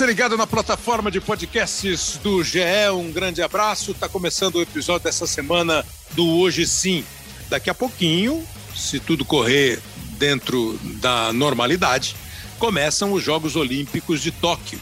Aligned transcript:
Você 0.00 0.06
ligado 0.06 0.34
na 0.34 0.46
plataforma 0.46 1.10
de 1.10 1.20
podcasts 1.20 2.18
do 2.22 2.42
GE, 2.42 2.88
um 2.90 3.12
grande 3.12 3.42
abraço. 3.42 3.90
Está 3.90 4.08
começando 4.08 4.54
o 4.54 4.62
episódio 4.62 5.04
dessa 5.04 5.26
semana 5.26 5.84
do 6.12 6.26
Hoje 6.26 6.66
Sim. 6.66 7.04
Daqui 7.50 7.68
a 7.68 7.74
pouquinho, 7.74 8.42
se 8.74 8.98
tudo 8.98 9.26
correr 9.26 9.78
dentro 10.18 10.80
da 11.02 11.34
normalidade, 11.34 12.16
começam 12.58 13.12
os 13.12 13.22
Jogos 13.22 13.56
Olímpicos 13.56 14.22
de 14.22 14.30
Tóquio. 14.30 14.80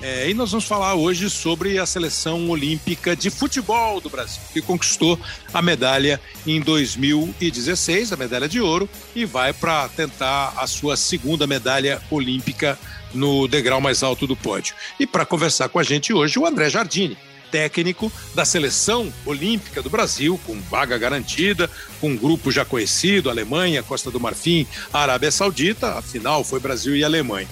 É, 0.00 0.30
e 0.30 0.34
nós 0.34 0.52
vamos 0.52 0.66
falar 0.66 0.94
hoje 0.94 1.28
sobre 1.28 1.76
a 1.76 1.84
seleção 1.84 2.48
olímpica 2.48 3.16
de 3.16 3.28
futebol 3.28 4.00
do 4.00 4.08
Brasil, 4.08 4.40
que 4.52 4.62
conquistou 4.62 5.18
a 5.52 5.60
medalha 5.60 6.20
em 6.46 6.60
2016, 6.60 8.12
a 8.12 8.16
medalha 8.16 8.48
de 8.48 8.60
ouro, 8.60 8.88
e 9.16 9.24
vai 9.24 9.52
para 9.52 9.88
tentar 9.88 10.54
a 10.56 10.66
sua 10.68 10.96
segunda 10.96 11.44
medalha 11.44 12.00
olímpica 12.08 12.78
no 13.12 13.48
degrau 13.48 13.80
mais 13.80 14.02
alto 14.02 14.26
do 14.26 14.36
pódio. 14.36 14.74
E 14.98 15.06
para 15.06 15.26
conversar 15.26 15.68
com 15.68 15.78
a 15.78 15.82
gente 15.82 16.12
hoje, 16.12 16.38
o 16.38 16.46
André 16.46 16.70
Jardini, 16.70 17.16
técnico 17.50 18.10
da 18.34 18.44
seleção 18.44 19.12
olímpica 19.26 19.82
do 19.82 19.90
Brasil, 19.90 20.40
com 20.46 20.60
vaga 20.60 20.96
garantida, 20.96 21.68
com 22.00 22.10
um 22.10 22.16
grupo 22.16 22.50
já 22.50 22.64
conhecido, 22.64 23.28
Alemanha, 23.28 23.82
Costa 23.82 24.10
do 24.10 24.20
Marfim, 24.20 24.66
Arábia 24.92 25.30
Saudita, 25.30 25.98
afinal 25.98 26.44
foi 26.44 26.60
Brasil 26.60 26.96
e 26.96 27.04
Alemanha. 27.04 27.48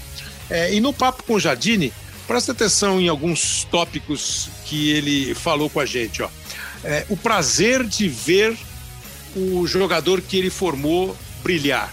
É, 0.49 0.73
e 0.73 0.81
no 0.81 0.93
papo 0.93 1.23
com 1.25 1.35
o 1.35 1.41
Jardini, 1.41 1.93
presta 2.27 2.53
atenção 2.53 3.01
em 3.01 3.09
alguns 3.09 3.65
tópicos 3.65 4.49
que 4.65 4.91
ele 4.91 5.35
falou 5.35 5.69
com 5.69 5.81
a 5.81 5.87
gente. 5.87 6.23
Ó. 6.23 6.29
É, 6.85 7.05
o 7.09 7.17
prazer 7.17 7.85
de 7.85 8.09
ver 8.09 8.57
o 9.37 9.67
jogador 9.67 10.21
que 10.21 10.39
ele 10.39 10.51
formou 10.51 11.17
brilhar 11.43 11.93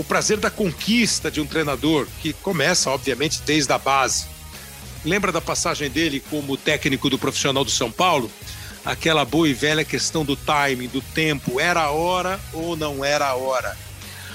o 0.00 0.04
prazer 0.04 0.38
da 0.38 0.50
conquista 0.50 1.30
de 1.30 1.42
um 1.42 1.46
treinador, 1.46 2.06
que 2.22 2.32
começa, 2.32 2.88
obviamente, 2.90 3.42
desde 3.42 3.70
a 3.70 3.76
base. 3.76 4.24
Lembra 5.04 5.30
da 5.30 5.42
passagem 5.42 5.90
dele 5.90 6.24
como 6.30 6.56
técnico 6.56 7.10
do 7.10 7.18
profissional 7.18 7.62
do 7.66 7.70
São 7.70 7.92
Paulo? 7.92 8.32
Aquela 8.82 9.26
boa 9.26 9.46
e 9.46 9.52
velha 9.52 9.84
questão 9.84 10.24
do 10.24 10.36
timing, 10.36 10.88
do 10.88 11.02
tempo, 11.02 11.60
era 11.60 11.82
a 11.82 11.90
hora 11.90 12.40
ou 12.54 12.74
não 12.76 13.04
era 13.04 13.26
a 13.26 13.34
hora? 13.34 13.76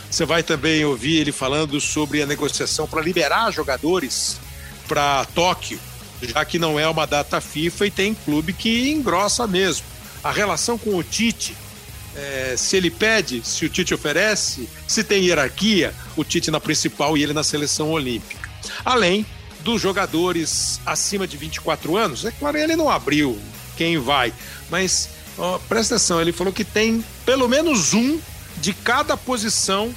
Você 0.07 0.23
vai 0.23 0.43
também 0.43 0.85
ouvir 0.85 1.17
ele 1.17 1.31
falando 1.31 1.81
sobre 1.81 2.21
a 2.21 2.27
negociação 2.27 2.87
para 2.87 3.01
liberar 3.01 3.51
jogadores 3.51 4.39
para 4.87 5.25
Tóquio, 5.33 5.79
já 6.21 6.45
que 6.45 6.59
não 6.59 6.79
é 6.79 6.87
uma 6.87 7.07
data 7.07 7.41
FIFA 7.41 7.87
e 7.87 7.91
tem 7.91 8.13
clube 8.13 8.53
que 8.53 8.91
engrossa 8.91 9.47
mesmo. 9.47 9.87
A 10.23 10.31
relação 10.31 10.77
com 10.77 10.95
o 10.95 11.03
Tite, 11.03 11.57
é, 12.15 12.55
se 12.57 12.77
ele 12.77 12.89
pede, 12.89 13.41
se 13.43 13.65
o 13.65 13.69
Tite 13.69 13.93
oferece, 13.93 14.69
se 14.87 15.03
tem 15.03 15.25
hierarquia, 15.25 15.93
o 16.15 16.23
Tite 16.23 16.49
na 16.49 16.59
principal 16.59 17.17
e 17.17 17.23
ele 17.23 17.33
na 17.33 17.43
seleção 17.43 17.91
olímpica. 17.91 18.49
Além 18.83 19.25
dos 19.61 19.81
jogadores 19.81 20.79
acima 20.85 21.27
de 21.27 21.37
24 21.37 21.97
anos, 21.97 22.23
é 22.23 22.31
claro, 22.31 22.57
ele 22.57 22.75
não 22.75 22.89
abriu 22.89 23.37
quem 23.75 23.97
vai, 23.97 24.33
mas 24.69 25.09
ó, 25.37 25.57
presta 25.67 25.95
atenção, 25.95 26.21
ele 26.21 26.31
falou 26.31 26.53
que 26.53 26.63
tem 26.63 27.03
pelo 27.25 27.47
menos 27.49 27.93
um 27.93 28.19
de 28.57 28.73
cada 28.73 29.17
posição 29.17 29.93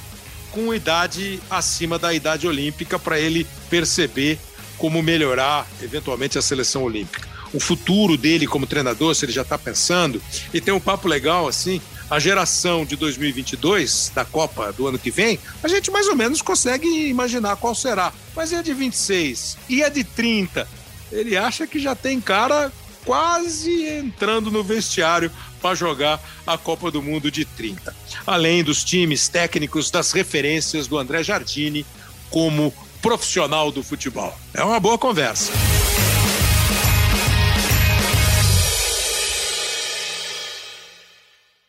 com 0.51 0.73
idade 0.73 1.39
acima 1.49 1.97
da 1.97 2.13
idade 2.13 2.47
olímpica 2.47 2.97
para 2.99 3.19
ele 3.19 3.47
perceber 3.69 4.39
como 4.77 5.01
melhorar 5.03 5.67
eventualmente 5.81 6.37
a 6.37 6.41
seleção 6.41 6.83
olímpica. 6.83 7.27
O 7.53 7.59
futuro 7.59 8.15
dele 8.17 8.45
como 8.45 8.67
treinador, 8.67 9.15
se 9.15 9.25
ele 9.25 9.31
já 9.31 9.41
está 9.41 9.57
pensando, 9.57 10.21
e 10.53 10.61
tem 10.61 10.73
um 10.73 10.79
papo 10.79 11.07
legal 11.07 11.47
assim, 11.47 11.81
a 12.09 12.19
geração 12.19 12.85
de 12.85 12.95
2022, 12.95 14.11
da 14.13 14.25
Copa 14.25 14.73
do 14.73 14.87
ano 14.87 14.97
que 14.97 15.11
vem, 15.11 15.39
a 15.61 15.67
gente 15.67 15.91
mais 15.91 16.07
ou 16.07 16.15
menos 16.15 16.41
consegue 16.41 16.87
imaginar 17.07 17.55
qual 17.57 17.75
será. 17.75 18.11
Mas 18.35 18.51
é 18.51 18.63
de 18.63 18.73
26 18.73 19.57
e 19.69 19.83
é 19.83 19.89
de 19.89 20.03
30. 20.03 20.67
Ele 21.11 21.37
acha 21.37 21.67
que 21.67 21.79
já 21.79 21.95
tem 21.95 22.19
cara 22.19 22.71
quase 23.05 23.87
entrando 23.87 24.51
no 24.51 24.63
vestiário 24.63 25.31
para 25.61 25.75
jogar 25.75 26.21
a 26.45 26.57
Copa 26.57 26.91
do 26.91 27.01
Mundo 27.01 27.29
de 27.29 27.45
30. 27.45 27.95
Além 28.25 28.63
dos 28.63 28.83
times 28.83 29.27
técnicos, 29.27 29.91
das 29.91 30.11
referências 30.11 30.87
do 30.87 30.97
André 30.97 31.23
Jardini 31.23 31.85
como 32.29 32.73
profissional 33.01 33.71
do 33.71 33.83
futebol. 33.83 34.35
É 34.53 34.63
uma 34.63 34.79
boa 34.79 34.97
conversa. 34.97 35.51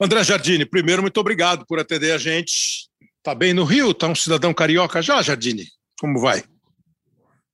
André 0.02 0.24
Jardini, 0.24 0.64
primeiro, 0.64 1.02
muito 1.02 1.20
obrigado 1.20 1.66
por 1.66 1.78
atender 1.78 2.12
a 2.12 2.18
gente. 2.18 2.88
Tá 3.22 3.34
bem 3.34 3.52
no 3.52 3.64
Rio? 3.64 3.92
Tá 3.92 4.08
um 4.08 4.14
cidadão 4.14 4.54
carioca 4.54 5.02
já, 5.02 5.20
Jardini? 5.20 5.66
Como 6.00 6.18
vai? 6.18 6.42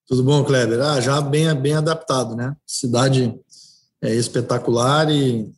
Tudo 0.06 0.22
bom, 0.22 0.44
Kleber? 0.44 0.80
Ah, 0.80 1.00
já 1.00 1.20
bem, 1.20 1.52
bem 1.56 1.74
adaptado, 1.74 2.36
né? 2.36 2.54
Cidade 2.64 3.34
é 4.00 4.14
espetacular 4.14 5.10
e 5.10 5.50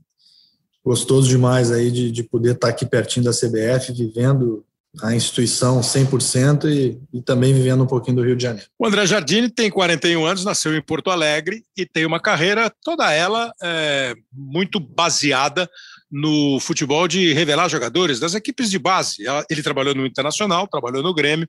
gostoso 0.82 1.28
demais 1.28 1.70
aí 1.70 1.90
de, 1.90 2.10
de 2.10 2.22
poder 2.22 2.54
estar 2.54 2.68
aqui 2.68 2.86
pertinho 2.86 3.26
da 3.26 3.32
CBF, 3.32 3.92
vivendo 3.92 4.64
a 5.02 5.14
instituição 5.14 5.80
100% 5.82 6.64
e, 6.64 6.98
e 7.12 7.20
também 7.20 7.52
vivendo 7.52 7.84
um 7.84 7.86
pouquinho 7.86 8.16
do 8.16 8.24
Rio 8.24 8.34
de 8.34 8.44
Janeiro. 8.44 8.66
O 8.78 8.86
André 8.86 9.04
Jardini 9.06 9.50
tem 9.50 9.70
41 9.70 10.24
anos, 10.24 10.44
nasceu 10.46 10.74
em 10.74 10.80
Porto 10.80 11.10
Alegre 11.10 11.62
e 11.76 11.84
tem 11.84 12.06
uma 12.06 12.18
carreira, 12.18 12.72
toda 12.82 13.12
ela 13.12 13.52
é, 13.62 14.14
muito 14.32 14.80
baseada 14.80 15.68
no 16.10 16.58
futebol 16.60 17.06
de 17.06 17.32
revelar 17.32 17.68
jogadores 17.68 18.18
das 18.18 18.34
equipes 18.34 18.70
de 18.70 18.78
base. 18.78 19.24
Ele 19.50 19.62
trabalhou 19.62 19.94
no 19.94 20.06
Internacional, 20.06 20.66
trabalhou 20.66 21.02
no 21.02 21.14
Grêmio 21.14 21.48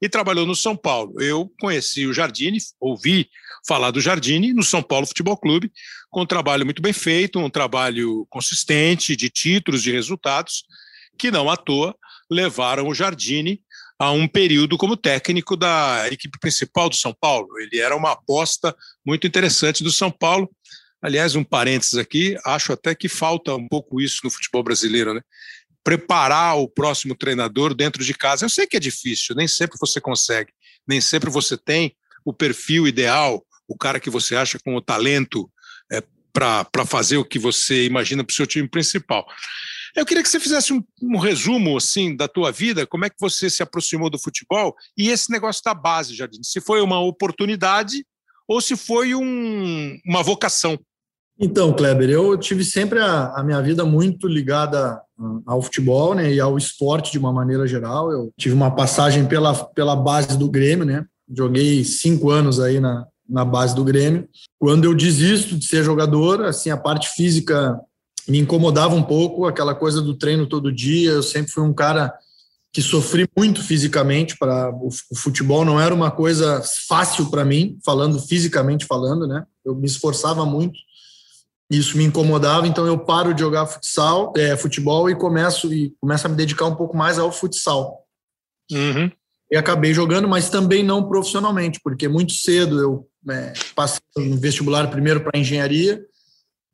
e 0.00 0.08
trabalhou 0.08 0.46
no 0.46 0.54
São 0.54 0.76
Paulo. 0.76 1.20
Eu 1.20 1.52
conheci 1.60 2.06
o 2.06 2.12
Jardine, 2.12 2.58
ouvi 2.80 3.28
falar 3.66 3.90
do 3.90 4.00
Jardine 4.00 4.52
no 4.52 4.62
São 4.62 4.82
Paulo 4.82 5.06
Futebol 5.06 5.36
Clube, 5.36 5.70
com 6.10 6.22
um 6.22 6.26
trabalho 6.26 6.64
muito 6.64 6.80
bem 6.80 6.92
feito, 6.92 7.38
um 7.38 7.50
trabalho 7.50 8.26
consistente 8.30 9.14
de 9.16 9.28
títulos, 9.28 9.82
de 9.82 9.92
resultados, 9.92 10.64
que 11.18 11.30
não 11.30 11.50
à 11.50 11.56
toa 11.56 11.94
levaram 12.30 12.88
o 12.88 12.94
Jardine 12.94 13.60
a 13.98 14.12
um 14.12 14.28
período 14.28 14.78
como 14.78 14.96
técnico 14.96 15.56
da 15.56 16.06
equipe 16.10 16.38
principal 16.38 16.88
do 16.88 16.94
São 16.94 17.12
Paulo. 17.12 17.48
Ele 17.58 17.80
era 17.80 17.96
uma 17.96 18.12
aposta 18.12 18.74
muito 19.04 19.26
interessante 19.26 19.82
do 19.82 19.90
São 19.90 20.10
Paulo 20.10 20.48
Aliás, 21.00 21.36
um 21.36 21.44
parênteses 21.44 21.94
aqui, 21.96 22.36
acho 22.44 22.72
até 22.72 22.94
que 22.94 23.08
falta 23.08 23.54
um 23.54 23.68
pouco 23.68 24.00
isso 24.00 24.20
no 24.24 24.30
futebol 24.30 24.62
brasileiro, 24.62 25.14
né? 25.14 25.20
Preparar 25.84 26.58
o 26.58 26.68
próximo 26.68 27.14
treinador 27.14 27.72
dentro 27.72 28.04
de 28.04 28.12
casa. 28.14 28.44
Eu 28.44 28.48
sei 28.48 28.66
que 28.66 28.76
é 28.76 28.80
difícil, 28.80 29.36
nem 29.36 29.46
sempre 29.46 29.78
você 29.80 30.00
consegue, 30.00 30.52
nem 30.86 31.00
sempre 31.00 31.30
você 31.30 31.56
tem 31.56 31.94
o 32.24 32.32
perfil 32.32 32.86
ideal, 32.86 33.44
o 33.66 33.76
cara 33.76 34.00
que 34.00 34.10
você 34.10 34.34
acha 34.34 34.58
com 34.58 34.74
o 34.74 34.82
talento 34.82 35.50
é, 35.92 36.02
para 36.32 36.84
fazer 36.86 37.16
o 37.16 37.24
que 37.24 37.38
você 37.38 37.84
imagina 37.84 38.24
para 38.24 38.32
o 38.32 38.34
seu 38.34 38.46
time 38.46 38.68
principal. 38.68 39.26
Eu 39.94 40.04
queria 40.04 40.22
que 40.22 40.28
você 40.28 40.38
fizesse 40.38 40.72
um, 40.72 40.82
um, 41.02 41.16
resumo 41.16 41.76
assim 41.76 42.14
da 42.14 42.28
tua 42.28 42.52
vida, 42.52 42.86
como 42.86 43.04
é 43.04 43.10
que 43.10 43.16
você 43.18 43.48
se 43.48 43.62
aproximou 43.62 44.10
do 44.10 44.18
futebol 44.18 44.74
e 44.96 45.08
esse 45.08 45.30
negócio 45.30 45.62
da 45.64 45.74
base, 45.74 46.14
Jardim. 46.14 46.42
Se 46.42 46.60
foi 46.60 46.80
uma 46.80 47.00
oportunidade 47.00 48.04
ou 48.46 48.60
se 48.60 48.76
foi 48.76 49.14
um, 49.14 49.98
uma 50.06 50.22
vocação. 50.22 50.78
Então, 51.40 51.72
Kleber, 51.72 52.10
eu 52.10 52.36
tive 52.36 52.64
sempre 52.64 52.98
a, 52.98 53.32
a, 53.36 53.44
minha 53.44 53.62
vida 53.62 53.84
muito 53.84 54.26
ligada 54.26 55.00
ao 55.46 55.62
futebol 55.62 56.12
né, 56.14 56.32
e 56.32 56.40
ao 56.40 56.58
esporte 56.58 57.12
de 57.12 57.18
uma 57.18 57.32
maneira 57.32 57.66
geral. 57.66 58.10
Eu 58.10 58.32
tive 58.36 58.54
uma 58.54 58.74
passagem 58.74 59.24
pela, 59.24 59.54
pela 59.54 59.94
base 59.94 60.36
do 60.36 60.50
Grêmio, 60.50 60.84
né? 60.84 61.04
Joguei 61.32 61.84
cinco 61.84 62.30
anos 62.30 62.58
aí 62.58 62.80
na, 62.80 63.06
na 63.28 63.44
base 63.44 63.74
do 63.74 63.84
Grêmio. 63.84 64.28
Quando 64.58 64.84
eu 64.84 64.94
desisto 64.94 65.56
de 65.56 65.64
ser 65.64 65.84
jogador, 65.84 66.44
assim, 66.44 66.70
a 66.70 66.76
parte 66.76 67.08
física 67.10 67.78
me 68.26 68.38
incomodava 68.38 68.94
um 68.96 69.02
pouco, 69.02 69.46
aquela 69.46 69.74
coisa 69.74 70.02
do 70.02 70.14
treino 70.14 70.46
todo 70.46 70.72
dia. 70.72 71.12
Eu 71.12 71.22
sempre 71.22 71.52
fui 71.52 71.62
um 71.62 71.72
cara 71.72 72.12
que 72.72 72.82
sofri 72.82 73.28
muito 73.36 73.62
fisicamente 73.62 74.36
para 74.36 74.70
o 74.70 75.16
futebol 75.16 75.64
não 75.64 75.80
era 75.80 75.94
uma 75.94 76.10
coisa 76.10 76.62
fácil 76.86 77.30
para 77.30 77.44
mim, 77.44 77.78
falando 77.84 78.20
fisicamente 78.20 78.84
falando, 78.84 79.26
né? 79.26 79.44
Eu 79.64 79.74
me 79.74 79.86
esforçava 79.86 80.44
muito 80.44 80.78
isso 81.70 81.98
me 81.98 82.04
incomodava, 82.04 82.66
então 82.66 82.86
eu 82.86 82.98
paro 82.98 83.34
de 83.34 83.40
jogar 83.40 83.66
futsal, 83.66 84.32
é, 84.36 84.56
futebol 84.56 85.10
e 85.10 85.14
começo 85.14 85.72
e 85.72 85.94
começo 86.00 86.26
a 86.26 86.30
me 86.30 86.36
dedicar 86.36 86.66
um 86.66 86.74
pouco 86.74 86.96
mais 86.96 87.18
ao 87.18 87.30
futsal. 87.30 88.04
Uhum. 88.72 89.10
E 89.50 89.56
acabei 89.56 89.92
jogando, 89.92 90.26
mas 90.26 90.48
também 90.48 90.82
não 90.82 91.06
profissionalmente, 91.06 91.80
porque 91.82 92.08
muito 92.08 92.32
cedo 92.32 92.80
eu 92.80 93.08
é, 93.30 93.52
passei 93.74 94.00
no 94.16 94.38
vestibular 94.38 94.88
primeiro 94.88 95.20
para 95.20 95.38
engenharia, 95.38 96.02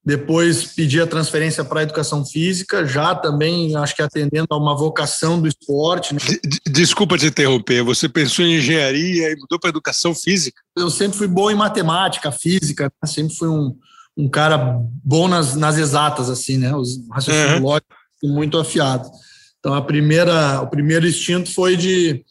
depois 0.04 0.64
pedi 0.64 1.00
a 1.00 1.06
transferência 1.06 1.64
para 1.64 1.80
a 1.80 1.82
educação 1.82 2.26
física, 2.26 2.86
já 2.86 3.14
também 3.14 3.74
acho 3.74 3.96
que 3.96 4.02
atendendo 4.02 4.48
a 4.50 4.56
uma 4.56 4.76
vocação 4.76 5.40
do 5.40 5.48
esporte. 5.48 6.12
Né? 6.12 6.20
Desculpa 6.66 7.16
te 7.16 7.26
interromper, 7.26 7.82
você 7.82 8.08
pensou 8.08 8.44
em 8.44 8.58
engenharia 8.58 9.32
e 9.32 9.36
mudou 9.36 9.58
para 9.58 9.70
educação 9.70 10.14
física? 10.14 10.60
Eu 10.76 10.90
sempre 10.90 11.16
fui 11.16 11.26
bom 11.26 11.50
em 11.50 11.54
matemática, 11.54 12.30
física, 12.30 12.84
né? 12.84 13.08
sempre 13.08 13.34
fui 13.34 13.48
um 13.48 13.74
um 14.16 14.28
cara 14.28 14.80
bom 15.04 15.28
nas, 15.28 15.54
nas 15.54 15.76
exatas, 15.76 16.30
assim, 16.30 16.58
né? 16.58 16.74
Os 16.74 17.06
raciocínios 17.10 17.58
uhum. 17.58 17.62
lógicos 17.62 17.96
muito 18.22 18.58
afiados. 18.58 19.10
Então, 19.58 19.74
a 19.74 19.82
primeira, 19.82 20.60
o 20.60 20.66
primeiro 20.68 21.06
instinto 21.06 21.52
foi 21.52 21.76
de, 21.76 22.24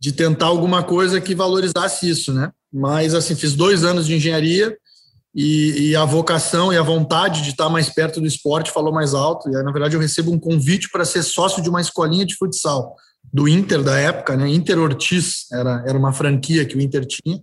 de 0.00 0.12
tentar 0.12 0.46
alguma 0.46 0.82
coisa 0.82 1.20
que 1.20 1.34
valorizasse 1.34 2.08
isso, 2.08 2.32
né? 2.32 2.50
mas 2.74 3.14
assim, 3.14 3.36
fiz 3.36 3.54
dois 3.54 3.84
anos 3.84 4.04
de 4.04 4.16
engenharia 4.16 4.76
e, 5.32 5.90
e, 5.90 5.96
a 5.96 6.04
vocação 6.04 6.72
e 6.72 6.76
a 6.76 6.82
vontade 6.82 7.42
de 7.42 7.50
estar 7.50 7.68
mais 7.68 7.88
perto 7.88 8.20
do 8.20 8.26
esporte 8.26 8.72
falou 8.72 8.92
mais 8.92 9.14
alto. 9.14 9.48
E 9.48 9.56
aí, 9.56 9.62
na 9.62 9.70
verdade, 9.70 9.94
eu 9.94 10.00
recebo 10.00 10.32
um 10.32 10.38
convite 10.38 10.88
para 10.90 11.04
ser 11.04 11.22
sócio 11.22 11.62
de 11.62 11.68
uma 11.68 11.80
escolinha 11.80 12.26
de 12.26 12.36
futsal 12.36 12.96
do 13.32 13.48
Inter 13.48 13.82
da 13.82 13.98
época, 13.98 14.36
né? 14.36 14.48
Inter 14.48 14.78
Ortiz 14.78 15.50
era, 15.52 15.84
era 15.86 15.98
uma 15.98 16.12
franquia 16.12 16.64
que 16.64 16.76
o 16.76 16.80
Inter 16.80 17.04
tinha. 17.06 17.40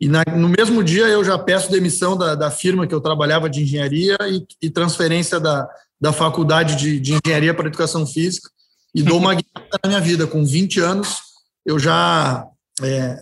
E 0.00 0.08
na, 0.08 0.22
no 0.36 0.48
mesmo 0.48 0.84
dia 0.84 1.06
eu 1.06 1.24
já 1.24 1.38
peço 1.38 1.70
demissão 1.70 2.16
da, 2.16 2.34
da 2.34 2.50
firma 2.50 2.86
que 2.86 2.94
eu 2.94 3.00
trabalhava 3.00 3.48
de 3.48 3.62
engenharia 3.62 4.16
e, 4.28 4.66
e 4.66 4.70
transferência 4.70 5.40
da, 5.40 5.66
da 6.00 6.12
faculdade 6.12 6.76
de, 6.76 7.00
de 7.00 7.14
engenharia 7.14 7.54
para 7.54 7.68
educação 7.68 8.06
física 8.06 8.50
e 8.94 9.02
dou 9.02 9.18
uma 9.18 9.32
guiada 9.34 9.78
na 9.82 9.88
minha 9.88 10.00
vida. 10.00 10.26
Com 10.26 10.44
20 10.44 10.80
anos, 10.80 11.18
eu 11.64 11.78
já 11.78 12.46
é, 12.82 13.18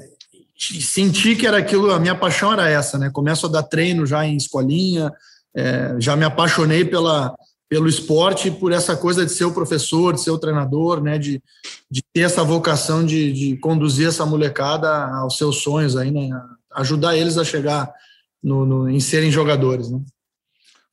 senti 0.58 1.36
que 1.36 1.46
era 1.46 1.58
aquilo, 1.58 1.92
a 1.92 2.00
minha 2.00 2.14
paixão 2.14 2.52
era 2.52 2.68
essa, 2.68 2.98
né? 2.98 3.10
Começo 3.10 3.46
a 3.46 3.50
dar 3.50 3.62
treino 3.62 4.04
já 4.04 4.26
em 4.26 4.36
escolinha, 4.36 5.12
é, 5.56 5.94
já 5.98 6.16
me 6.16 6.24
apaixonei 6.24 6.84
pela, 6.84 7.34
pelo 7.68 7.88
esporte 7.88 8.50
por 8.50 8.72
essa 8.72 8.96
coisa 8.96 9.24
de 9.24 9.32
ser 9.32 9.44
o 9.44 9.54
professor, 9.54 10.14
de 10.14 10.20
ser 10.20 10.30
o 10.30 10.38
treinador, 10.38 11.00
né? 11.00 11.18
De, 11.18 11.40
de 11.90 12.02
ter 12.12 12.22
essa 12.22 12.42
vocação 12.42 13.04
de, 13.04 13.32
de 13.32 13.56
conduzir 13.58 14.08
essa 14.08 14.26
molecada 14.26 15.06
aos 15.16 15.36
seus 15.36 15.62
sonhos 15.62 15.96
aí, 15.96 16.10
né? 16.10 16.30
Ajudar 16.74 17.16
eles 17.16 17.38
a 17.38 17.44
chegar 17.44 17.92
no, 18.42 18.66
no 18.66 18.90
em 18.90 19.00
serem 19.00 19.30
jogadores, 19.30 19.90
né? 19.90 20.00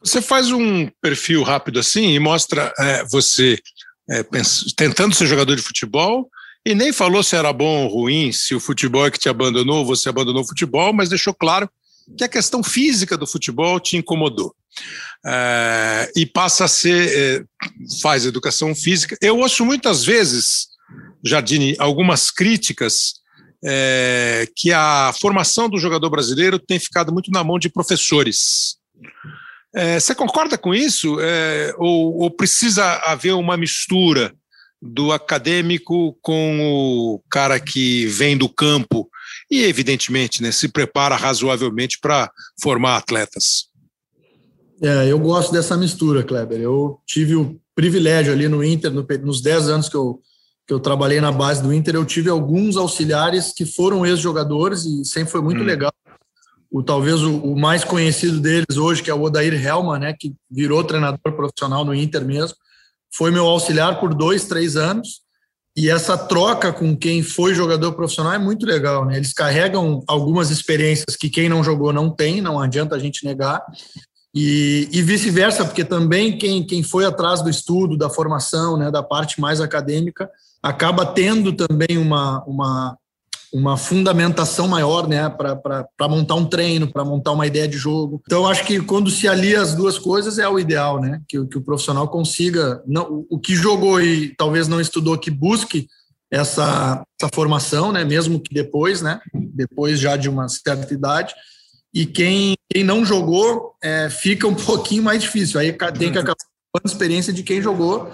Você 0.04 0.22
faz 0.22 0.52
um 0.52 0.90
perfil 1.00 1.44
rápido 1.44 1.80
assim 1.80 2.14
e 2.14 2.20
mostra 2.20 2.74
é, 2.80 3.06
você 3.06 3.60
é, 4.10 4.24
tentando 4.76 5.14
ser 5.14 5.28
jogador 5.28 5.56
de 5.56 5.62
futebol 5.62 6.30
e 6.66 6.74
nem 6.74 6.92
falou 6.92 7.22
se 7.22 7.36
era 7.36 7.54
bom 7.54 7.84
ou 7.84 8.02
ruim, 8.02 8.32
se 8.32 8.56
o 8.56 8.60
futebol 8.60 9.06
é 9.06 9.12
que 9.12 9.20
te 9.20 9.30
abandonou 9.30 9.80
ou 9.80 9.86
você 9.86 10.10
abandonou 10.10 10.44
o 10.44 10.48
futebol, 10.48 10.92
mas 10.92 11.10
deixou 11.10 11.34
claro 11.34 11.70
que 12.18 12.24
a 12.24 12.30
questão 12.30 12.64
física 12.64 13.18
do 13.18 13.28
futebol 13.28 13.80
te 13.80 13.98
incomodou. 13.98 14.56
É, 15.26 16.12
e 16.16 16.26
passa 16.26 16.66
a 16.66 16.68
ser, 16.68 17.12
é, 17.16 17.44
faz 18.02 18.26
educação 18.26 18.74
física. 18.74 19.16
Eu 19.22 19.38
ouço 19.38 19.64
muitas 19.64 20.04
vezes, 20.04 20.68
Jardine, 21.24 21.76
algumas 21.78 22.32
críticas 22.32 23.21
é, 23.64 24.48
que 24.56 24.72
a 24.72 25.14
formação 25.20 25.70
do 25.70 25.78
jogador 25.78 26.10
brasileiro 26.10 26.60
tem 26.60 26.80
ficado 26.80 27.12
muito 27.12 27.32
na 27.32 27.44
mão 27.44 27.60
de 27.60 27.70
professores. 27.70 28.78
É, 29.74 30.00
você 30.00 30.14
concorda 30.14 30.58
com 30.58 30.74
isso? 30.74 31.18
É, 31.20 31.74
ou, 31.78 32.22
ou, 32.22 32.32
precisa 32.32 32.84
haver 33.06 33.34
uma 33.34 33.56
mistura 33.56 34.34
do 34.82 35.12
acadêmico 35.12 36.18
com 36.22 36.60
o 36.60 37.22
cara 37.30 37.60
que 37.60 38.08
vem 38.08 38.36
do 38.36 38.50
campo 38.50 39.10
e, 39.50 39.64
evidentemente, 39.64 40.42
né, 40.42 40.52
se 40.52 40.68
prepara 40.68 41.16
razoavelmente 41.16 42.00
para 42.00 42.30
formar 42.62 42.98
atletas? 42.98 43.70
É, 44.82 45.12
eu 45.12 45.20
gosto 45.20 45.52
dessa 45.52 45.78
mistura, 45.78 46.24
Kleber. 46.24 46.60
Eu 46.60 47.00
tive 47.06 47.36
o 47.36 47.62
privilégio 47.76 48.34
ali 48.34 48.48
no 48.48 48.64
Inter, 48.64 48.92
no, 48.92 49.06
nos 49.24 49.42
10 49.42 49.70
anos 49.70 49.88
que 49.88 49.96
eu, 49.96 50.20
que 50.72 50.74
eu 50.74 50.80
trabalhei 50.80 51.20
na 51.20 51.34
base 51.34 51.62
do 51.62 51.74
Inter, 51.74 51.96
eu 51.96 52.06
tive 52.06 52.30
alguns 52.30 52.78
auxiliares 52.78 53.52
que 53.52 53.66
foram 53.66 54.06
ex-jogadores 54.06 54.86
e 54.86 55.04
sempre 55.04 55.30
foi 55.30 55.42
muito 55.42 55.60
hum. 55.60 55.66
legal 55.66 55.92
o 56.72 56.82
talvez 56.82 57.22
o, 57.22 57.36
o, 57.40 57.60
mais 57.60 57.84
conhecido 57.84 58.40
deles 58.40 58.78
hoje, 58.78 59.04
que 59.04 59.12
é 59.12 59.14
o 59.14 59.22
Odair 59.22 59.54
Helman, 59.54 60.00
né, 60.00 60.16
que 60.18 60.34
virou 60.50 60.82
treinador 60.82 61.20
profissional 61.36 61.84
no 61.84 61.94
Inter 61.94 62.24
mesmo, 62.24 62.56
foi 63.14 63.32
meu 63.32 63.46
auxiliar 63.46 64.00
por 64.00 64.14
dois, 64.14 64.46
três 64.46 64.78
anos. 64.78 65.20
E 65.76 65.90
essa 65.90 66.18
troca 66.18 66.72
com 66.72 66.96
quem 66.96 67.22
foi 67.22 67.54
jogador 67.54 67.92
profissional 67.92 68.32
é 68.32 68.40
muito 68.40 68.66
legal, 68.66 69.04
né? 69.06 69.18
Eles 69.18 69.34
carregam 69.34 70.02
algumas 70.08 70.50
experiências 70.50 71.18
que 71.18 71.30
quem 71.30 71.50
não 71.50 71.64
jogou 71.64 71.92
não 71.92 72.10
tem, 72.10 72.40
não 72.40 72.62
adianta 72.62 72.96
a 72.96 73.00
gente 73.00 73.26
negar. 73.26 73.62
E, 74.34 74.88
e 74.92 75.02
vice-versa, 75.02 75.66
porque 75.66 75.84
também 75.84 76.38
quem, 76.38 76.66
quem 76.66 76.82
foi 76.82 77.04
atrás 77.04 77.42
do 77.42 77.50
estudo, 77.50 77.98
da 77.98 78.10
formação, 78.10 78.78
né, 78.78 78.90
da 78.90 79.04
parte 79.04 79.42
mais 79.42 79.60
acadêmica, 79.60 80.30
acaba 80.62 81.06
tendo 81.06 81.54
também 81.54 81.98
uma, 81.98 82.44
uma, 82.46 82.98
uma 83.54 83.78
fundamentação 83.78 84.68
maior 84.68 85.08
né, 85.08 85.28
para 85.30 86.08
montar 86.08 86.36
um 86.36 86.46
treino, 86.46 86.92
para 86.92 87.04
montar 87.04 87.32
uma 87.32 87.48
ideia 87.48 87.68
de 87.68 87.78
jogo. 87.78 88.22
Então, 88.26 88.48
acho 88.48 88.66
que 88.66 88.80
quando 88.80 89.10
se 89.10 89.28
alia 89.28 89.62
as 89.62 89.74
duas 89.74 89.98
coisas 89.98 90.38
é 90.38 90.48
o 90.48 90.60
ideal, 90.60 91.02
né? 91.02 91.22
Que, 91.28 91.44
que 91.48 91.58
o 91.58 91.62
profissional 91.62 92.08
consiga, 92.08 92.82
não, 92.86 93.26
o 93.30 93.40
que 93.40 93.56
jogou 93.56 94.02
e 94.02 94.36
talvez 94.36 94.68
não 94.68 94.80
estudou, 94.80 95.18
que 95.18 95.32
busque 95.32 95.88
essa, 96.30 97.04
essa 97.20 97.30
formação, 97.34 97.92
né? 97.92 98.06
Mesmo 98.06 98.40
que 98.40 98.54
depois, 98.54 99.02
né? 99.02 99.20
Depois 99.34 100.00
já 100.00 100.16
de 100.16 100.30
uma 100.30 100.48
certa 100.48 100.94
idade. 100.94 101.34
E 101.94 102.06
quem, 102.06 102.56
quem 102.72 102.86
não 102.86 103.04
jogou 103.04 103.74
é, 103.84 104.10
fica 104.10 104.48
um 104.48 104.56
pouquinho 104.56 105.04
mais 105.04 105.22
difícil. 105.22 105.60
Aí 105.60 105.74
tem 105.98 106.12
que 106.12 106.18
acabar 106.18 106.38
a 106.78 106.88
experiência 106.88 107.34
de 107.34 107.44
quem 107.44 107.62
jogou 107.62 108.10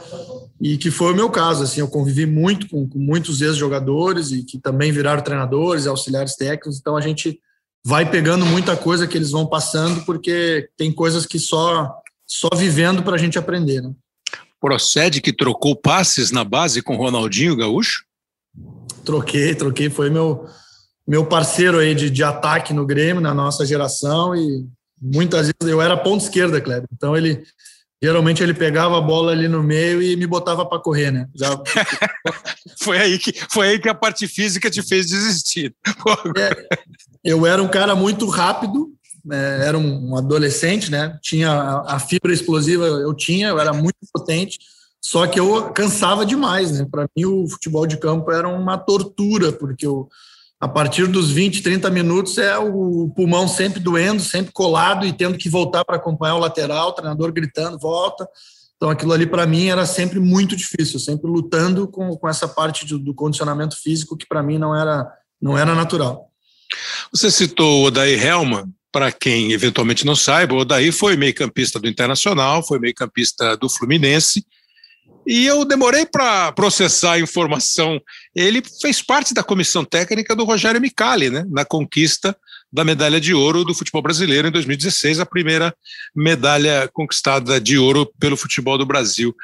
e 0.60 0.78
que 0.78 0.90
foi 0.90 1.14
o 1.14 1.16
meu 1.16 1.30
caso. 1.30 1.64
Assim, 1.64 1.80
eu 1.80 1.88
convivi 1.88 2.26
muito 2.26 2.68
com, 2.68 2.88
com 2.88 3.00
muitos 3.00 3.42
ex-jogadores 3.42 4.32
e 4.32 4.44
que 4.44 4.60
também 4.60 4.92
viraram 4.92 5.22
treinadores, 5.22 5.88
auxiliares 5.88 6.36
técnicos. 6.36 6.80
Então 6.80 6.98
a 6.98 7.02
gente 7.02 7.40
vai 7.86 8.10
pegando 8.10 8.46
muita 8.46 8.76
coisa 8.76 9.08
que 9.08 9.18
eles 9.18 9.32
vão 9.32 9.46
passando 9.46 10.04
porque 10.04 10.70
tem 10.76 10.92
coisas 10.92 11.26
que 11.26 11.40
só 11.40 11.94
só 12.26 12.50
vivendo 12.54 13.02
para 13.04 13.16
a 13.16 13.18
gente 13.18 13.40
aprender. 13.40 13.82
Né? 13.82 13.94
Procede 14.60 15.22
que 15.22 15.32
trocou 15.32 15.76
passes 15.76 16.32
na 16.32 16.44
base 16.44 16.82
com 16.82 16.98
Ronaldinho 16.98 17.56
Gaúcho? 17.56 18.04
Troquei, 19.06 19.56
troquei. 19.56 19.90
Foi 19.90 20.10
meu 20.10 20.46
meu 21.08 21.26
parceiro 21.26 21.80
aí 21.80 21.96
de, 21.96 22.10
de 22.10 22.22
ataque 22.22 22.74
no 22.74 22.86
Grêmio 22.86 23.22
na 23.22 23.34
nossa 23.34 23.66
geração 23.66 24.36
e 24.36 24.68
muitas 25.02 25.48
vezes 25.48 25.72
eu 25.72 25.82
era 25.82 25.96
ponto 25.96 26.22
esquerda, 26.22 26.60
Kleber. 26.60 26.90
Então 26.92 27.16
ele 27.16 27.46
Geralmente 28.02 28.44
ele 28.44 28.54
pegava 28.54 28.98
a 28.98 29.02
bola 29.02 29.32
ali 29.32 29.48
no 29.48 29.64
meio 29.64 30.02
e 30.02 30.16
me 30.16 30.28
botava 30.28 30.66
para 30.66 30.80
correr, 30.80 31.12
né? 31.12 31.28
Já... 31.36 31.60
foi, 32.80 32.98
aí 33.00 33.18
que, 33.18 33.34
foi 33.52 33.70
aí 33.70 33.80
que 33.80 33.90
a 33.90 33.96
parte 33.96 34.28
física 34.28 34.70
te 34.70 34.84
fez 34.84 35.08
desistir. 35.08 35.74
É, 36.38 36.68
eu 37.24 37.46
era 37.46 37.62
um 37.62 37.68
cara 37.68 37.96
muito 37.96 38.28
rápido, 38.28 38.94
né? 39.26 39.66
era 39.66 39.78
um 39.78 40.16
adolescente, 40.16 40.92
né? 40.92 41.18
Tinha 41.24 41.52
a, 41.52 41.96
a, 41.96 42.00
fibra 42.00 42.32
explosiva, 42.32 42.86
eu 42.86 43.14
tinha, 43.16 43.48
eu 43.48 43.60
era 43.60 43.74
muito 43.74 43.98
potente, 44.14 44.60
só 45.02 45.26
que 45.26 45.40
eu 45.40 45.72
cansava 45.72 46.24
demais, 46.24 46.72
né? 46.72 46.86
Para 46.90 47.08
mim 47.18 47.26
o 47.26 47.50
futebol 47.50 47.88
de 47.88 47.98
campo 47.98 48.32
era 48.32 48.48
uma 48.48 48.78
tortura, 48.78 49.52
porque 49.52 49.88
eu 49.88 50.08
a 50.60 50.68
partir 50.68 51.08
dos 51.08 51.30
20, 51.32 51.62
30 51.62 51.90
minutos 51.92 52.38
é 52.38 52.58
o 52.58 53.12
pulmão 53.16 53.48
sempre 53.48 53.80
doendo, 53.80 54.22
sempre 54.22 54.52
colado 54.52 55.06
e 55.06 55.14
tendo 55.14 55.38
que 55.38 55.50
voltar 55.50 55.86
para 55.86 55.98
acompanhar 55.98 56.36
o 56.36 56.40
lateral, 56.40 56.90
o 56.90 56.94
treinador 56.94 57.32
gritando, 57.32 57.78
volta. 57.78 58.28
Então 58.76 58.90
aquilo 58.90 59.14
ali 59.14 59.26
para 59.26 59.46
mim 59.46 59.68
era 59.68 59.86
sempre 59.86 60.20
muito 60.20 60.56
difícil, 60.56 61.00
sempre 61.00 61.30
lutando 61.30 61.88
com, 61.88 62.16
com 62.16 62.28
essa 62.28 62.48
parte 62.48 62.86
do, 62.86 62.98
do 62.98 63.14
condicionamento 63.14 63.80
físico 63.80 64.18
que 64.18 64.28
para 64.28 64.42
mim 64.42 64.58
não 64.58 64.76
era, 64.76 65.08
não 65.40 65.58
era 65.58 65.76
natural. 65.76 66.28
Você 67.12 67.30
citou 67.30 67.82
o 67.82 67.86
Odair 67.86 68.24
Helman, 68.24 68.66
para 68.92 69.12
quem 69.12 69.52
eventualmente 69.52 70.06
não 70.06 70.16
saiba, 70.16 70.56
o 70.56 70.60
Odair 70.60 70.92
foi 70.92 71.16
meio-campista 71.16 71.80
do 71.80 71.88
Internacional, 71.88 72.66
foi 72.66 72.80
meio-campista 72.80 73.56
do 73.58 73.70
Fluminense 73.70 74.44
e 75.28 75.46
eu 75.46 75.66
demorei 75.66 76.06
para 76.06 76.54
processar 76.54 77.14
a 77.14 77.20
informação. 77.20 78.00
Ele 78.34 78.64
fez 78.82 79.02
parte 79.02 79.34
da 79.34 79.44
comissão 79.44 79.84
técnica 79.84 80.34
do 80.34 80.46
Rogério 80.46 80.80
Micali, 80.80 81.30
né, 81.30 81.46
na 81.50 81.66
conquista 81.66 82.36
da 82.72 82.84
medalha 82.84 83.20
de 83.20 83.34
ouro 83.34 83.66
do 83.66 83.74
futebol 83.74 84.02
brasileiro 84.02 84.48
em 84.48 84.52
2016, 84.52 85.20
a 85.20 85.26
primeira 85.26 85.76
medalha 86.16 86.90
conquistada 86.94 87.60
de 87.60 87.78
ouro 87.78 88.10
pelo 88.20 88.38
futebol 88.38 88.78
do 88.78 88.86
Brasil. 88.86 89.36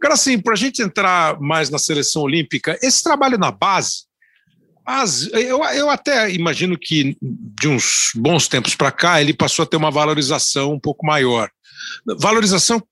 Cara, 0.00 0.14
assim, 0.14 0.38
para 0.38 0.52
a 0.52 0.56
gente 0.56 0.82
entrar 0.82 1.40
mais 1.40 1.70
na 1.70 1.78
seleção 1.78 2.22
olímpica, 2.22 2.78
esse 2.82 3.02
trabalho 3.02 3.38
na 3.38 3.50
base, 3.50 4.04
as, 4.84 5.28
eu, 5.32 5.62
eu 5.64 5.88
até 5.88 6.30
imagino 6.32 6.76
que 6.78 7.16
de 7.20 7.68
uns 7.68 8.10
bons 8.14 8.48
tempos 8.48 8.74
para 8.74 8.90
cá 8.90 9.20
ele 9.20 9.32
passou 9.32 9.62
a 9.62 9.66
ter 9.66 9.76
uma 9.76 9.90
valorização 9.90 10.72
um 10.72 10.80
pouco 10.80 11.06
maior. 11.06 11.50
Valorização 12.18 12.82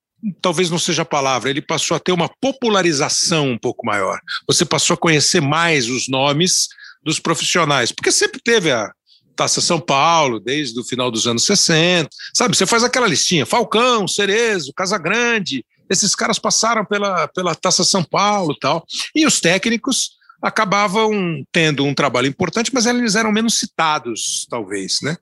talvez 0.41 0.71
não 0.71 0.79
seja 0.79 1.03
a 1.03 1.07
palavra, 1.07 1.51
ele 1.51 1.63
passou 1.63 1.97
a 1.97 2.01
ter 2.01 2.13
uma 2.13 2.29
popularização 2.41 3.51
um 3.51 3.59
pouco 3.59 3.87
maior. 3.87 4.21
Você 4.47 4.65
passou 4.65 4.95
a 4.95 4.99
conhecer 4.99 5.41
mais 5.41 5.89
os 5.89 6.09
nomes 6.09 6.69
dos 7.03 7.19
profissionais, 7.19 7.93
porque 7.93 8.11
sempre 8.11 8.41
teve 8.43 8.71
a 8.71 8.91
Taça 9.37 9.61
São 9.61 9.79
Paulo, 9.79 10.41
desde 10.41 10.79
o 10.81 10.85
final 10.85 11.11
dos 11.11 11.27
anos 11.27 11.45
60, 11.45 12.09
sabe? 12.35 12.57
Você 12.57 12.67
faz 12.67 12.83
aquela 12.83 13.07
listinha, 13.07 13.47
Falcão, 13.47 14.09
Cerezo, 14.09 14.73
Casagrande, 14.75 15.65
esses 15.89 16.15
caras 16.15 16.39
passaram 16.39 16.85
pela, 16.85 17.29
pela 17.29 17.55
Taça 17.55 17.85
São 17.85 18.03
Paulo 18.03 18.53
e 18.53 18.59
tal, 18.59 18.85
e 19.15 19.25
os 19.25 19.41
técnicos 19.41 20.19
acabavam 20.43 21.45
tendo 21.53 21.85
um 21.85 21.95
trabalho 21.95 22.29
importante, 22.29 22.71
mas 22.73 22.87
eles 22.87 23.15
eram 23.15 23.33
menos 23.33 23.59
citados, 23.59 24.47
talvez, 24.49 24.99
né? 25.03 25.17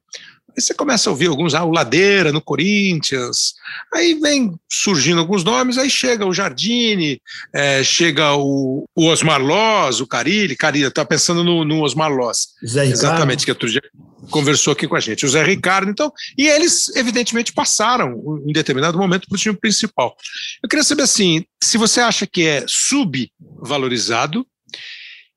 Aí 0.57 0.63
você 0.63 0.73
começa 0.73 1.11
a 1.11 1.13
ouvir 1.13 1.27
alguns, 1.27 1.55
ah, 1.55 1.65
o 1.65 1.71
Ladeira 1.71 2.33
no 2.33 2.41
Corinthians, 2.41 3.55
aí 3.93 4.15
vem 4.15 4.59
surgindo 4.71 5.21
alguns 5.21 5.45
nomes, 5.45 5.77
aí 5.77 5.91
chega 5.91 6.25
o 6.25 6.33
Jardine, 6.33 7.21
é, 7.53 7.85
chega 7.85 8.35
o, 8.35 8.89
o, 8.95 9.07
Osmar 9.07 9.41
Loz, 9.41 10.01
o 10.01 10.07
Carilli, 10.07 10.57
Carilli, 10.57 10.91
tá 10.91 11.05
pensando 11.05 11.45
no, 11.45 11.63
no 11.63 11.83
Osmar 11.83 12.11
Loz. 12.11 12.55
Zé 12.67 12.87
Exatamente, 12.87 13.45
que 13.45 13.51
outro 13.51 13.69
dia 13.69 13.83
conversou 14.31 14.73
aqui 14.73 14.89
com 14.89 14.97
a 14.97 15.01
gente, 15.01 15.27
o 15.27 15.29
Zé 15.29 15.45
Ricardo, 15.45 15.91
então, 15.91 16.11
e 16.39 16.49
eles 16.49 16.89
evidentemente 16.97 17.53
passaram 17.53 18.43
em 18.47 18.53
determinado 18.53 18.97
momento 18.97 19.29
para 19.29 19.37
o 19.37 19.39
time 19.39 19.57
principal. 19.57 20.17
Eu 20.63 20.69
queria 20.71 20.85
saber 20.85 21.03
assim, 21.03 21.45
se 21.63 21.77
você 21.77 22.01
acha 22.01 22.27
que 22.27 22.47
é 22.47 22.65
subvalorizado 22.67 24.47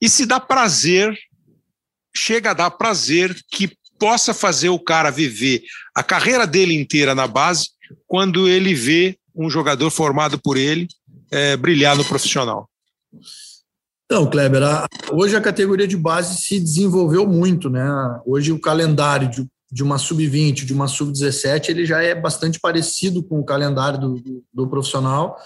e 0.01 0.07
se 0.07 0.25
dá 0.25 0.39
prazer, 0.39 1.13
chega 2.15 2.51
a 2.51 2.53
dar 2.53 2.71
prazer 2.71 3.35
que 3.51 3.77
possa 3.99 4.33
fazer 4.33 4.69
o 4.69 4.79
cara 4.79 5.11
viver 5.11 5.61
a 5.93 6.01
carreira 6.01 6.47
dele 6.47 6.73
inteira 6.73 7.13
na 7.13 7.27
base 7.27 7.69
quando 8.07 8.47
ele 8.47 8.73
vê 8.73 9.17
um 9.35 9.49
jogador 9.49 9.89
formado 9.89 10.39
por 10.39 10.57
ele 10.57 10.87
é, 11.31 11.55
brilhar 11.55 11.95
no 11.95 12.05
profissional. 12.05 12.69
Então, 14.05 14.27
Kleber, 14.27 14.63
a, 14.63 14.87
hoje 15.11 15.35
a 15.35 15.41
categoria 15.41 15.87
de 15.87 15.95
base 15.95 16.41
se 16.41 16.59
desenvolveu 16.59 17.27
muito, 17.27 17.69
né? 17.69 17.87
Hoje 18.25 18.51
o 18.51 18.59
calendário 18.59 19.29
de, 19.29 19.47
de 19.71 19.83
uma 19.83 19.99
sub-20, 19.99 20.65
de 20.65 20.73
uma 20.73 20.87
sub-17, 20.87 21.69
ele 21.69 21.85
já 21.85 22.01
é 22.01 22.15
bastante 22.15 22.59
parecido 22.59 23.21
com 23.21 23.39
o 23.39 23.45
calendário 23.45 23.99
do, 23.99 24.15
do, 24.15 24.43
do 24.51 24.67
profissional, 24.67 25.37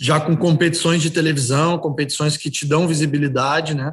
já 0.00 0.18
com 0.18 0.34
competições 0.34 1.02
de 1.02 1.10
televisão, 1.10 1.78
competições 1.78 2.36
que 2.38 2.50
te 2.50 2.66
dão 2.66 2.88
visibilidade, 2.88 3.74
né? 3.74 3.92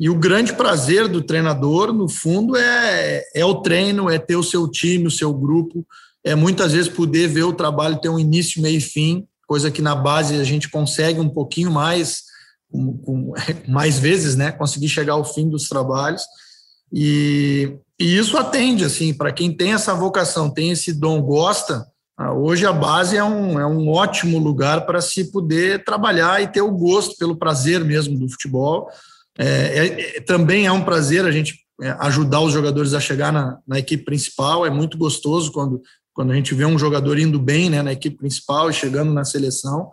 E 0.00 0.08
o 0.08 0.18
grande 0.18 0.54
prazer 0.54 1.06
do 1.06 1.22
treinador, 1.22 1.92
no 1.92 2.08
fundo, 2.08 2.56
é, 2.56 3.22
é 3.34 3.44
o 3.44 3.60
treino, 3.62 4.10
é 4.10 4.18
ter 4.18 4.36
o 4.36 4.42
seu 4.42 4.68
time, 4.68 5.06
o 5.06 5.10
seu 5.10 5.32
grupo, 5.32 5.86
é 6.24 6.34
muitas 6.34 6.72
vezes 6.72 6.88
poder 6.88 7.28
ver 7.28 7.44
o 7.44 7.52
trabalho 7.52 8.00
ter 8.00 8.08
um 8.08 8.18
início, 8.18 8.62
meio 8.62 8.78
e 8.78 8.80
fim, 8.80 9.26
coisa 9.46 9.70
que 9.70 9.82
na 9.82 9.94
base 9.94 10.40
a 10.40 10.44
gente 10.44 10.70
consegue 10.70 11.20
um 11.20 11.28
pouquinho 11.28 11.70
mais, 11.70 12.22
com, 12.70 12.96
com, 12.98 13.34
mais 13.68 13.98
vezes, 13.98 14.34
né? 14.34 14.50
Conseguir 14.50 14.88
chegar 14.88 15.14
ao 15.14 15.24
fim 15.24 15.48
dos 15.48 15.68
trabalhos. 15.68 16.22
E, 16.92 17.76
e 17.98 18.16
isso 18.16 18.36
atende, 18.36 18.84
assim, 18.84 19.12
para 19.12 19.32
quem 19.32 19.54
tem 19.54 19.72
essa 19.72 19.94
vocação, 19.94 20.50
tem 20.50 20.70
esse 20.70 20.92
dom, 20.92 21.20
gosta, 21.20 21.86
ah, 22.16 22.32
hoje 22.32 22.66
a 22.66 22.72
base 22.72 23.16
é 23.16 23.24
um, 23.24 23.58
é 23.58 23.66
um 23.66 23.88
ótimo 23.88 24.38
lugar 24.38 24.86
para 24.86 25.00
se 25.00 25.30
poder 25.30 25.84
trabalhar 25.84 26.42
e 26.42 26.46
ter 26.46 26.60
o 26.60 26.70
gosto 26.70 27.16
pelo 27.16 27.36
prazer 27.36 27.84
mesmo 27.84 28.18
do 28.18 28.28
futebol 28.28 28.88
é, 29.38 29.46
é, 29.46 30.16
é, 30.16 30.20
também 30.20 30.66
é 30.66 30.72
um 30.72 30.84
prazer 30.84 31.24
a 31.24 31.30
gente 31.30 31.60
é, 31.80 31.90
ajudar 32.00 32.40
os 32.40 32.52
jogadores 32.52 32.94
a 32.94 33.00
chegar 33.00 33.32
na, 33.32 33.58
na, 33.66 33.78
equipe 33.78 34.04
principal. 34.04 34.66
É 34.66 34.70
muito 34.70 34.98
gostoso 34.98 35.50
quando, 35.52 35.80
quando 36.12 36.32
a 36.32 36.34
gente 36.34 36.54
vê 36.54 36.64
um 36.64 36.78
jogador 36.78 37.18
indo 37.18 37.38
bem 37.38 37.70
né, 37.70 37.82
na 37.82 37.92
equipe 37.92 38.16
principal 38.16 38.68
e 38.70 38.74
chegando 38.74 39.12
na 39.12 39.24
seleção. 39.24 39.90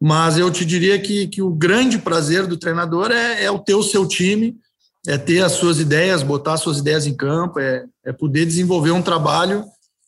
Mas 0.00 0.36
eu 0.36 0.50
te 0.50 0.64
diria 0.64 0.98
que, 0.98 1.28
que 1.28 1.40
o 1.40 1.50
grande 1.50 1.98
prazer 1.98 2.46
do 2.46 2.56
treinador 2.56 3.12
é, 3.12 3.44
é 3.44 3.50
o 3.50 3.58
ter 3.58 3.74
o 3.74 3.84
seu 3.84 4.06
time, 4.06 4.56
é 5.06 5.16
ter 5.16 5.42
as 5.42 5.52
suas 5.52 5.78
ideias, 5.78 6.22
botar 6.22 6.54
as 6.54 6.60
suas 6.60 6.78
ideias 6.78 7.06
em 7.06 7.14
campo, 7.14 7.60
é, 7.60 7.84
é 8.04 8.12
poder 8.12 8.44
desenvolver 8.44 8.90
um 8.90 9.02
trabalho 9.02 9.64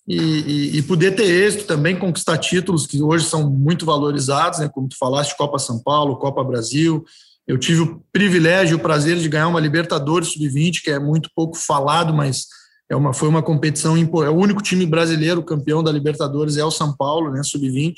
e, 0.07 0.17
e, 0.17 0.79
e, 0.79 0.83
poder 0.83 1.15
ter 1.15 1.25
êxito 1.25 1.65
também, 1.65 1.99
conquistar 1.99 2.37
títulos 2.37 2.87
que 2.87 3.03
hoje 3.03 3.25
são 3.25 3.49
muito 3.49 3.87
valorizados, 3.87 4.59
né, 4.59 4.69
como 4.69 4.87
tu 4.87 4.99
falaste, 4.99 5.37
Copa 5.37 5.59
São 5.59 5.79
Paulo, 5.79 6.17
Copa 6.17 6.45
Brasil, 6.45 7.05
eu 7.47 7.59
tive 7.59 7.81
o 7.81 8.03
privilégio, 8.13 8.77
o 8.77 8.81
prazer 8.81 9.19
de 9.19 9.29
ganhar 9.29 9.49
uma 9.49 9.61
Libertadores 9.61 10.29
Sub-20, 10.29 10.83
que 10.83 10.91
é 10.91 10.99
muito 10.99 11.31
pouco 11.35 11.57
falado, 11.57 12.15
mas 12.15 12.47
é 12.89 12.97
uma, 12.97 13.13
foi 13.13 13.29
uma 13.29 13.43
competição 13.43 13.97
É 13.97 14.31
o 14.31 14.37
único 14.37 14.63
time 14.63 14.87
brasileiro 14.87 15.43
campeão 15.43 15.83
da 15.83 15.93
Libertadores 15.93 16.57
é 16.57 16.65
o 16.65 16.71
São 16.71 16.97
Paulo, 16.97 17.31
né, 17.31 17.43
Sub-20. 17.43 17.95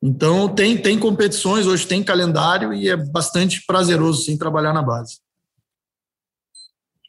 Então 0.00 0.48
tem, 0.48 0.76
tem 0.76 0.98
competições, 0.98 1.66
hoje 1.66 1.86
tem 1.86 2.04
calendário 2.04 2.72
e 2.72 2.88
é 2.88 2.96
bastante 2.96 3.64
prazeroso 3.66 4.24
sim 4.24 4.38
trabalhar 4.38 4.72
na 4.72 4.82
base. 4.82 5.18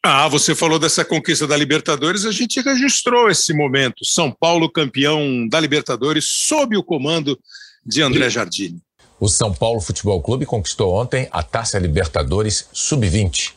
Ah, 0.02 0.28
você 0.28 0.56
falou 0.56 0.80
dessa 0.80 1.04
conquista 1.04 1.46
da 1.46 1.58
Libertadores, 1.58 2.26
a 2.26 2.32
gente 2.32 2.62
registrou 2.62 3.30
esse 3.30 3.54
momento. 3.54 4.06
São 4.06 4.32
Paulo 4.32 4.72
campeão 4.72 5.48
da 5.48 5.60
Libertadores 5.60 6.26
sob 6.26 6.76
o 6.78 6.84
comando 6.84 7.38
de 7.86 8.02
André 8.02 8.30
Jardine. 8.30 8.82
O 9.20 9.28
São 9.28 9.54
Paulo 9.54 9.82
Futebol 9.82 10.22
Clube 10.22 10.46
conquistou 10.46 10.94
ontem 10.94 11.28
a 11.32 11.44
Taça 11.44 11.78
Libertadores 11.78 12.70
Sub-20. 12.72 13.54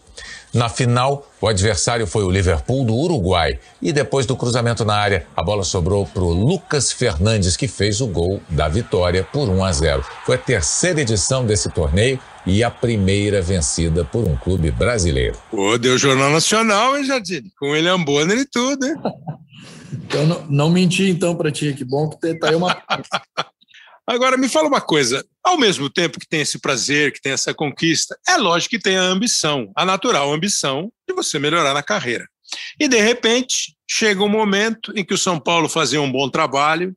Na 0.52 0.68
final, 0.68 1.26
o 1.40 1.46
adversário 1.46 2.06
foi 2.06 2.24
o 2.24 2.30
Liverpool 2.30 2.84
do 2.84 2.94
Uruguai. 2.94 3.58
E 3.80 3.90
depois 3.90 4.26
do 4.26 4.36
cruzamento 4.36 4.84
na 4.84 4.94
área, 4.94 5.26
a 5.34 5.42
bola 5.42 5.64
sobrou 5.64 6.04
para 6.04 6.22
o 6.22 6.32
Lucas 6.32 6.92
Fernandes, 6.92 7.56
que 7.56 7.66
fez 7.66 8.02
o 8.02 8.06
gol 8.06 8.40
da 8.50 8.68
vitória 8.68 9.24
por 9.24 9.48
1 9.48 9.64
a 9.64 9.72
0. 9.72 10.04
Foi 10.26 10.34
a 10.34 10.38
terceira 10.38 11.00
edição 11.00 11.46
desse 11.46 11.70
torneio 11.70 12.18
e 12.44 12.62
a 12.62 12.70
primeira 12.70 13.40
vencida 13.40 14.04
por 14.04 14.28
um 14.28 14.36
clube 14.36 14.70
brasileiro. 14.70 15.38
Pô, 15.50 15.78
deu 15.78 15.96
Jornal 15.96 16.30
Nacional, 16.30 16.98
hein, 16.98 17.04
Jardim? 17.04 17.44
Com 17.58 17.68
o 17.68 17.70
William 17.70 18.02
Bonner 18.02 18.36
e 18.36 18.44
tudo, 18.44 18.84
hein? 18.84 18.94
Então, 19.92 20.26
não, 20.26 20.46
não 20.48 20.70
menti 20.70 21.10
então 21.10 21.34
para 21.34 21.52
ti, 21.52 21.74
que 21.74 21.84
bom 21.84 22.08
que 22.08 22.34
tá 22.34 22.48
aí 22.48 22.54
uma 22.54 22.82
Agora, 24.06 24.36
me 24.36 24.48
fala 24.48 24.68
uma 24.68 24.80
coisa: 24.80 25.24
ao 25.42 25.58
mesmo 25.58 25.88
tempo 25.88 26.18
que 26.18 26.28
tem 26.28 26.40
esse 26.40 26.58
prazer, 26.58 27.12
que 27.12 27.20
tem 27.20 27.32
essa 27.32 27.54
conquista, 27.54 28.18
é 28.28 28.36
lógico 28.36 28.70
que 28.70 28.82
tem 28.82 28.96
a 28.96 29.02
ambição, 29.02 29.70
a 29.76 29.84
natural 29.84 30.32
ambição 30.32 30.92
de 31.08 31.14
você 31.14 31.38
melhorar 31.38 31.74
na 31.74 31.82
carreira. 31.82 32.28
E, 32.78 32.88
de 32.88 33.00
repente, 33.00 33.76
chega 33.88 34.22
um 34.22 34.28
momento 34.28 34.92
em 34.96 35.04
que 35.04 35.14
o 35.14 35.18
São 35.18 35.38
Paulo 35.38 35.68
fazia 35.68 36.00
um 36.00 36.10
bom 36.10 36.28
trabalho 36.28 36.94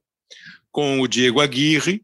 com 0.72 1.00
o 1.00 1.08
Diego 1.08 1.40
Aguirre. 1.40 2.02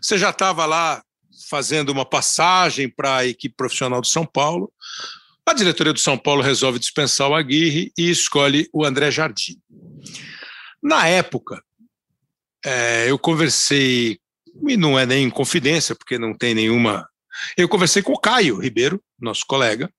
Você 0.00 0.16
já 0.16 0.30
estava 0.30 0.64
lá 0.64 1.02
fazendo 1.50 1.90
uma 1.90 2.06
passagem 2.06 2.88
para 2.88 3.16
a 3.16 3.26
equipe 3.26 3.54
profissional 3.54 4.00
do 4.00 4.06
São 4.06 4.24
Paulo. 4.24 4.72
A 5.46 5.52
diretoria 5.52 5.92
do 5.92 5.98
São 5.98 6.16
Paulo 6.16 6.40
resolve 6.40 6.78
dispensar 6.78 7.28
o 7.28 7.34
Aguirre 7.34 7.92
e 7.98 8.08
escolhe 8.08 8.68
o 8.72 8.84
André 8.84 9.10
Jardim. 9.10 9.60
Na 10.82 11.06
época, 11.06 11.62
é, 12.64 13.10
eu 13.10 13.18
conversei 13.18 14.18
e 14.68 14.76
não 14.76 14.98
é 14.98 15.04
nem 15.06 15.28
confidência, 15.30 15.94
porque 15.94 16.18
não 16.18 16.36
tem 16.36 16.54
nenhuma. 16.54 17.08
Eu 17.56 17.68
conversei 17.68 18.02
com 18.02 18.12
o 18.12 18.20
Caio 18.20 18.58
Ribeiro, 18.58 19.02
nosso 19.20 19.44
colega, 19.46 19.90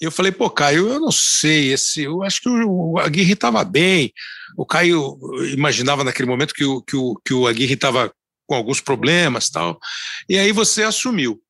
eu 0.00 0.10
falei, 0.10 0.30
pô, 0.30 0.50
Caio, 0.50 0.88
eu 0.88 1.00
não 1.00 1.10
sei, 1.10 1.72
esse, 1.72 2.02
eu 2.02 2.22
acho 2.22 2.42
que 2.42 2.48
o 2.48 2.98
Aguirre 2.98 3.32
estava 3.32 3.64
bem. 3.64 4.12
O 4.56 4.66
Caio 4.66 5.18
imaginava 5.54 6.04
naquele 6.04 6.28
momento 6.28 6.52
que 6.52 6.64
o, 6.64 6.82
que 6.82 6.96
o, 6.96 7.20
que 7.24 7.32
o 7.32 7.46
Aguirre 7.46 7.74
estava 7.74 8.12
com 8.46 8.54
alguns 8.54 8.80
problemas 8.80 9.48
tal. 9.48 9.78
E 10.28 10.38
aí 10.38 10.52
você 10.52 10.82
assumiu. 10.82 11.42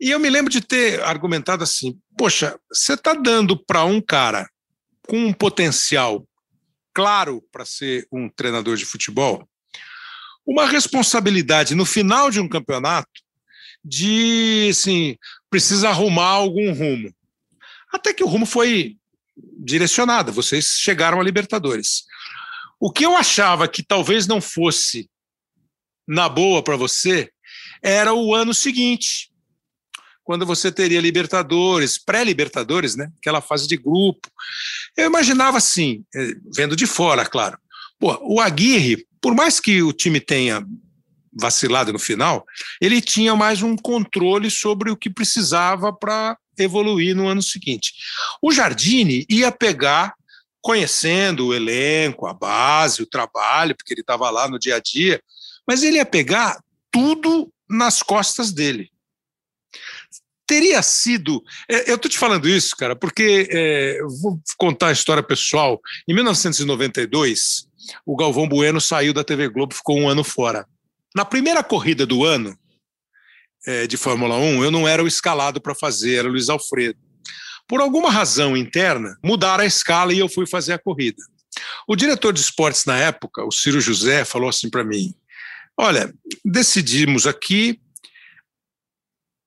E 0.00 0.10
eu 0.10 0.18
me 0.18 0.28
lembro 0.28 0.50
de 0.50 0.60
ter 0.60 1.00
argumentado 1.02 1.62
assim: 1.62 1.96
poxa, 2.18 2.58
você 2.72 2.94
está 2.94 3.14
dando 3.14 3.56
para 3.56 3.84
um 3.84 4.00
cara 4.00 4.48
com 5.06 5.16
um 5.16 5.32
potencial 5.32 6.26
claro 6.92 7.42
para 7.52 7.64
ser 7.64 8.06
um 8.10 8.28
treinador 8.28 8.76
de 8.76 8.84
futebol, 8.84 9.48
uma 10.46 10.66
responsabilidade 10.66 11.74
no 11.74 11.84
final 11.84 12.30
de 12.30 12.40
um 12.40 12.48
campeonato 12.48 13.08
de, 13.84 14.68
assim, 14.70 15.16
precisa 15.50 15.88
arrumar 15.88 16.28
algum 16.28 16.72
rumo. 16.72 17.12
Até 17.92 18.12
que 18.12 18.24
o 18.24 18.28
rumo 18.28 18.46
foi 18.46 18.96
direcionado, 19.58 20.32
vocês 20.32 20.76
chegaram 20.78 21.20
a 21.20 21.24
Libertadores. 21.24 22.04
O 22.78 22.90
que 22.90 23.04
eu 23.04 23.16
achava 23.16 23.68
que 23.68 23.82
talvez 23.82 24.26
não 24.26 24.40
fosse 24.40 25.08
na 26.06 26.28
boa 26.28 26.62
para 26.62 26.76
você 26.76 27.30
era 27.82 28.12
o 28.12 28.34
ano 28.34 28.54
seguinte, 28.54 29.32
quando 30.24 30.46
você 30.46 30.70
teria 30.70 31.00
Libertadores, 31.00 31.98
pré-Libertadores, 31.98 32.96
né? 32.96 33.10
Aquela 33.18 33.40
fase 33.40 33.66
de 33.66 33.76
grupo. 33.76 34.30
Eu 34.96 35.06
imaginava 35.06 35.58
assim, 35.58 36.04
eh, 36.14 36.34
vendo 36.54 36.76
de 36.76 36.86
fora, 36.86 37.26
claro. 37.26 37.58
Pô, 37.98 38.18
o 38.22 38.40
Aguirre 38.40 39.04
por 39.22 39.34
mais 39.34 39.60
que 39.60 39.80
o 39.82 39.92
time 39.92 40.20
tenha 40.20 40.66
vacilado 41.32 41.92
no 41.92 41.98
final, 41.98 42.44
ele 42.80 43.00
tinha 43.00 43.34
mais 43.34 43.62
um 43.62 43.76
controle 43.76 44.50
sobre 44.50 44.90
o 44.90 44.96
que 44.96 45.08
precisava 45.08 45.92
para 45.92 46.36
evoluir 46.58 47.16
no 47.16 47.28
ano 47.28 47.40
seguinte. 47.40 47.94
O 48.42 48.52
Jardine 48.52 49.24
ia 49.30 49.50
pegar, 49.50 50.14
conhecendo 50.60 51.46
o 51.46 51.54
elenco, 51.54 52.26
a 52.26 52.34
base, 52.34 53.02
o 53.02 53.06
trabalho, 53.06 53.74
porque 53.74 53.94
ele 53.94 54.02
estava 54.02 54.28
lá 54.28 54.48
no 54.48 54.58
dia 54.58 54.76
a 54.76 54.80
dia, 54.80 55.22
mas 55.66 55.82
ele 55.82 55.96
ia 55.96 56.04
pegar 56.04 56.60
tudo 56.90 57.50
nas 57.68 58.02
costas 58.02 58.52
dele. 58.52 58.90
Teria 60.46 60.82
sido. 60.82 61.42
É, 61.70 61.90
eu 61.90 61.94
estou 61.94 62.10
te 62.10 62.18
falando 62.18 62.46
isso, 62.46 62.76
cara, 62.76 62.94
porque 62.94 63.48
é, 63.50 63.98
vou 64.20 64.38
contar 64.58 64.88
a 64.88 64.92
história 64.92 65.22
pessoal. 65.22 65.80
Em 66.06 66.12
1992, 66.12 67.66
o 68.04 68.16
Galvão 68.16 68.48
Bueno 68.48 68.80
saiu 68.80 69.12
da 69.12 69.24
TV 69.24 69.48
Globo, 69.48 69.74
ficou 69.74 69.98
um 69.98 70.08
ano 70.08 70.24
fora. 70.24 70.66
Na 71.14 71.24
primeira 71.24 71.62
corrida 71.62 72.06
do 72.06 72.24
ano 72.24 72.56
é, 73.66 73.86
de 73.86 73.96
Fórmula 73.96 74.36
1, 74.36 74.64
eu 74.64 74.70
não 74.70 74.88
era 74.88 75.02
o 75.02 75.06
escalado 75.06 75.60
para 75.60 75.74
fazer, 75.74 76.16
era 76.16 76.28
o 76.28 76.32
Luiz 76.32 76.48
Alfredo. 76.48 76.98
Por 77.68 77.80
alguma 77.80 78.10
razão 78.10 78.56
interna, 78.56 79.16
mudaram 79.22 79.64
a 79.64 79.66
escala 79.66 80.12
e 80.12 80.18
eu 80.18 80.28
fui 80.28 80.46
fazer 80.46 80.72
a 80.72 80.78
corrida. 80.78 81.22
O 81.86 81.94
diretor 81.94 82.32
de 82.32 82.40
esportes 82.40 82.84
na 82.84 82.98
época, 82.98 83.44
o 83.44 83.52
Ciro 83.52 83.80
José, 83.80 84.24
falou 84.24 84.48
assim 84.48 84.68
para 84.68 84.84
mim: 84.84 85.14
Olha, 85.76 86.12
decidimos 86.44 87.26
aqui, 87.26 87.80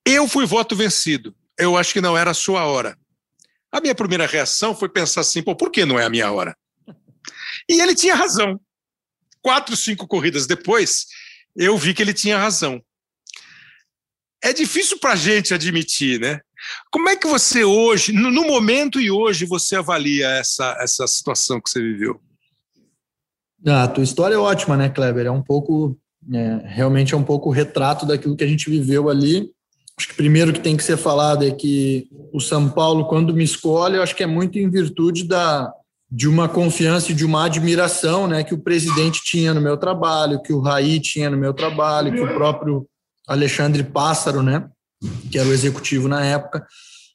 eu 0.05 0.27
fui 0.27 0.45
voto 0.45 0.75
vencido. 0.75 1.35
Eu 1.57 1.77
acho 1.77 1.93
que 1.93 2.01
não 2.01 2.17
era 2.17 2.31
a 2.31 2.35
sua 2.35 2.65
hora. 2.65 2.97
A 3.71 3.81
minha 3.81 3.95
primeira 3.95 4.25
reação 4.25 4.75
foi 4.75 4.87
pensar 4.87 5.21
assim: 5.21 5.41
pô, 5.41 5.55
por 5.55 5.71
que 5.71 5.85
não 5.85 5.99
é 5.99 6.05
a 6.05 6.09
minha 6.09 6.31
hora? 6.31 6.55
E 7.69 7.81
ele 7.81 7.95
tinha 7.95 8.15
razão. 8.15 8.59
Quatro, 9.41 9.75
cinco 9.75 10.07
corridas 10.07 10.47
depois, 10.47 11.05
eu 11.55 11.77
vi 11.77 11.93
que 11.93 12.01
ele 12.01 12.13
tinha 12.13 12.37
razão. 12.37 12.81
É 14.43 14.53
difícil 14.53 14.99
para 14.99 15.13
a 15.13 15.15
gente 15.15 15.53
admitir, 15.53 16.19
né? 16.19 16.39
Como 16.91 17.09
é 17.09 17.15
que 17.15 17.27
você 17.27 17.63
hoje, 17.63 18.11
no, 18.11 18.43
momento 18.43 18.99
e 18.99 19.11
hoje, 19.11 19.45
você 19.45 19.75
avalia 19.75 20.27
essa, 20.29 20.75
essa 20.79 21.07
situação 21.07 21.61
que 21.61 21.69
você 21.69 21.81
viveu? 21.81 22.19
Ah, 23.65 23.83
a 23.83 23.87
tua 23.87 24.03
história 24.03 24.35
é 24.35 24.37
ótima, 24.37 24.77
né, 24.77 24.89
Kleber? 24.89 25.25
É 25.25 25.31
um 25.31 25.41
pouco, 25.41 25.97
é, 26.31 26.61
realmente 26.65 27.13
é 27.13 27.17
um 27.17 27.23
pouco 27.23 27.49
o 27.49 27.51
retrato 27.51 28.05
daquilo 28.05 28.35
que 28.35 28.43
a 28.43 28.47
gente 28.47 28.69
viveu 28.69 29.09
ali. 29.09 29.51
Acho 29.97 30.09
que 30.09 30.15
primeiro 30.15 30.51
que 30.51 30.59
tem 30.59 30.75
que 30.75 30.83
ser 30.83 30.97
falado 30.97 31.45
é 31.45 31.51
que 31.51 32.07
o 32.33 32.39
São 32.39 32.69
Paulo, 32.69 33.07
quando 33.07 33.33
me 33.33 33.43
escolhe, 33.43 33.95
eu 33.95 34.03
acho 34.03 34.15
que 34.15 34.23
é 34.23 34.27
muito 34.27 34.59
em 34.59 34.69
virtude 34.69 35.23
da, 35.23 35.71
de 36.15 36.29
uma 36.29 36.47
confiança 36.47 37.11
e 37.11 37.13
de 37.13 37.25
uma 37.25 37.45
admiração 37.45 38.25
né, 38.25 38.41
que 38.41 38.53
o 38.53 38.57
presidente 38.57 39.21
tinha 39.21 39.53
no 39.53 39.59
meu 39.59 39.75
trabalho, 39.75 40.41
que 40.41 40.53
o 40.53 40.61
Raí 40.61 40.97
tinha 40.97 41.29
no 41.29 41.35
meu 41.35 41.53
trabalho, 41.53 42.13
que 42.13 42.21
o 42.21 42.33
próprio 42.33 42.87
Alexandre 43.27 43.83
Pássaro, 43.83 44.41
né, 44.41 44.65
que 45.29 45.37
era 45.37 45.49
o 45.49 45.51
executivo 45.51 46.07
na 46.07 46.23
época. 46.23 46.65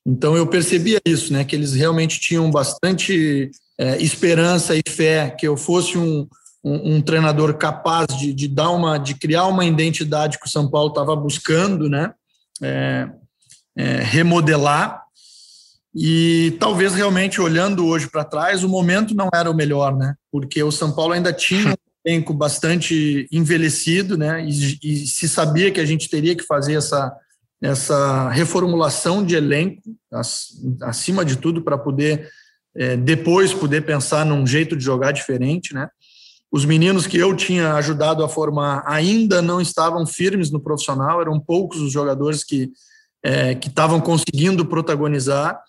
Então 0.05 0.37
eu 0.37 0.47
percebia 0.47 1.01
isso, 1.03 1.33
né, 1.33 1.47
que 1.47 1.57
eles 1.57 1.73
realmente 1.73 2.21
tinham 2.21 2.51
bastante 2.51 3.51
é, 3.79 3.97
esperança 4.03 4.77
e 4.77 4.83
fé 4.87 5.31
que 5.31 5.49
eu 5.49 5.57
fosse 5.57 5.97
um, 5.97 6.29
um, 6.63 6.97
um 6.97 7.01
treinador 7.01 7.55
capaz 7.55 8.07
de, 8.19 8.35
de, 8.35 8.49
dar 8.49 8.69
uma, 8.69 8.99
de 8.99 9.15
criar 9.15 9.47
uma 9.47 9.65
identidade 9.65 10.39
que 10.39 10.47
o 10.47 10.51
São 10.51 10.71
Paulo 10.71 10.91
estava 10.91 11.17
buscando, 11.17 11.89
né, 11.89 12.13
é, 12.63 13.09
é, 13.79 14.03
remodelar. 14.03 15.00
E 15.95 16.57
talvez 16.61 16.95
realmente 16.95 17.41
olhando 17.41 17.87
hoje 17.87 18.09
para 18.09 18.25
trás, 18.25 18.63
o 18.63 18.69
momento 18.69 19.15
não 19.15 19.29
era 19.35 19.51
o 19.51 19.55
melhor, 19.55 19.97
né? 19.97 20.15
Porque 20.31 20.63
o 20.63 20.71
São 20.71 20.93
Paulo 20.93 21.13
ainda 21.13 21.33
tinha 21.33 21.71
um 21.71 22.09
elenco 22.09 22.33
bastante 22.33 23.29
envelhecido, 23.33 24.17
né? 24.17 24.45
E, 24.45 24.79
e 24.83 25.07
se 25.07 25.29
sabia 25.29 25.71
que 25.71 25.81
a 25.81 25.85
gente 25.85 26.09
teria 26.09 26.37
que 26.37 26.45
fazer 26.45 26.75
essa 26.75 27.13
essa 27.63 28.31
reformulação 28.31 29.23
de 29.23 29.35
elenco, 29.35 29.83
acima 30.81 31.23
de 31.27 31.37
tudo, 31.37 31.61
para 31.61 31.77
poder 31.77 32.31
é, 32.75 32.97
depois 32.97 33.53
poder 33.53 33.85
pensar 33.85 34.25
num 34.25 34.47
jeito 34.47 34.75
de 34.75 34.83
jogar 34.83 35.13
diferente, 35.13 35.75
né? 35.75 35.89
Os 36.51 36.65
meninos 36.65 37.07
que 37.07 37.19
eu 37.19 37.37
tinha 37.37 37.75
ajudado 37.75 38.25
a 38.25 38.29
formar 38.29 38.83
ainda 38.87 39.43
não 39.43 39.61
estavam 39.61 40.07
firmes 40.07 40.51
no 40.51 40.61
profissional, 40.61 41.21
eram 41.21 41.39
poucos 41.39 41.81
os 41.81 41.93
jogadores 41.93 42.43
que 42.43 42.71
é, 43.23 43.55
que 43.55 43.69
estavam 43.69 44.01
conseguindo 44.01 44.65
protagonizar. 44.65 45.61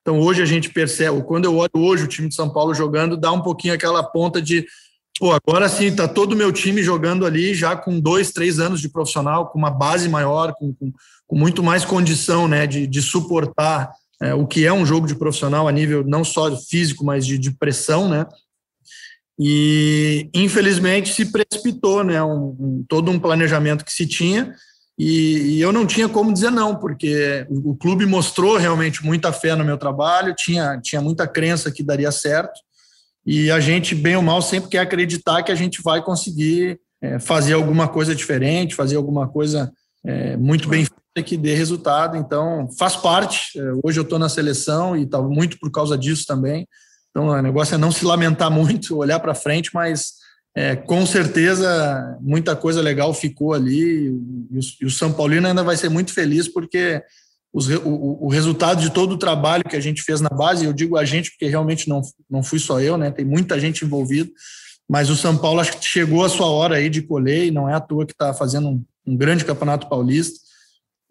Então 0.00 0.18
hoje 0.20 0.42
a 0.42 0.46
gente 0.46 0.70
percebe, 0.70 1.22
quando 1.22 1.44
eu 1.44 1.56
olho 1.56 1.70
hoje 1.74 2.04
o 2.04 2.08
time 2.08 2.28
de 2.28 2.34
São 2.34 2.50
Paulo 2.50 2.74
jogando, 2.74 3.16
dá 3.16 3.30
um 3.32 3.42
pouquinho 3.42 3.74
aquela 3.74 4.02
ponta 4.02 4.40
de 4.40 4.66
Pô, 5.18 5.32
agora 5.32 5.68
sim, 5.68 5.88
está 5.88 6.08
todo 6.08 6.32
o 6.32 6.36
meu 6.36 6.50
time 6.50 6.82
jogando 6.82 7.26
ali 7.26 7.54
já 7.54 7.76
com 7.76 8.00
dois, 8.00 8.32
três 8.32 8.58
anos 8.58 8.80
de 8.80 8.88
profissional, 8.88 9.50
com 9.50 9.58
uma 9.58 9.70
base 9.70 10.08
maior, 10.08 10.54
com, 10.54 10.72
com, 10.72 10.90
com 11.26 11.36
muito 11.36 11.62
mais 11.62 11.84
condição 11.84 12.48
né, 12.48 12.66
de, 12.66 12.86
de 12.86 13.02
suportar 13.02 13.92
é, 14.22 14.32
o 14.32 14.46
que 14.46 14.64
é 14.64 14.72
um 14.72 14.86
jogo 14.86 15.06
de 15.06 15.14
profissional 15.14 15.68
a 15.68 15.72
nível 15.72 16.02
não 16.06 16.24
só 16.24 16.56
físico, 16.56 17.04
mas 17.04 17.26
de, 17.26 17.36
de 17.36 17.50
pressão, 17.50 18.08
né? 18.08 18.26
E 19.38 20.30
infelizmente 20.32 21.12
se 21.12 21.30
precipitou, 21.30 22.02
né? 22.02 22.22
Um, 22.22 22.56
um, 22.58 22.84
todo 22.88 23.10
um 23.10 23.18
planejamento 23.18 23.84
que 23.84 23.92
se 23.92 24.06
tinha 24.06 24.54
e, 25.02 25.56
e, 25.56 25.60
eu 25.60 25.72
não 25.72 25.86
tinha 25.86 26.08
como 26.08 26.32
dizer 26.32 26.50
não, 26.50 26.76
porque 26.76 27.46
o, 27.48 27.70
o, 27.70 27.76
clube 27.76 28.04
mostrou 28.04 28.56
realmente 28.56 29.04
muita 29.04 29.32
fé 29.32 29.54
no 29.54 29.64
meu 29.64 29.78
trabalho, 29.78 30.34
tinha, 30.34 30.78
tinha 30.82 31.00
muita 31.00 31.26
crença 31.26 31.70
que 31.70 31.82
daria 31.82 32.12
certo 32.12 32.60
e 33.24 33.50
a 33.50 33.60
gente, 33.60 33.94
bem 33.94 34.16
ou 34.16 34.22
mal, 34.22 34.40
sempre 34.40 34.70
quer 34.70 34.80
acreditar 34.80 35.42
que 35.42 35.52
a 35.52 35.54
gente 35.54 35.82
vai 35.82 36.02
conseguir 36.02 36.80
é, 37.00 37.18
fazer 37.18 37.54
alguma 37.54 37.88
coisa 37.88 38.14
diferente, 38.14 38.74
fazer 38.74 38.96
alguma 38.96 39.28
coisa 39.28 39.72
é, 40.04 40.36
muito 40.36 40.68
bem 40.68 40.84
feita 40.84 41.28
que 41.28 41.36
dê 41.36 41.54
resultado. 41.54 42.16
Então, 42.16 42.68
faz 42.78 42.96
parte. 42.96 43.58
É, 43.58 43.62
hoje 43.84 43.98
eu 43.98 44.04
estou 44.04 44.18
na 44.18 44.28
seleção 44.28 44.96
e 44.96 45.02
está 45.02 45.20
muito 45.20 45.58
por 45.58 45.70
causa 45.70 45.96
disso 45.96 46.24
também. 46.26 46.66
Então, 47.10 47.28
o 47.28 47.42
negócio 47.42 47.74
é 47.74 47.78
não 47.78 47.92
se 47.92 48.04
lamentar 48.04 48.50
muito, 48.50 48.96
olhar 48.98 49.20
para 49.20 49.34
frente, 49.34 49.70
mas 49.74 50.14
é, 50.54 50.74
com 50.74 51.06
certeza 51.06 52.18
muita 52.20 52.56
coisa 52.56 52.80
legal 52.82 53.14
ficou 53.14 53.54
ali. 53.54 53.78
E 53.80 54.10
o, 54.10 54.60
e 54.82 54.86
o 54.86 54.90
São 54.90 55.12
Paulino 55.12 55.46
ainda 55.46 55.62
vai 55.62 55.76
ser 55.76 55.88
muito 55.88 56.12
feliz 56.12 56.48
porque 56.48 57.02
os, 57.52 57.68
o, 57.68 58.26
o, 58.26 58.28
resultado 58.28 58.80
de 58.80 58.90
todo 58.90 59.12
o 59.12 59.18
trabalho 59.18 59.64
que 59.64 59.76
a 59.76 59.80
gente 59.80 60.02
fez 60.02 60.20
na 60.20 60.28
base, 60.28 60.64
eu 60.64 60.72
digo 60.72 60.96
a 60.96 61.04
gente 61.04 61.30
porque 61.30 61.46
realmente 61.46 61.88
não, 61.88 62.00
não 62.28 62.42
fui 62.42 62.58
só 62.58 62.80
eu, 62.80 62.96
né? 62.96 63.10
Tem 63.10 63.24
muita 63.24 63.58
gente 63.58 63.84
envolvida, 63.84 64.30
mas 64.88 65.10
o 65.10 65.16
São 65.16 65.36
Paulo 65.36 65.60
acho 65.60 65.76
que 65.76 65.84
chegou 65.84 66.24
a 66.24 66.28
sua 66.28 66.46
hora 66.46 66.76
aí 66.76 66.88
de 66.88 67.02
colher 67.02 67.46
e 67.46 67.50
não 67.50 67.68
é 67.68 67.74
à 67.74 67.80
toa 67.80 68.06
que 68.06 68.12
está 68.12 68.32
fazendo 68.32 68.68
um, 68.68 68.84
um 69.06 69.16
grande 69.16 69.44
campeonato 69.44 69.88
paulista 69.88 70.50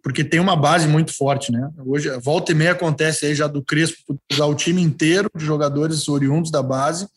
porque 0.01 0.23
tem 0.23 0.39
uma 0.39 0.55
base 0.55 0.87
muito 0.87 1.15
forte, 1.15 1.51
né? 1.51 1.69
Hoje, 1.85 2.09
volta 2.19 2.51
e 2.51 2.55
meia 2.55 2.71
acontece 2.71 3.25
aí 3.25 3.35
já 3.35 3.47
do 3.47 3.63
Crespo 3.63 4.17
usar 4.31 4.45
o 4.45 4.55
time 4.55 4.81
inteiro 4.81 5.29
de 5.35 5.45
jogadores 5.45 6.07
oriundos 6.07 6.51
da 6.51 6.63
base, 6.63 7.07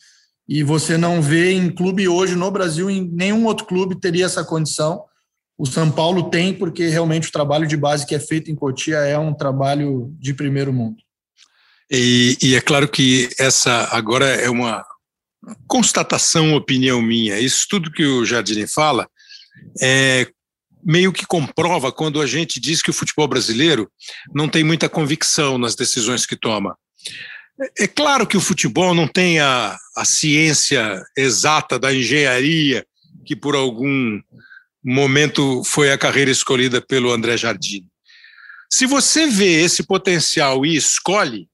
e 0.52 0.62
você 0.62 0.98
não 0.98 1.22
vê 1.22 1.52
em 1.52 1.70
clube 1.70 2.06
hoje 2.06 2.34
no 2.34 2.50
Brasil, 2.50 2.90
em 2.90 3.08
nenhum 3.10 3.46
outro 3.46 3.64
clube 3.64 3.98
teria 3.98 4.26
essa 4.26 4.44
condição. 4.44 5.02
O 5.56 5.64
São 5.64 5.90
Paulo 5.90 6.28
tem, 6.28 6.52
porque 6.52 6.88
realmente 6.88 7.30
o 7.30 7.32
trabalho 7.32 7.66
de 7.66 7.74
base 7.74 8.04
que 8.04 8.14
é 8.14 8.20
feito 8.20 8.50
em 8.50 8.54
Cotia 8.54 8.98
é 8.98 9.18
um 9.18 9.32
trabalho 9.32 10.14
de 10.20 10.34
primeiro 10.34 10.70
mundo. 10.70 10.98
E, 11.90 12.36
e 12.42 12.54
é 12.54 12.60
claro 12.60 12.86
que 12.86 13.30
essa 13.38 13.88
agora 13.92 14.26
é 14.26 14.50
uma 14.50 14.84
constatação, 15.66 16.54
opinião 16.54 17.00
minha. 17.00 17.40
Isso 17.40 17.64
tudo 17.66 17.90
que 17.90 18.04
o 18.04 18.22
Jardine 18.22 18.66
fala 18.66 19.08
é 19.80 20.26
meio 20.84 21.14
que 21.14 21.24
comprova 21.24 21.90
quando 21.90 22.20
a 22.20 22.26
gente 22.26 22.60
diz 22.60 22.82
que 22.82 22.90
o 22.90 22.94
futebol 22.94 23.26
brasileiro 23.26 23.90
não 24.34 24.50
tem 24.50 24.62
muita 24.62 24.86
convicção 24.86 25.56
nas 25.56 25.74
decisões 25.74 26.26
que 26.26 26.36
toma. 26.36 26.76
É 27.78 27.86
claro 27.86 28.26
que 28.26 28.36
o 28.36 28.40
futebol 28.40 28.94
não 28.94 29.06
tem 29.06 29.38
a, 29.40 29.78
a 29.96 30.04
ciência 30.04 31.02
exata 31.16 31.78
da 31.78 31.94
engenharia 31.94 32.84
que 33.24 33.36
por 33.36 33.54
algum 33.54 34.20
momento 34.84 35.62
foi 35.64 35.92
a 35.92 35.98
carreira 35.98 36.30
escolhida 36.30 36.80
pelo 36.80 37.12
André 37.12 37.36
Jardim. 37.36 37.86
Se 38.70 38.86
você 38.86 39.26
vê 39.26 39.62
esse 39.62 39.82
potencial 39.82 40.64
e 40.66 40.74
escolhe, 40.74 41.48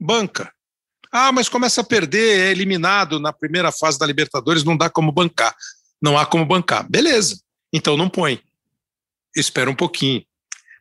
banca. 0.00 0.52
Ah, 1.10 1.30
mas 1.30 1.48
começa 1.48 1.80
a 1.80 1.84
perder, 1.84 2.40
é 2.40 2.50
eliminado 2.50 3.20
na 3.20 3.32
primeira 3.32 3.70
fase 3.70 3.98
da 3.98 4.06
Libertadores, 4.06 4.64
não 4.64 4.76
dá 4.76 4.90
como 4.90 5.12
bancar. 5.12 5.54
Não 6.02 6.18
há 6.18 6.26
como 6.26 6.44
bancar. 6.44 6.90
Beleza. 6.90 7.40
Então 7.72 7.96
não 7.96 8.10
põe. 8.10 8.42
Espera 9.34 9.70
um 9.70 9.76
pouquinho. 9.76 10.24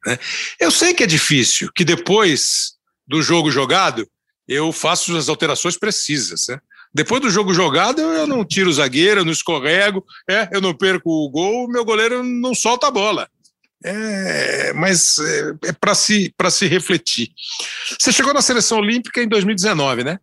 Né? 0.05 0.17
Eu 0.59 0.71
sei 0.71 0.93
que 0.93 1.03
é 1.03 1.07
difícil, 1.07 1.71
que 1.73 1.85
depois 1.85 2.73
do 3.07 3.21
jogo 3.21 3.51
jogado, 3.51 4.09
eu 4.47 4.71
faço 4.71 5.15
as 5.15 5.29
alterações 5.29 5.77
precisas. 5.77 6.47
Né? 6.49 6.59
Depois 6.93 7.21
do 7.21 7.29
jogo 7.29 7.53
jogado, 7.53 8.01
eu 8.01 8.27
não 8.27 8.45
tiro 8.45 8.69
o 8.69 8.73
zagueiro, 8.73 9.21
eu 9.21 9.25
não 9.25 9.31
escorrego, 9.31 10.05
é, 10.29 10.49
eu 10.51 10.61
não 10.61 10.73
perco 10.73 11.09
o 11.09 11.29
gol, 11.29 11.67
meu 11.67 11.83
goleiro 11.83 12.23
não 12.23 12.53
solta 12.53 12.87
a 12.87 12.91
bola. 12.91 13.27
É, 13.85 14.71
mas 14.73 15.17
é, 15.19 15.69
é 15.69 15.73
para 15.73 15.93
se, 15.93 16.33
se 16.51 16.67
refletir. 16.67 17.29
Você 17.99 18.13
chegou 18.13 18.33
na 18.33 18.41
seleção 18.41 18.79
olímpica 18.79 19.21
em 19.21 19.27
2019, 19.27 20.05
né? 20.05 20.19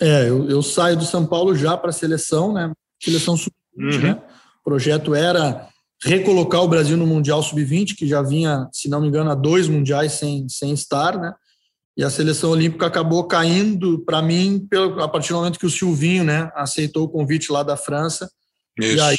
É, 0.00 0.28
eu, 0.28 0.48
eu 0.48 0.62
saio 0.62 0.96
do 0.96 1.04
São 1.04 1.26
Paulo 1.26 1.54
já 1.54 1.76
para 1.76 1.90
a 1.90 1.92
seleção, 1.92 2.52
né? 2.52 2.72
Seleção 3.00 3.36
sub 3.36 3.54
uhum. 3.76 4.00
né? 4.00 4.22
O 4.60 4.64
projeto 4.64 5.14
era 5.14 5.68
recolocar 6.02 6.62
o 6.62 6.68
Brasil 6.68 6.96
no 6.96 7.06
Mundial 7.06 7.42
Sub-20, 7.42 7.96
que 7.96 8.06
já 8.06 8.22
vinha, 8.22 8.68
se 8.72 8.88
não 8.88 9.00
me 9.00 9.08
engano, 9.08 9.30
a 9.30 9.34
dois 9.34 9.68
mundiais 9.68 10.12
sem, 10.12 10.48
sem 10.48 10.72
estar, 10.72 11.18
né? 11.18 11.32
E 11.98 12.04
a 12.04 12.08
seleção 12.08 12.50
olímpica 12.50 12.86
acabou 12.86 13.24
caindo 13.24 13.98
para 14.04 14.22
mim 14.22 14.64
pelo, 14.70 15.02
a 15.02 15.08
partir 15.08 15.30
do 15.30 15.38
momento 15.40 15.58
que 15.58 15.66
o 15.66 15.70
Silvinho, 15.70 16.22
né, 16.22 16.48
aceitou 16.54 17.04
o 17.04 17.08
convite 17.08 17.50
lá 17.50 17.64
da 17.64 17.76
França. 17.76 18.30
Isso. 18.78 18.94
E 18.94 19.00
aí 19.00 19.18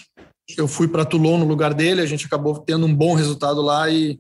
eu 0.58 0.66
fui 0.66 0.88
para 0.88 1.04
Toulon 1.04 1.38
no 1.40 1.46
lugar 1.46 1.74
dele, 1.74 2.00
a 2.00 2.06
gente 2.06 2.26
acabou 2.26 2.58
tendo 2.58 2.86
um 2.86 2.96
bom 2.96 3.14
resultado 3.16 3.62
lá 3.62 3.90
e, 3.90 4.18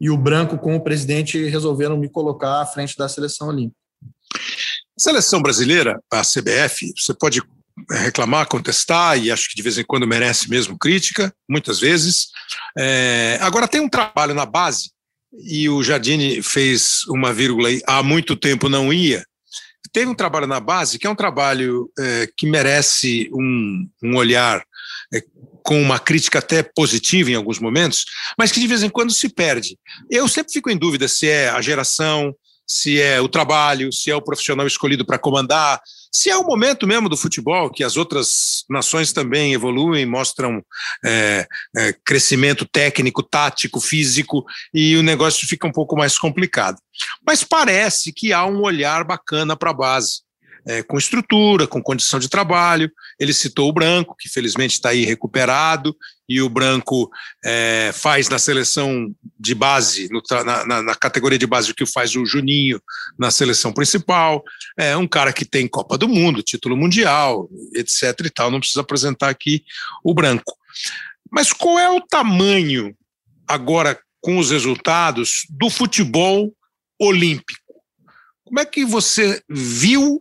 e 0.00 0.08
o 0.08 0.16
Branco 0.16 0.56
com 0.56 0.74
o 0.74 0.80
presidente 0.80 1.44
resolveram 1.50 1.98
me 1.98 2.08
colocar 2.08 2.62
à 2.62 2.66
frente 2.66 2.96
da 2.96 3.10
seleção 3.10 3.48
olímpica. 3.48 3.76
A 4.34 5.00
seleção 5.00 5.42
brasileira, 5.42 6.00
a 6.10 6.22
CBF, 6.22 6.90
você 6.96 7.12
pode 7.12 7.42
reclamar, 7.90 8.48
contestar, 8.48 9.18
e 9.18 9.30
acho 9.30 9.50
que 9.50 9.54
de 9.54 9.62
vez 9.62 9.76
em 9.76 9.84
quando 9.84 10.06
merece 10.06 10.48
mesmo 10.48 10.78
crítica, 10.78 11.32
muitas 11.48 11.78
vezes. 11.78 12.28
É, 12.76 13.38
agora, 13.42 13.68
tem 13.68 13.80
um 13.80 13.88
trabalho 13.88 14.34
na 14.34 14.46
base, 14.46 14.90
e 15.44 15.68
o 15.68 15.82
Jardine 15.82 16.42
fez 16.42 17.02
uma 17.08 17.32
vírgula 17.32 17.68
aí, 17.68 17.82
há 17.86 18.02
muito 18.02 18.36
tempo 18.36 18.68
não 18.68 18.92
ia. 18.92 19.24
teve 19.92 20.10
um 20.10 20.14
trabalho 20.14 20.46
na 20.46 20.60
base 20.60 20.98
que 20.98 21.06
é 21.06 21.10
um 21.10 21.14
trabalho 21.14 21.90
é, 21.98 22.28
que 22.36 22.46
merece 22.46 23.30
um, 23.32 23.88
um 24.02 24.16
olhar 24.16 24.64
é, 25.12 25.22
com 25.62 25.80
uma 25.80 25.98
crítica 25.98 26.38
até 26.38 26.62
positiva 26.62 27.30
em 27.30 27.34
alguns 27.34 27.58
momentos, 27.58 28.04
mas 28.38 28.50
que 28.50 28.60
de 28.60 28.66
vez 28.66 28.82
em 28.82 28.90
quando 28.90 29.12
se 29.12 29.28
perde. 29.28 29.78
Eu 30.10 30.26
sempre 30.28 30.52
fico 30.52 30.70
em 30.70 30.76
dúvida 30.76 31.08
se 31.08 31.28
é 31.28 31.48
a 31.50 31.60
geração, 31.60 32.34
se 32.68 33.00
é 33.00 33.20
o 33.20 33.28
trabalho, 33.28 33.92
se 33.92 34.10
é 34.10 34.16
o 34.16 34.22
profissional 34.22 34.66
escolhido 34.66 35.04
para 35.04 35.18
comandar, 35.18 35.80
se 36.12 36.30
é 36.30 36.36
o 36.36 36.44
momento 36.44 36.86
mesmo 36.86 37.08
do 37.08 37.16
futebol, 37.16 37.70
que 37.70 37.84
as 37.84 37.96
outras 37.96 38.64
nações 38.68 39.12
também 39.12 39.54
evoluem, 39.54 40.04
mostram 40.04 40.62
é, 41.04 41.46
é, 41.76 41.94
crescimento 42.04 42.66
técnico, 42.66 43.22
tático, 43.22 43.80
físico, 43.80 44.44
e 44.72 44.96
o 44.96 45.02
negócio 45.02 45.46
fica 45.46 45.66
um 45.66 45.72
pouco 45.72 45.96
mais 45.96 46.18
complicado. 46.18 46.78
Mas 47.26 47.44
parece 47.44 48.12
que 48.12 48.32
há 48.32 48.44
um 48.44 48.62
olhar 48.62 49.04
bacana 49.04 49.56
para 49.56 49.70
a 49.70 49.74
base 49.74 50.27
é, 50.66 50.82
com 50.82 50.98
estrutura, 50.98 51.66
com 51.66 51.82
condição 51.82 52.18
de 52.18 52.28
trabalho. 52.28 52.90
Ele 53.18 53.32
citou 53.32 53.68
o 53.68 53.72
Branco, 53.72 54.16
que 54.18 54.28
felizmente 54.28 54.74
está 54.74 54.90
aí 54.90 55.04
recuperado, 55.04 55.96
e 56.28 56.42
o 56.42 56.48
Branco 56.48 57.10
é, 57.44 57.90
faz 57.94 58.28
na 58.28 58.38
seleção 58.38 59.14
de 59.38 59.54
base, 59.54 60.08
no, 60.10 60.22
na, 60.44 60.82
na, 60.82 60.94
categoria 60.94 61.38
de 61.38 61.46
base, 61.46 61.70
o 61.70 61.74
que 61.74 61.86
faz 61.86 62.14
o 62.14 62.26
Juninho 62.26 62.80
na 63.18 63.30
seleção 63.30 63.72
principal. 63.72 64.44
É 64.76 64.96
um 64.96 65.08
cara 65.08 65.32
que 65.32 65.44
tem 65.44 65.66
Copa 65.66 65.96
do 65.96 66.08
Mundo, 66.08 66.42
título 66.42 66.76
mundial, 66.76 67.48
etc. 67.74 68.02
e 68.24 68.30
tal. 68.30 68.50
Não 68.50 68.60
precisa 68.60 68.82
apresentar 68.82 69.30
aqui 69.30 69.64
o 70.04 70.12
Branco. 70.12 70.56
Mas 71.30 71.52
qual 71.52 71.78
é 71.78 71.88
o 71.88 72.00
tamanho, 72.00 72.94
agora 73.46 73.98
com 74.20 74.38
os 74.38 74.50
resultados, 74.50 75.46
do 75.48 75.70
futebol 75.70 76.52
olímpico? 77.00 77.74
Como 78.44 78.60
é 78.60 78.64
que 78.64 78.84
você 78.84 79.42
viu 79.48 80.18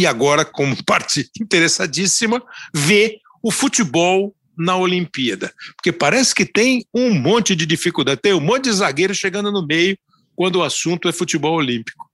e 0.00 0.06
agora, 0.06 0.44
como 0.44 0.76
parte 0.84 1.30
interessadíssima, 1.40 2.42
ver 2.74 3.18
o 3.42 3.50
futebol 3.50 4.34
na 4.56 4.76
Olimpíada. 4.76 5.52
Porque 5.76 5.92
parece 5.92 6.34
que 6.34 6.44
tem 6.44 6.84
um 6.94 7.14
monte 7.14 7.56
de 7.56 7.64
dificuldade, 7.64 8.20
tem 8.20 8.34
um 8.34 8.40
monte 8.40 8.64
de 8.64 8.72
zagueiro 8.72 9.14
chegando 9.14 9.50
no 9.50 9.66
meio 9.66 9.96
quando 10.34 10.56
o 10.56 10.62
assunto 10.62 11.08
é 11.08 11.12
futebol 11.12 11.54
olímpico. 11.54 12.08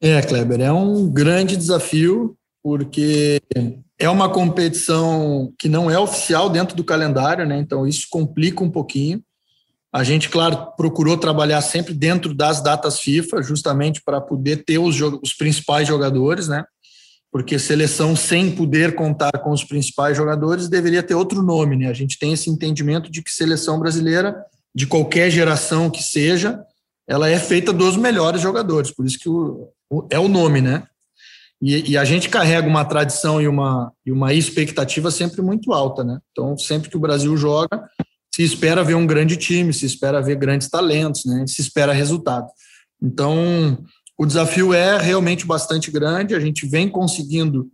É, 0.00 0.20
Kleber, 0.20 0.60
é 0.60 0.72
um 0.72 1.10
grande 1.10 1.56
desafio, 1.56 2.36
porque 2.62 3.40
é 3.98 4.08
uma 4.08 4.28
competição 4.28 5.52
que 5.58 5.68
não 5.68 5.90
é 5.90 5.98
oficial 5.98 6.50
dentro 6.50 6.76
do 6.76 6.84
calendário, 6.84 7.46
né? 7.46 7.58
Então 7.58 7.86
isso 7.86 8.06
complica 8.10 8.62
um 8.62 8.70
pouquinho. 8.70 9.22
A 9.92 10.04
gente, 10.04 10.28
claro, 10.28 10.72
procurou 10.76 11.16
trabalhar 11.16 11.62
sempre 11.62 11.94
dentro 11.94 12.34
das 12.34 12.62
datas 12.62 13.00
FIFA, 13.00 13.42
justamente 13.42 14.02
para 14.04 14.20
poder 14.20 14.62
ter 14.64 14.76
os, 14.78 15.00
os 15.00 15.32
principais 15.32 15.88
jogadores, 15.88 16.48
né? 16.48 16.64
Porque 17.36 17.58
seleção 17.58 18.16
sem 18.16 18.50
poder 18.50 18.94
contar 18.94 19.30
com 19.44 19.50
os 19.50 19.62
principais 19.62 20.16
jogadores 20.16 20.70
deveria 20.70 21.02
ter 21.02 21.14
outro 21.14 21.42
nome, 21.42 21.76
né? 21.76 21.86
A 21.86 21.92
gente 21.92 22.18
tem 22.18 22.32
esse 22.32 22.48
entendimento 22.48 23.10
de 23.10 23.22
que 23.22 23.30
seleção 23.30 23.78
brasileira, 23.78 24.34
de 24.74 24.86
qualquer 24.86 25.30
geração 25.30 25.90
que 25.90 26.02
seja, 26.02 26.58
ela 27.06 27.28
é 27.28 27.38
feita 27.38 27.74
dos 27.74 27.94
melhores 27.94 28.40
jogadores, 28.40 28.90
por 28.90 29.04
isso 29.04 29.18
que 29.18 29.28
o, 29.28 29.68
o 29.90 30.08
é 30.10 30.18
o 30.18 30.28
nome, 30.28 30.62
né? 30.62 30.84
E, 31.60 31.90
e, 31.90 31.98
a 31.98 32.06
gente 32.06 32.30
carrega 32.30 32.66
uma 32.66 32.86
tradição 32.86 33.38
e 33.38 33.46
uma, 33.46 33.92
e 34.06 34.10
uma 34.10 34.32
expectativa 34.32 35.10
sempre 35.10 35.42
muito 35.42 35.74
alta, 35.74 36.02
né? 36.02 36.18
Então, 36.32 36.56
sempre 36.56 36.88
que 36.88 36.96
o 36.96 37.00
Brasil 37.00 37.36
joga, 37.36 37.86
se 38.34 38.44
espera 38.44 38.82
ver 38.82 38.94
um 38.94 39.06
grande 39.06 39.36
time, 39.36 39.74
se 39.74 39.84
espera 39.84 40.22
ver 40.22 40.36
grandes 40.36 40.70
talentos, 40.70 41.26
né? 41.26 41.44
Se 41.46 41.60
espera 41.60 41.92
resultado. 41.92 42.46
Então, 43.02 43.76
o 44.18 44.24
desafio 44.24 44.72
é 44.72 44.98
realmente 44.98 45.46
bastante 45.46 45.90
grande, 45.90 46.34
a 46.34 46.40
gente 46.40 46.66
vem 46.66 46.88
conseguindo 46.88 47.68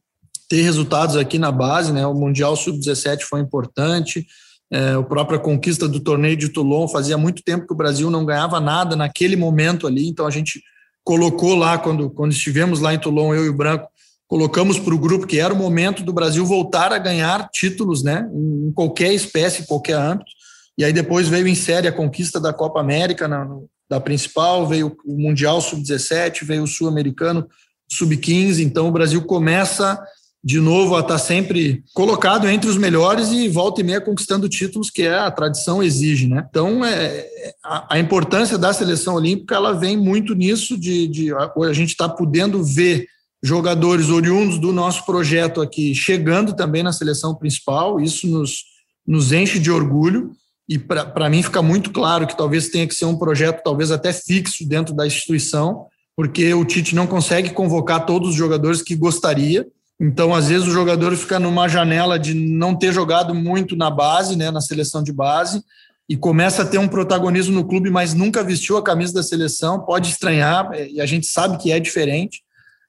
ter 0.49 0.63
resultados 0.63 1.17
aqui 1.17 1.39
na 1.39 1.53
base, 1.53 1.93
né? 1.93 2.07
O 2.07 2.15
Mundial 2.15 2.57
Sub-17 2.57 3.21
foi 3.23 3.41
importante, 3.41 4.27
é, 4.71 4.95
a 4.95 5.03
própria 5.03 5.39
conquista 5.39 5.87
do 5.87 6.01
torneio 6.01 6.37
de 6.37 6.49
Toulon, 6.49 6.89
fazia 6.89 7.17
muito 7.17 7.43
tempo 7.43 7.67
que 7.67 7.73
o 7.73 7.77
Brasil 7.77 8.11
não 8.11 8.25
ganhava 8.25 8.61
nada 8.61 8.97
naquele 8.97 9.37
momento 9.37 9.87
ali, 9.87 10.09
então 10.09 10.27
a 10.27 10.31
gente 10.31 10.63
colocou 11.05 11.55
lá, 11.55 11.79
quando, 11.79 12.11
quando 12.11 12.33
estivemos 12.33 12.81
lá 12.81 12.93
em 12.93 12.99
Toulon, 12.99 13.35
eu 13.35 13.47
e 13.47 13.49
o 13.49 13.57
Branco, 13.57 13.89
colocamos 14.27 14.79
para 14.79 14.95
o 14.95 14.99
grupo 14.99 15.27
que 15.27 15.39
era 15.39 15.53
o 15.53 15.57
momento 15.57 16.03
do 16.03 16.13
Brasil 16.13 16.45
voltar 16.45 16.93
a 16.93 16.99
ganhar 16.99 17.49
títulos, 17.51 18.03
né? 18.03 18.29
Em 18.33 18.73
qualquer 18.73 19.13
espécie, 19.13 19.63
em 19.63 19.67
qualquer 19.67 19.95
âmbito. 19.95 20.31
E 20.79 20.85
aí 20.85 20.93
depois 20.93 21.29
veio 21.29 21.47
em 21.47 21.55
série 21.55 21.87
a 21.87 21.93
conquista 21.93 22.41
da 22.41 22.53
Copa 22.53 22.81
América 22.81 23.29
no, 23.29 23.69
da 23.93 24.01
principal, 24.01 24.67
veio 24.67 24.97
o 25.05 25.19
Mundial 25.19 25.61
Sub-17, 25.61 26.45
veio 26.45 26.63
o 26.63 26.67
Sul-Americano 26.67 27.47
Sub-15, 27.91 28.61
então 28.61 28.89
o 28.89 28.93
Brasil 28.93 29.23
começa 29.23 30.03
de 30.43 30.59
novo 30.61 30.97
a 30.97 31.01
estar 31.01 31.19
sempre 31.19 31.85
colocado 31.93 32.49
entre 32.49 32.71
os 32.71 32.79
melhores 32.79 33.31
e 33.31 33.49
volta 33.49 33.83
e 33.83 33.85
meia 33.85 34.01
conquistando 34.01 34.49
títulos 34.49 34.91
que 34.91 35.03
é 35.03 35.15
a 35.15 35.31
tradição 35.31 35.83
exige, 35.83 36.27
né? 36.27 36.45
Então 36.49 36.83
é, 36.83 37.29
a, 37.63 37.97
a 37.97 37.99
importância 37.99 38.57
da 38.57 38.73
seleção 38.73 39.15
olímpica 39.15 39.55
ela 39.57 39.75
vem 39.75 39.95
muito 39.95 40.35
nisso 40.35 40.77
de, 40.79 41.07
de 41.07 41.35
a, 41.35 41.53
a 41.55 41.73
gente 41.75 41.91
está 41.91 42.09
podendo 42.09 42.65
ver 42.65 43.07
jogadores 43.43 44.09
oriundos 44.09 44.59
do 44.59 44.73
nosso 44.73 45.05
projeto 45.05 45.61
aqui 45.61 45.95
chegando 45.95 46.55
também 46.55 46.83
na 46.83 46.93
seleção 46.93 47.35
principal, 47.35 48.01
isso 48.01 48.27
nos, 48.27 48.65
nos 49.07 49.33
enche 49.33 49.59
de 49.59 49.71
orgulho 49.71 50.33
e 50.73 50.79
para 50.79 51.29
mim 51.29 51.43
fica 51.43 51.61
muito 51.61 51.91
claro 51.91 52.27
que 52.27 52.35
talvez 52.35 52.71
tenha 52.71 52.87
que 52.87 52.95
ser 52.95 53.05
um 53.05 53.19
projeto 53.19 53.63
talvez 53.63 53.91
até 53.91 54.11
fixo 54.11 54.67
dentro 54.67 54.95
da 54.95 55.07
instituição, 55.07 55.85
porque 56.17 56.55
o 56.55 56.65
Tite 56.65 56.95
não 56.95 57.07
consegue 57.07 57.51
convocar 57.51 58.07
todos 58.07 58.31
os 58.31 58.35
jogadores 58.35 58.81
que 58.81 58.97
gostaria. 58.97 59.67
Então, 60.01 60.35
às 60.35 60.49
vezes, 60.49 60.67
o 60.67 60.71
jogador 60.71 61.15
fica 61.15 61.39
numa 61.39 61.69
janela 61.69 62.19
de 62.19 62.33
não 62.33 62.75
ter 62.75 62.91
jogado 62.91 63.35
muito 63.35 63.77
na 63.77 63.91
base, 63.91 64.35
né, 64.35 64.51
na 64.51 64.63
seleção 64.63 65.03
de 65.03 65.13
base, 65.13 65.63
e 66.09 66.17
começa 66.17 66.63
a 66.63 66.65
ter 66.65 66.79
um 66.79 66.89
protagonismo 66.89 67.55
no 67.55 67.67
clube, 67.67 67.91
mas 67.91 68.15
nunca 68.15 68.43
vestiu 68.43 68.79
a 68.79 68.83
camisa 68.83 69.13
da 69.13 69.23
seleção, 69.23 69.79
pode 69.81 70.09
estranhar, 70.09 70.71
e 70.91 71.03
a 71.03 71.07
gente 71.07 71.27
sabe 71.27 71.59
que 71.59 71.71
é 71.71 71.79
diferente. 71.79 72.41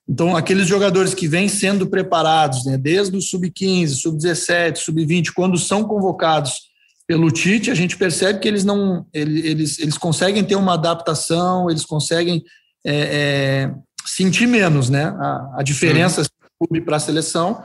Então, 0.08 0.38
aqueles 0.38 0.67
jogadores 0.67 1.13
que 1.13 1.28
vêm 1.28 1.50
sendo 1.50 1.88
preparados, 1.88 2.63
né, 2.65 2.78
desde 2.78 3.17
o 3.17 3.22
sub-15, 3.22 3.89
sub-17, 3.89 4.78
sub-20, 4.78 5.34
quando 5.36 5.58
são 5.58 5.84
convocados 5.84 6.73
pelo 7.08 7.32
Tite, 7.32 7.70
a 7.70 7.76
gente 7.76 7.98
percebe 7.98 8.39
que 8.39 8.48
eles 8.48 8.63
não 8.63 9.06
eles, 9.13 9.80
eles 9.80 9.98
conseguem 9.98 10.44
ter 10.44 10.56
uma 10.56 10.74
adaptação, 10.74 11.70
eles 11.70 11.86
conseguem 11.86 12.44
é, 12.86 12.96
é, 12.96 13.76
sentir 14.06 14.48
menos 14.48 14.89
né, 14.89 15.06
a, 15.06 15.56
a 15.58 15.63
diferença 15.63 16.22
uhum. 16.22 16.26
do 16.26 16.68
clube 16.68 16.86
para 16.86 16.98
a 16.98 17.00
seleção. 17.00 17.63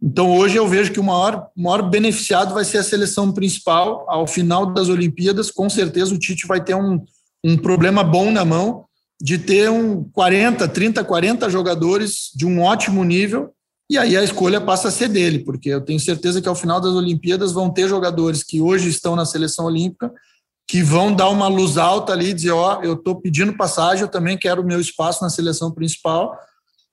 Então, 0.00 0.30
hoje 0.30 0.56
eu 0.56 0.66
vejo 0.68 0.92
que 0.92 1.00
o 1.00 1.04
maior, 1.04 1.48
maior 1.56 1.82
beneficiado 1.82 2.54
vai 2.54 2.64
ser 2.64 2.78
a 2.78 2.84
seleção 2.84 3.32
principal. 3.32 4.04
Ao 4.08 4.28
final 4.28 4.66
das 4.72 4.88
Olimpíadas, 4.88 5.50
com 5.50 5.68
certeza 5.68 6.14
o 6.14 6.18
Tite 6.18 6.46
vai 6.46 6.62
ter 6.62 6.74
um, 6.74 7.04
um 7.44 7.56
problema 7.56 8.04
bom 8.04 8.30
na 8.30 8.44
mão 8.44 8.84
de 9.20 9.38
ter 9.38 9.68
um 9.68 10.04
40, 10.04 10.68
30, 10.68 11.02
40 11.02 11.50
jogadores 11.50 12.30
de 12.34 12.46
um 12.46 12.62
ótimo 12.62 13.02
nível 13.02 13.52
e 13.90 13.96
aí 13.96 14.16
a 14.16 14.22
escolha 14.22 14.60
passa 14.60 14.88
a 14.88 14.90
ser 14.90 15.08
dele, 15.08 15.38
porque 15.38 15.70
eu 15.70 15.80
tenho 15.80 15.98
certeza 15.98 16.42
que 16.42 16.48
ao 16.48 16.54
final 16.54 16.80
das 16.80 16.92
Olimpíadas 16.92 17.52
vão 17.52 17.70
ter 17.70 17.88
jogadores 17.88 18.42
que 18.42 18.60
hoje 18.60 18.88
estão 18.88 19.16
na 19.16 19.24
seleção 19.24 19.64
olímpica 19.64 20.12
que 20.68 20.82
vão 20.82 21.14
dar 21.14 21.30
uma 21.30 21.48
luz 21.48 21.78
alta 21.78 22.12
ali 22.12 22.28
e 22.28 22.34
dizer, 22.34 22.50
ó, 22.50 22.78
oh, 22.78 22.84
eu 22.84 22.92
estou 22.92 23.18
pedindo 23.18 23.56
passagem, 23.56 24.02
eu 24.02 24.08
também 24.08 24.36
quero 24.36 24.60
o 24.60 24.66
meu 24.66 24.78
espaço 24.78 25.24
na 25.24 25.30
seleção 25.30 25.70
principal. 25.70 26.38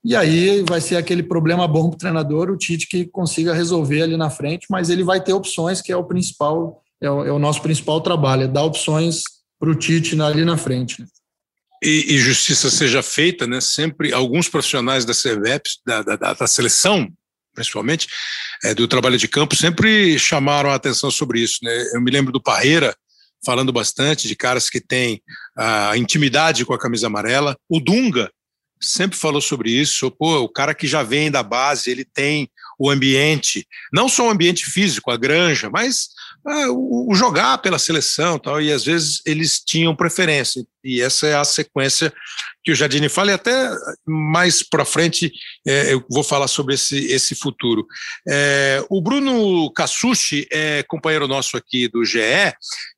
E 0.01 0.15
aí 0.15 0.63
vai 0.63 0.79
ser 0.79 0.95
aquele 0.95 1.21
problema 1.21 1.67
bom 1.67 1.89
para 1.89 1.95
o 1.95 1.99
treinador, 1.99 2.49
o 2.49 2.57
Tite 2.57 2.87
que 2.87 3.05
consiga 3.05 3.53
resolver 3.53 4.03
ali 4.03 4.15
na 4.15 4.29
frente, 4.29 4.67
mas 4.69 4.89
ele 4.89 5.03
vai 5.03 5.21
ter 5.21 5.33
opções, 5.33 5.81
que 5.81 5.91
é 5.91 5.97
o 5.97 6.05
principal, 6.05 6.81
é 7.01 7.09
o, 7.09 7.25
é 7.25 7.31
o 7.31 7.39
nosso 7.39 7.61
principal 7.61 7.99
trabalho, 7.99 8.43
é 8.43 8.47
dar 8.47 8.63
opções 8.63 9.23
para 9.59 9.69
o 9.69 9.75
Tite 9.75 10.19
ali 10.21 10.45
na 10.45 10.55
frente. 10.55 11.03
E, 11.85 12.15
e, 12.15 12.17
justiça 12.17 12.71
seja 12.71 13.03
feita, 13.03 13.45
né? 13.45 13.61
Sempre 13.61 14.11
alguns 14.11 14.49
profissionais 14.49 15.05
da 15.05 15.13
CVEP, 15.13 15.69
da, 15.85 16.01
da, 16.01 16.33
da 16.33 16.47
seleção, 16.47 17.07
principalmente, 17.53 18.07
é, 18.63 18.73
do 18.73 18.87
trabalho 18.87 19.17
de 19.17 19.27
campo, 19.27 19.55
sempre 19.55 20.17
chamaram 20.17 20.71
a 20.71 20.75
atenção 20.75 21.11
sobre 21.11 21.41
isso, 21.41 21.59
né? 21.61 21.71
Eu 21.93 22.01
me 22.01 22.09
lembro 22.09 22.33
do 22.33 22.41
Parreira 22.41 22.95
falando 23.45 23.71
bastante 23.71 24.27
de 24.27 24.35
caras 24.35 24.69
que 24.69 24.81
têm 24.81 25.21
a 25.55 25.95
intimidade 25.95 26.65
com 26.65 26.73
a 26.73 26.79
camisa 26.79 27.05
amarela. 27.05 27.55
O 27.69 27.79
Dunga 27.79 28.31
sempre 28.81 29.17
falou 29.17 29.39
sobre 29.39 29.69
isso. 29.69 30.09
Pô, 30.09 30.39
o 30.39 30.49
cara 30.49 30.73
que 30.73 30.87
já 30.87 31.03
vem 31.03 31.29
da 31.29 31.43
base, 31.43 31.91
ele 31.91 32.03
tem 32.03 32.49
o 32.77 32.89
ambiente, 32.89 33.65
não 33.93 34.09
só 34.09 34.27
o 34.27 34.29
ambiente 34.29 34.65
físico, 34.65 35.11
a 35.11 35.17
granja, 35.17 35.69
mas 35.69 36.09
ah, 36.47 36.69
o, 36.69 37.11
o, 37.11 37.15
jogar 37.15 37.57
pela 37.57 37.79
seleção 37.79 38.37
tal, 38.37 38.61
e 38.61 38.71
às 38.71 38.83
vezes 38.85 39.19
eles 39.25 39.59
tinham 39.59 39.95
preferência. 39.95 40.63
E 40.83 41.01
essa 41.01 41.25
é 41.25 41.35
a 41.35 41.43
sequência 41.43 42.13
que 42.63 42.71
o 42.71 42.75
Jardine 42.75 43.09
fala, 43.09 43.31
e 43.31 43.33
até 43.33 43.71
mais 44.05 44.61
para 44.61 44.85
frente 44.85 45.31
é, 45.67 45.93
eu 45.93 46.05
vou 46.09 46.23
falar 46.23 46.47
sobre 46.47 46.75
esse, 46.75 46.97
esse 47.11 47.33
futuro. 47.33 47.87
É, 48.27 48.85
o 48.91 49.01
Bruno 49.01 49.71
Cassucci 49.71 50.47
é 50.51 50.83
companheiro 50.83 51.27
nosso 51.27 51.57
aqui 51.57 51.87
do 51.87 52.05
GE 52.05 52.19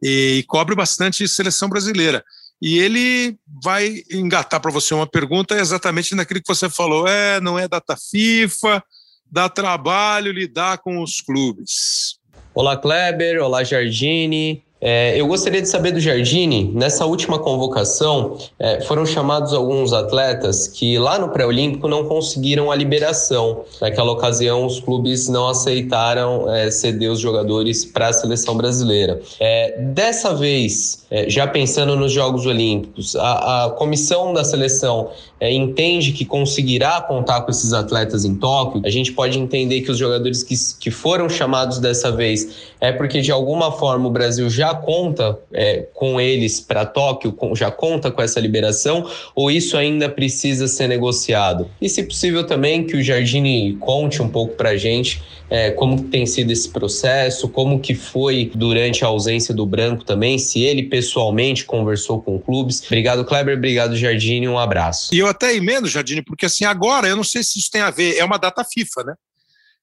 e, 0.03 0.39
e 0.39 0.43
cobre 0.43 0.75
bastante 0.75 1.25
seleção 1.25 1.69
brasileira. 1.69 2.25
e 2.61 2.79
ele 2.79 3.37
vai 3.63 4.03
engatar 4.11 4.59
para 4.59 4.71
você 4.71 4.93
uma 4.93 5.07
pergunta 5.07 5.57
exatamente 5.57 6.13
naquilo 6.15 6.41
que 6.41 6.53
você 6.53 6.69
falou. 6.69 7.07
É, 7.07 7.39
não 7.39 7.57
é 7.57 7.65
data 7.65 7.95
FIFA, 7.95 8.83
dá 9.31 9.47
trabalho 9.47 10.33
lidar 10.33 10.79
com 10.79 11.01
os 11.01 11.21
clubes. 11.21 12.16
Olá, 12.59 12.75
Kleber. 12.75 13.37
Olá, 13.39 13.63
Jardine. 13.63 14.63
É, 14.79 15.19
eu 15.19 15.27
gostaria 15.27 15.61
de 15.61 15.67
saber 15.67 15.91
do 15.91 15.99
Jardine, 15.99 16.71
nessa 16.73 17.05
última 17.05 17.39
convocação, 17.39 18.37
é, 18.59 18.81
foram 18.81 19.05
chamados 19.05 19.53
alguns 19.53 19.91
atletas 19.91 20.67
que 20.67 20.99
lá 20.99 21.17
no 21.17 21.29
pré-olímpico 21.29 21.87
não 21.87 22.05
conseguiram 22.05 22.71
a 22.71 22.75
liberação. 22.75 23.61
Naquela 23.81 24.11
ocasião, 24.11 24.65
os 24.65 24.79
clubes 24.79 25.27
não 25.27 25.49
aceitaram 25.49 26.53
é, 26.53 26.69
ceder 26.69 27.11
os 27.11 27.19
jogadores 27.19 27.85
para 27.85 28.09
a 28.09 28.13
seleção 28.13 28.55
brasileira. 28.55 29.19
É, 29.39 29.81
dessa 29.81 30.35
vez, 30.35 31.05
é, 31.09 31.29
já 31.29 31.47
pensando 31.47 31.95
nos 31.95 32.11
Jogos 32.11 32.45
Olímpicos, 32.45 33.15
a, 33.15 33.65
a 33.65 33.69
comissão 33.71 34.33
da 34.33 34.43
seleção 34.43 35.09
é, 35.39 35.51
entende 35.51 36.11
que 36.11 36.25
conseguirá 36.25 37.01
contar 37.01 37.41
com 37.41 37.51
esses 37.51 37.73
atletas 37.73 38.25
em 38.25 38.35
Tóquio. 38.35 38.81
A 38.85 38.89
gente 38.89 39.11
pode 39.11 39.39
entender 39.39 39.81
que 39.81 39.91
os 39.91 39.97
jogadores 39.97 40.43
que, 40.43 40.55
que 40.79 40.91
foram 40.91 41.29
chamados 41.29 41.79
dessa 41.79 42.11
vez 42.11 42.73
é 42.79 42.91
porque 42.91 43.21
de 43.21 43.31
alguma 43.31 43.71
forma 43.71 44.07
o 44.07 44.11
Brasil 44.11 44.49
já 44.49 44.66
conta 44.75 45.39
é, 45.53 45.87
com 45.93 46.19
eles 46.19 46.59
para 46.59 46.85
Tóquio, 46.85 47.31
com, 47.33 47.55
já 47.55 47.71
conta 47.71 48.11
com 48.11 48.21
essa 48.21 48.39
liberação, 48.39 49.09
ou 49.35 49.51
isso 49.51 49.77
ainda 49.77 50.09
precisa 50.09 50.67
ser 50.67 50.87
negociado? 50.87 51.69
E 51.81 51.89
se 51.89 52.03
possível 52.03 52.45
também 52.45 52.85
que 52.85 52.95
o 52.95 53.03
Jardine 53.03 53.77
conte 53.79 54.21
um 54.21 54.29
pouco 54.29 54.55
para 54.55 54.69
a 54.69 54.77
gente 54.77 55.21
é, 55.49 55.71
como 55.71 56.03
tem 56.03 56.25
sido 56.25 56.51
esse 56.51 56.69
processo, 56.69 57.47
como 57.47 57.79
que 57.79 57.95
foi 57.95 58.51
durante 58.53 59.03
a 59.03 59.07
ausência 59.07 59.53
do 59.53 59.65
Branco 59.65 60.03
também, 60.03 60.37
se 60.37 60.61
ele 60.61 60.83
pessoalmente 60.83 61.65
conversou 61.65 62.21
com 62.21 62.39
clubes. 62.39 62.83
Obrigado, 62.85 63.23
Kleber, 63.23 63.57
obrigado, 63.57 63.95
Jardine, 63.95 64.47
um 64.47 64.59
abraço. 64.59 65.13
E 65.13 65.19
eu 65.19 65.27
até 65.27 65.55
emendo, 65.55 65.87
Jardine, 65.87 66.21
porque 66.21 66.45
assim, 66.45 66.65
agora, 66.65 67.07
eu 67.07 67.15
não 67.15 67.23
sei 67.23 67.43
se 67.43 67.59
isso 67.59 67.71
tem 67.71 67.81
a 67.81 67.89
ver, 67.89 68.17
é 68.17 68.25
uma 68.25 68.37
data 68.37 68.63
FIFA, 68.63 69.03
né? 69.03 69.13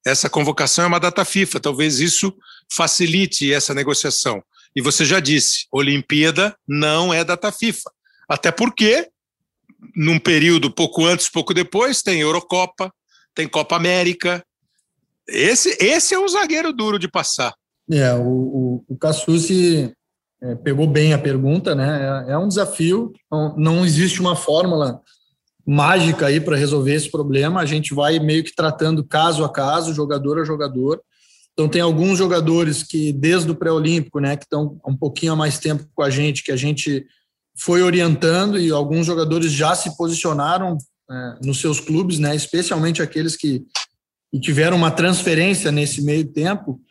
Essa 0.05 0.29
convocação 0.29 0.85
é 0.85 0.87
uma 0.87 0.99
data 0.99 1.25
FIFA, 1.25 1.59
talvez 1.59 1.99
isso 1.99 2.31
facilite 2.71 3.51
essa 3.51 3.73
negociação. 3.73 4.43
E 4.75 4.81
você 4.81 5.05
já 5.05 5.19
disse, 5.19 5.67
Olimpíada 5.71 6.55
não 6.67 7.13
é 7.13 7.23
data 7.23 7.51
FIFA. 7.51 7.89
Até 8.27 8.51
porque, 8.51 9.09
num 9.95 10.19
período 10.19 10.69
pouco 10.69 11.05
antes, 11.05 11.29
pouco 11.29 11.53
depois, 11.53 12.01
tem 12.01 12.19
Eurocopa, 12.19 12.91
tem 13.33 13.47
Copa 13.47 13.75
América, 13.75 14.43
esse, 15.27 15.77
esse 15.79 16.13
é 16.13 16.19
o 16.19 16.27
zagueiro 16.27 16.71
duro 16.71 16.99
de 16.99 17.07
passar. 17.07 17.53
É, 17.91 18.13
o, 18.13 18.21
o, 18.21 18.85
o 18.89 18.97
Cassucci 18.97 19.93
é, 20.41 20.55
pegou 20.55 20.87
bem 20.87 21.13
a 21.13 21.17
pergunta, 21.17 21.73
né? 21.73 22.25
É, 22.27 22.33
é 22.33 22.37
um 22.37 22.47
desafio, 22.47 23.11
não, 23.31 23.55
não, 23.57 23.85
existe 23.85 24.19
uma 24.19 24.35
fórmula 24.35 25.01
mágica 25.65 26.27
aí 26.27 26.39
para 26.39 26.55
resolver 26.55 26.93
esse 26.93 27.09
problema. 27.09 27.61
A 27.61 27.65
gente 27.65 27.93
vai 27.93 28.19
meio 28.19 28.43
que 28.43 28.53
tratando 28.53 29.03
caso 29.03 29.43
a 29.43 29.51
caso, 29.51 29.93
jogador 29.93 30.39
a 30.39 30.45
jogador. 30.45 31.01
Então 31.55 31.69
tem 31.69 31.81
alguns 31.81 32.17
jogadores 32.17 32.83
que 32.83 33.13
desde 33.13 33.49
o 33.49 33.55
pré-olímpico, 33.55 34.19
né, 34.19 34.35
que 34.35 34.43
estão 34.43 34.77
um 34.85 34.95
pouquinho 34.95 35.31
há 35.31 35.35
mais 35.37 35.57
tempo 35.57 35.87
com 35.95 36.03
a 36.03 36.09
gente, 36.09 36.43
que 36.43 36.51
a 36.51 36.57
gente 36.57 37.05
foi 37.57 37.81
orientando 37.81 38.59
e 38.59 38.69
alguns 38.69 39.05
jogadores 39.05 39.53
já 39.53 39.73
se 39.73 39.95
posicionaram 39.95 40.77
é, 41.09 41.35
nos 41.41 41.61
seus 41.61 41.79
clubes, 41.79 42.19
né, 42.19 42.35
especialmente 42.35 43.01
aqueles 43.01 43.37
que 43.37 43.63
e 44.33 44.39
tiveram 44.39 44.75
uma 44.75 44.91
transferência 44.91 45.71
nesse 45.71 46.01
meio 46.01 46.25
tempo, 46.25 46.81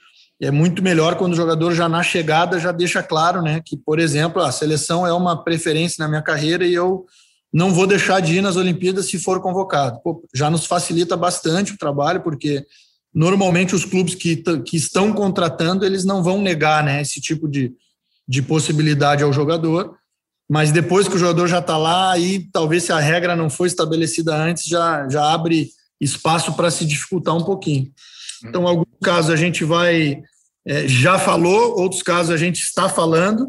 é 0.41 0.51
muito 0.51 0.83
melhor 0.83 1.17
quando 1.17 1.35
o 1.35 1.37
jogador 1.37 1.75
já 1.75 1.87
na 1.91 2.03
chegada 2.03 2.59
já 2.59 2.73
deixa 2.73 3.03
claro, 3.03 3.43
né, 3.43 3.61
que 3.63 3.77
por 3.77 3.99
exemplo, 3.99 4.41
a 4.41 4.51
seleção 4.51 5.07
é 5.07 5.13
uma 5.13 5.45
preferência 5.45 6.03
na 6.03 6.09
minha 6.09 6.23
carreira 6.23 6.67
e 6.67 6.73
eu 6.73 7.05
não 7.53 7.71
vou 7.71 7.87
deixar 7.87 8.21
de 8.21 8.39
ir 8.39 8.41
nas 8.41 8.57
Olimpíadas 8.57 9.11
se 9.11 9.19
for 9.19 9.43
convocado. 9.43 10.01
Pô, 10.03 10.25
já 10.35 10.49
nos 10.49 10.65
facilita 10.65 11.17
bastante 11.17 11.75
o 11.75 11.79
trabalho, 11.79 12.23
porque 12.23 12.67
normalmente 13.15 13.75
os 13.75 13.85
clubes 13.85 14.15
que, 14.15 14.37
que 14.65 14.77
estão 14.77 15.13
contratando, 15.13 15.85
eles 15.85 16.05
não 16.05 16.23
vão 16.23 16.43
negar, 16.43 16.83
né, 16.83 17.01
esse 17.01 17.21
tipo 17.21 17.49
de, 17.49 17.73
de 18.27 18.43
possibilidade 18.43 19.23
ao 19.23 19.33
jogador, 19.33 19.97
mas 20.51 20.73
depois 20.73 21.07
que 21.07 21.15
o 21.15 21.19
jogador 21.19 21.47
já 21.47 21.61
está 21.61 21.77
lá, 21.77 22.13
aí 22.13 22.49
talvez 22.53 22.83
se 22.83 22.93
a 22.93 22.99
regra 22.99 23.37
não 23.37 23.49
foi 23.49 23.69
estabelecida 23.69 24.35
antes, 24.35 24.65
já, 24.65 25.09
já 25.09 25.33
abre 25.33 25.71
espaço 26.01 26.53
para 26.55 26.71
se 26.71 26.85
dificultar 26.85 27.37
um 27.37 27.45
pouquinho. 27.45 27.91
Então, 28.45 28.67
alguns 28.67 28.99
casos 29.03 29.31
a 29.31 29.37
gente 29.37 29.65
vai, 29.65 30.21
é, 30.67 30.87
já 30.87 31.19
falou, 31.19 31.79
outros 31.81 32.03
casos 32.03 32.31
a 32.31 32.37
gente 32.37 32.59
está 32.59 32.89
falando, 32.89 33.49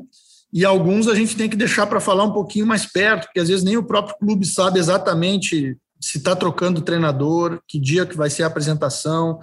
e 0.53 0.63
alguns 0.63 1.07
a 1.09 1.15
gente 1.15 1.35
tem 1.35 1.49
que 1.49 1.57
deixar 1.57 1.85
para 1.87 1.99
falar 1.99 2.23
um 2.23 2.31
pouquinho 2.31 2.65
mais 2.65 2.85
perto, 2.85 3.25
porque 3.25 3.41
às 3.41 3.49
vezes 3.49 3.63
nem 3.63 3.75
o 3.75 3.83
próprio 3.83 4.15
clube 4.17 4.45
sabe 4.45 4.79
exatamente 4.79 5.75
se 6.05 6.19
está 6.19 6.35
trocando 6.35 6.81
treinador, 6.81 7.59
que 7.67 7.79
dia 7.79 8.05
que 8.05 8.15
vai 8.15 8.29
ser 8.29 8.43
a 8.43 8.47
apresentação. 8.47 9.39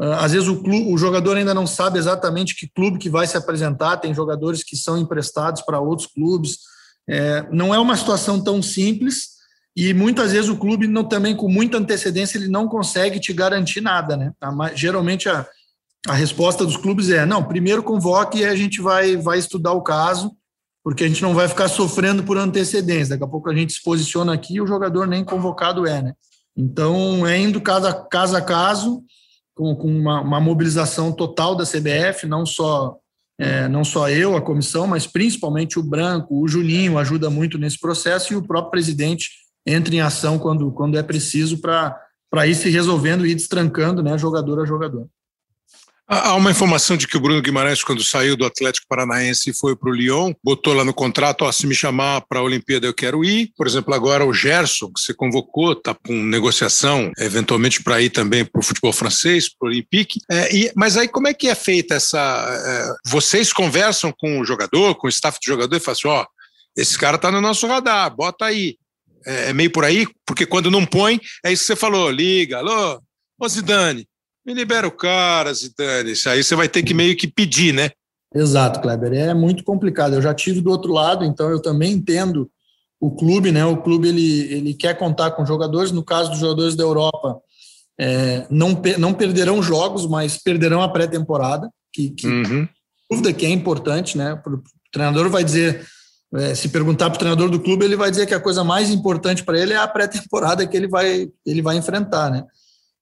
Ah, 0.00 0.24
às 0.24 0.32
vezes 0.32 0.46
o, 0.46 0.62
clube, 0.62 0.92
o 0.92 0.96
jogador 0.96 1.36
ainda 1.36 1.52
não 1.52 1.66
sabe 1.66 1.98
exatamente 1.98 2.54
que 2.54 2.68
clube 2.68 2.98
que 2.98 3.10
vai 3.10 3.26
se 3.26 3.36
apresentar, 3.36 3.96
tem 3.96 4.14
jogadores 4.14 4.62
que 4.62 4.76
são 4.76 4.96
emprestados 4.96 5.62
para 5.62 5.80
outros 5.80 6.06
clubes. 6.06 6.58
É, 7.08 7.44
não 7.50 7.74
é 7.74 7.78
uma 7.80 7.96
situação 7.96 8.42
tão 8.42 8.62
simples, 8.62 9.34
e 9.76 9.92
muitas 9.92 10.30
vezes 10.30 10.48
o 10.48 10.56
clube 10.56 10.86
não, 10.86 11.02
também 11.02 11.34
com 11.34 11.48
muita 11.48 11.78
antecedência 11.78 12.38
ele 12.38 12.46
não 12.46 12.68
consegue 12.68 13.18
te 13.18 13.32
garantir 13.32 13.80
nada, 13.80 14.16
né? 14.16 14.32
Geralmente 14.76 15.28
a, 15.28 15.44
a 16.06 16.14
resposta 16.14 16.64
dos 16.64 16.76
clubes 16.76 17.10
é 17.10 17.26
não, 17.26 17.42
primeiro 17.42 17.82
convoque 17.82 18.38
e 18.38 18.44
a 18.44 18.54
gente 18.54 18.80
vai 18.80 19.16
vai 19.16 19.38
estudar 19.38 19.72
o 19.72 19.82
caso, 19.82 20.30
porque 20.84 21.02
a 21.02 21.08
gente 21.08 21.22
não 21.22 21.34
vai 21.34 21.48
ficar 21.48 21.66
sofrendo 21.66 22.22
por 22.22 22.36
antecedência. 22.36 23.14
Daqui 23.14 23.24
a 23.24 23.28
pouco 23.28 23.48
a 23.48 23.54
gente 23.56 23.72
se 23.72 23.82
posiciona 23.82 24.34
aqui 24.34 24.56
e 24.56 24.60
o 24.60 24.66
jogador 24.66 25.06
nem 25.06 25.24
convocado 25.24 25.86
é, 25.86 26.02
né? 26.02 26.14
Então 26.54 27.26
é 27.26 27.38
indo 27.38 27.58
cada 27.60 27.92
caso 27.92 28.36
a 28.36 28.42
caso 28.42 29.02
com, 29.54 29.74
com 29.74 29.88
uma, 29.88 30.20
uma 30.20 30.40
mobilização 30.40 31.10
total 31.10 31.56
da 31.56 31.64
CBF, 31.64 32.26
não 32.26 32.44
só 32.44 32.98
é, 33.38 33.66
não 33.66 33.82
só 33.82 34.08
eu, 34.08 34.36
a 34.36 34.42
comissão, 34.42 34.86
mas 34.86 35.06
principalmente 35.06 35.78
o 35.78 35.82
Branco, 35.82 36.40
o 36.40 36.46
Juninho 36.46 36.98
ajuda 36.98 37.28
muito 37.28 37.58
nesse 37.58 37.80
processo 37.80 38.32
e 38.32 38.36
o 38.36 38.42
próprio 38.42 38.70
presidente 38.70 39.30
entre 39.66 39.96
em 39.96 40.00
ação 40.00 40.38
quando, 40.38 40.70
quando 40.70 40.96
é 40.98 41.02
preciso 41.02 41.58
para 41.58 42.46
ir 42.46 42.54
se 42.54 42.68
resolvendo 42.68 43.26
e 43.26 43.34
destrancando 43.34 44.02
né, 44.02 44.16
jogador 44.18 44.62
a 44.62 44.66
jogador. 44.66 45.08
Há 46.06 46.34
uma 46.34 46.50
informação 46.50 46.98
de 46.98 47.08
que 47.08 47.16
o 47.16 47.20
Bruno 47.20 47.40
Guimarães, 47.40 47.82
quando 47.82 48.04
saiu 48.04 48.36
do 48.36 48.44
Atlético 48.44 48.86
Paranaense 48.86 49.48
e 49.48 49.54
foi 49.54 49.74
para 49.74 49.88
o 49.88 49.94
Lyon, 49.94 50.34
botou 50.44 50.74
lá 50.74 50.84
no 50.84 50.92
contrato: 50.92 51.46
ó, 51.46 51.50
se 51.50 51.66
me 51.66 51.74
chamar 51.74 52.20
para 52.28 52.40
a 52.40 52.42
Olimpíada 52.42 52.86
eu 52.86 52.92
quero 52.92 53.24
ir. 53.24 53.50
Por 53.56 53.66
exemplo, 53.66 53.94
agora 53.94 54.26
o 54.26 54.34
Gerson, 54.34 54.92
que 54.92 55.00
você 55.00 55.14
convocou, 55.14 55.72
está 55.72 55.94
com 55.94 56.12
negociação, 56.12 57.10
eventualmente 57.18 57.82
para 57.82 58.02
ir 58.02 58.10
também 58.10 58.44
para 58.44 58.60
o 58.60 58.62
futebol 58.62 58.92
francês, 58.92 59.48
para 59.48 59.66
o 59.66 59.70
Olympique. 59.70 60.20
É, 60.30 60.54
e, 60.54 60.70
mas 60.76 60.98
aí 60.98 61.08
como 61.08 61.26
é 61.26 61.32
que 61.32 61.48
é 61.48 61.54
feita 61.54 61.94
essa. 61.94 62.18
É, 62.18 63.08
vocês 63.08 63.50
conversam 63.50 64.12
com 64.12 64.40
o 64.40 64.44
jogador, 64.44 64.96
com 64.96 65.06
o 65.06 65.10
staff 65.10 65.38
do 65.42 65.46
jogador 65.46 65.74
e 65.74 65.80
falam 65.80 65.96
assim: 65.96 66.08
ó, 66.08 66.26
esse 66.76 66.98
cara 66.98 67.16
está 67.16 67.30
no 67.30 67.40
nosso 67.40 67.66
radar, 67.66 68.14
bota 68.14 68.44
aí. 68.44 68.76
É, 69.26 69.48
é, 69.48 69.52
meio 69.54 69.70
por 69.70 69.84
aí, 69.84 70.06
porque 70.26 70.44
quando 70.44 70.70
não 70.70 70.84
põe, 70.84 71.18
é 71.42 71.50
isso 71.50 71.62
que 71.62 71.68
você 71.68 71.76
falou, 71.76 72.10
liga, 72.10 72.58
alô, 72.58 73.00
ô 73.40 73.48
Zidane, 73.48 74.06
me 74.44 74.54
libera 74.54 74.86
o 74.86 74.92
cara, 74.92 75.52
Zidane. 75.52 76.12
Isso 76.12 76.28
aí 76.28 76.42
você 76.42 76.54
vai 76.54 76.68
ter 76.68 76.82
que 76.82 76.94
meio 76.94 77.16
que 77.16 77.26
pedir, 77.26 77.72
né? 77.72 77.90
Exato, 78.34 78.80
Kleber. 78.80 79.12
É 79.14 79.32
muito 79.32 79.62
complicado. 79.62 80.14
Eu 80.14 80.22
já 80.22 80.34
tive 80.34 80.60
do 80.60 80.70
outro 80.70 80.92
lado, 80.92 81.24
então 81.24 81.50
eu 81.50 81.62
também 81.62 81.92
entendo 81.92 82.50
o 83.00 83.10
clube, 83.10 83.52
né? 83.52 83.64
O 83.64 83.76
clube 83.76 84.08
ele, 84.08 84.52
ele 84.52 84.74
quer 84.74 84.98
contar 84.98 85.30
com 85.32 85.46
jogadores. 85.46 85.92
No 85.92 86.02
caso 86.02 86.30
dos 86.30 86.40
jogadores 86.40 86.74
da 86.74 86.82
Europa, 86.82 87.38
é, 87.98 88.46
não, 88.50 88.80
não 88.98 89.14
perderão 89.14 89.62
jogos, 89.62 90.06
mas 90.06 90.36
perderão 90.36 90.82
a 90.82 90.88
pré-temporada, 90.88 91.70
que, 91.92 92.10
que 92.10 92.26
uhum. 92.26 92.68
dúvida 93.10 93.32
que 93.32 93.46
é 93.46 93.50
importante, 93.50 94.18
né? 94.18 94.34
O 94.46 94.62
treinador 94.90 95.30
vai 95.30 95.44
dizer 95.44 95.86
é, 96.34 96.54
se 96.54 96.68
perguntar 96.68 97.10
para 97.10 97.16
o 97.16 97.18
treinador 97.18 97.48
do 97.48 97.60
clube, 97.60 97.84
ele 97.84 97.96
vai 97.96 98.10
dizer 98.10 98.26
que 98.26 98.34
a 98.34 98.40
coisa 98.40 98.64
mais 98.64 98.90
importante 98.90 99.44
para 99.44 99.58
ele 99.58 99.72
é 99.72 99.76
a 99.76 99.86
pré-temporada 99.86 100.66
que 100.66 100.76
ele 100.76 100.88
vai, 100.88 101.28
ele 101.46 101.62
vai 101.62 101.76
enfrentar, 101.76 102.30
né? 102.30 102.44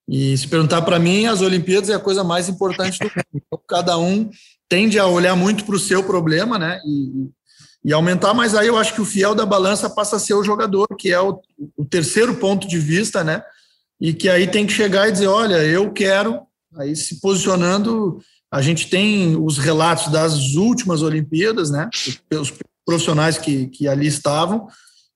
E 0.09 0.37
se 0.37 0.49
perguntar 0.49 0.83
para 0.83 0.99
mim, 0.99 1.27
as 1.27 1.41
Olimpíadas 1.41 1.88
é 1.88 1.95
a 1.95 2.01
coisa 2.01 2.25
mais 2.25 2.49
importante 2.49 2.99
do 2.99 3.05
mundo. 3.05 3.25
Então, 3.35 3.61
cada 3.69 3.99
um 3.99 4.31
tende 4.69 4.99
a 4.99 5.07
olhar 5.07 5.37
muito 5.37 5.65
para 5.65 5.77
o 5.77 5.81
seu 5.81 6.03
problema, 6.03 6.59
né? 6.59 6.81
E, 6.85 7.29
e, 7.85 7.93
aumentar, 7.93 8.35
mas 8.35 8.55
aí 8.55 8.67
eu 8.67 8.77
acho 8.77 8.95
que 8.95 9.01
o 9.01 9.07
fiel 9.07 9.35
da 9.35 9.47
balança 9.47 9.88
passa 9.91 10.17
a 10.17 10.19
ser 10.19 10.35
o 10.35 10.45
jogador, 10.45 10.87
que 10.99 11.11
é 11.12 11.21
o, 11.21 11.41
o 11.77 11.85
terceiro 11.85 12.35
ponto 12.37 12.67
de 12.67 12.79
vista, 12.79 13.23
né? 13.23 13.43
E 14.01 14.12
que 14.12 14.29
aí 14.29 14.47
tem 14.47 14.67
que 14.67 14.73
chegar 14.73 15.09
e 15.09 15.12
dizer: 15.12 15.29
olha, 15.29 15.57
eu 15.65 15.93
quero, 15.93 16.41
aí 16.77 16.97
se 16.97 17.21
posicionando. 17.21 18.19
A 18.51 18.61
gente 18.61 18.91
tem 18.91 19.37
os 19.37 19.57
relatos 19.57 20.12
das 20.12 20.55
últimas 20.55 21.01
Olimpíadas, 21.01 21.71
né? 21.71 21.88
Os 22.33 22.53
profissionais 22.85 23.38
que, 23.38 23.69
que 23.69 23.88
ali 23.88 24.07
estavam, 24.07 24.67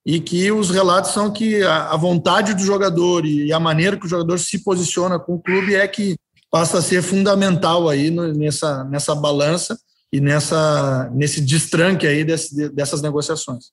e 0.07 0.21
que 0.21 0.49
os 0.53 0.69
relatos 0.69 1.11
são 1.11 1.29
que 1.29 1.61
a, 1.63 1.93
vontade 1.97 2.53
do 2.53 2.63
jogador 2.63 3.25
e 3.25 3.51
a 3.51 3.59
maneira 3.59 3.97
que 3.97 4.05
o 4.05 4.09
jogador 4.09 4.39
se 4.39 4.63
posiciona 4.63 5.19
com 5.19 5.35
o 5.35 5.41
clube 5.41 5.75
é 5.75 5.85
que 5.85 6.15
passa 6.49 6.77
a 6.77 6.81
ser 6.81 7.03
fundamental 7.03 7.89
aí 7.89 8.09
nessa, 8.09 8.85
nessa 8.85 9.13
balança 9.13 9.77
e 10.09 10.21
nessa, 10.21 11.11
nesse 11.13 11.41
destranque 11.41 12.07
aí 12.07 12.23
dessas 12.23 13.01
negociações. 13.01 13.65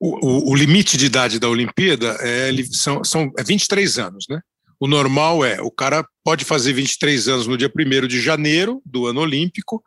o, 0.00 0.52
o, 0.52 0.56
limite 0.56 0.96
de 0.96 1.04
idade 1.04 1.38
da 1.38 1.50
Olimpíada 1.50 2.16
é, 2.20 2.50
são, 2.72 3.04
são 3.04 3.30
é 3.36 3.44
23 3.44 3.98
anos, 3.98 4.24
né? 4.26 4.40
O 4.80 4.88
normal 4.88 5.44
é, 5.44 5.60
o 5.60 5.70
cara 5.70 6.02
pode 6.24 6.46
fazer 6.46 6.72
23 6.72 7.28
anos 7.28 7.46
no 7.46 7.58
dia 7.58 7.70
1 7.70 8.06
de 8.06 8.22
janeiro 8.22 8.80
do 8.86 9.06
ano 9.06 9.20
olímpico, 9.20 9.84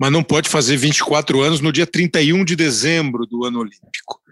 mas 0.00 0.10
não 0.10 0.22
pode 0.22 0.48
fazer 0.48 0.78
24 0.78 1.42
anos 1.42 1.60
no 1.60 1.70
dia 1.70 1.86
31 1.86 2.46
de 2.46 2.56
dezembro 2.56 3.26
do 3.26 3.44
ano 3.44 3.58
olímpico. 3.58 4.22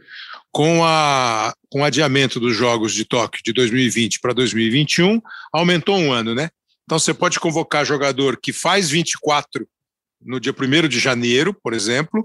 Com, 0.57 0.83
a, 0.83 1.55
com 1.69 1.83
o 1.83 1.85
adiamento 1.85 2.41
dos 2.41 2.57
Jogos 2.57 2.95
de 2.95 3.05
Tóquio 3.05 3.43
de 3.45 3.53
2020 3.53 4.21
para 4.21 4.33
2021, 4.33 5.21
aumentou 5.53 5.99
um 5.99 6.11
ano, 6.11 6.35
né? 6.35 6.49
Então 6.85 6.99
você 6.99 7.13
pode 7.13 7.39
convocar 7.39 7.85
jogador 7.85 8.39
que 8.41 8.55
faz 8.55 8.89
24 8.89 9.69
no 10.25 10.41
dia 10.41 10.55
1 10.59 10.89
de 10.89 10.99
janeiro, 10.99 11.53
por 11.53 11.75
exemplo, 11.75 12.25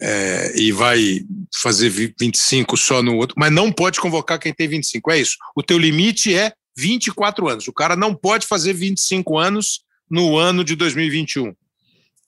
é, 0.00 0.52
e 0.56 0.70
vai 0.70 1.22
fazer 1.60 1.88
25 1.90 2.76
só 2.76 3.02
no 3.02 3.16
outro, 3.16 3.34
mas 3.36 3.50
não 3.50 3.72
pode 3.72 3.98
convocar 3.98 4.38
quem 4.38 4.54
tem 4.54 4.68
25. 4.68 5.10
É 5.10 5.18
isso. 5.18 5.36
O 5.56 5.60
teu 5.60 5.76
limite 5.76 6.32
é 6.32 6.52
24 6.78 7.48
anos. 7.48 7.66
O 7.66 7.72
cara 7.72 7.96
não 7.96 8.14
pode 8.14 8.46
fazer 8.46 8.72
25 8.72 9.36
anos 9.36 9.80
no 10.08 10.36
ano 10.36 10.62
de 10.62 10.76
2021. 10.76 11.52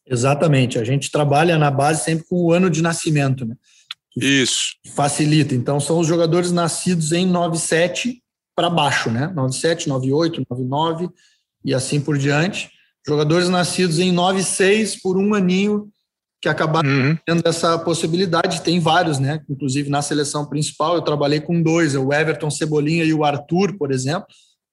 Exatamente. 0.09 0.77
A 0.77 0.83
gente 0.83 1.09
trabalha 1.09 1.57
na 1.57 1.71
base 1.71 2.03
sempre 2.03 2.27
com 2.29 2.37
o 2.37 2.53
ano 2.53 2.69
de 2.69 2.83
nascimento, 2.83 3.47
né? 3.47 3.55
Isso. 4.17 4.75
Facilita. 4.95 5.55
Então, 5.55 5.79
são 5.79 5.99
os 5.99 6.07
jogadores 6.07 6.51
nascidos 6.51 7.13
em 7.13 7.27
97 7.27 8.23
para 8.57 8.71
baixo, 8.71 9.11
né? 9.11 9.31
97, 9.35 9.89
98, 9.89 10.43
99 10.49 11.11
e 11.65 11.75
assim 11.75 12.01
por 12.01 12.17
diante. 12.17 12.71
Jogadores 13.07 13.49
nascidos 13.49 13.99
em 13.99 14.11
96 14.11 15.01
por 15.01 15.19
um 15.19 15.35
aninho 15.35 15.91
que 16.41 16.49
acabaram 16.49 16.89
uhum. 16.89 17.19
tendo 17.27 17.47
essa 17.47 17.79
possibilidade. 17.79 18.63
Tem 18.63 18.81
vários, 18.81 19.19
né? 19.19 19.43
Inclusive 19.49 19.91
na 19.91 20.01
seleção 20.01 20.47
principal, 20.47 20.95
eu 20.95 21.03
trabalhei 21.03 21.41
com 21.41 21.63
dois, 21.63 21.95
o 21.95 22.13
Everton 22.13 22.51
Cebolinha 22.51 23.05
e 23.05 23.13
o 23.13 23.25
Arthur, 23.25 23.77
por 23.77 23.93
exemplo. 23.93 24.27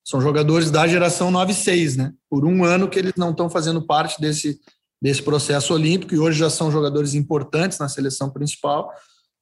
São 0.06 0.20
jogadores 0.20 0.70
da 0.70 0.86
geração 0.86 1.30
96, 1.30 1.96
né? 1.96 2.12
Por 2.28 2.44
um 2.44 2.64
ano 2.64 2.88
que 2.88 2.98
eles 2.98 3.14
não 3.16 3.30
estão 3.30 3.48
fazendo 3.48 3.86
parte 3.86 4.20
desse, 4.20 4.58
desse 5.00 5.22
processo 5.22 5.72
olímpico 5.72 6.14
e 6.14 6.18
hoje 6.18 6.38
já 6.38 6.50
são 6.50 6.70
jogadores 6.70 7.14
importantes 7.14 7.78
na 7.78 7.88
seleção 7.88 8.30
principal. 8.30 8.90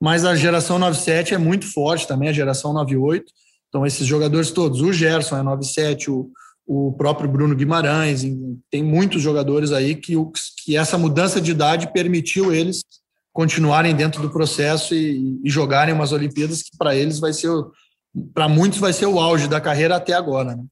Mas 0.03 0.25
a 0.25 0.35
geração 0.35 0.81
97 0.81 1.33
é 1.33 1.39
muito 1.39 1.65
forte 1.73 2.09
também, 2.09 2.29
a 2.29 2.33
geração 2.33 2.73
98. 2.73 3.25
Então, 3.69 3.87
esses 3.87 4.05
jogadores 4.05 4.51
todos, 4.51 4.81
o 4.81 4.93
Gerson 4.93 5.37
é 5.37 5.45
97, 5.45 6.11
o, 6.11 6.29
o 6.67 6.93
próprio 6.95 7.31
Bruno 7.31 7.55
Guimarães, 7.55 8.23
tem 8.69 8.83
muitos 8.83 9.23
jogadores 9.23 9.71
aí 9.71 9.95
que, 9.95 10.15
que 10.65 10.77
essa 10.77 10.99
mudança 10.99 11.41
de 11.41 11.53
idade 11.53 11.93
permitiu 11.93 12.53
eles 12.53 12.83
continuarem 13.33 13.95
dentro 13.95 14.21
do 14.21 14.29
processo 14.29 14.93
e, 14.93 15.41
e 15.45 15.49
jogarem 15.49 15.95
umas 15.95 16.11
Olimpíadas 16.11 16.65
que 16.65 16.77
para 16.77 16.97
eles 16.97 17.21
vai 17.21 17.33
ser, 17.33 17.53
para 18.35 18.49
muitos 18.49 18.81
vai 18.81 18.93
ser 18.93 19.07
o 19.07 19.21
auge 19.21 19.47
da 19.47 19.61
carreira 19.61 19.95
até 19.95 20.15
agora. 20.15 20.57
Né? 20.57 20.65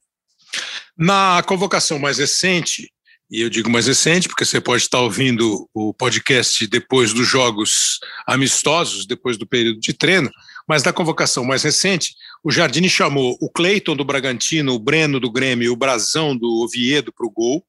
Na 0.99 1.41
convocação 1.47 2.01
mais 2.01 2.19
recente, 2.19 2.91
e 3.31 3.43
eu 3.43 3.49
digo 3.49 3.71
mais 3.71 3.87
recente 3.87 4.29
porque 4.29 4.45
você 4.45 4.61
pode 4.61 4.83
estar 4.83 5.01
ouvindo 5.01 5.69
o 5.73 5.95
podcast 5.95 6.67
depois 6.67 7.13
dos 7.13 7.29
jogos 7.29 8.01
amistosos, 8.27 9.07
depois 9.07 9.39
do 9.39 9.47
período 9.47 9.79
de 9.79 9.93
treino, 9.93 10.31
mas 10.69 10.83
na 10.83 10.93
convocação 10.93 11.45
mais 11.45 11.63
recente, 11.63 12.15
o 12.43 12.51
Jardine 12.51 12.89
chamou 12.89 13.37
o 13.41 13.51
Cleiton 13.51 13.95
do 13.95 14.05
Bragantino, 14.05 14.75
o 14.75 14.79
Breno 14.79 15.21
do 15.21 15.31
Grêmio 15.31 15.73
o 15.73 15.77
Brazão 15.77 16.37
do 16.37 16.63
Oviedo 16.63 17.13
para 17.13 17.27
o 17.27 17.31
gol. 17.31 17.65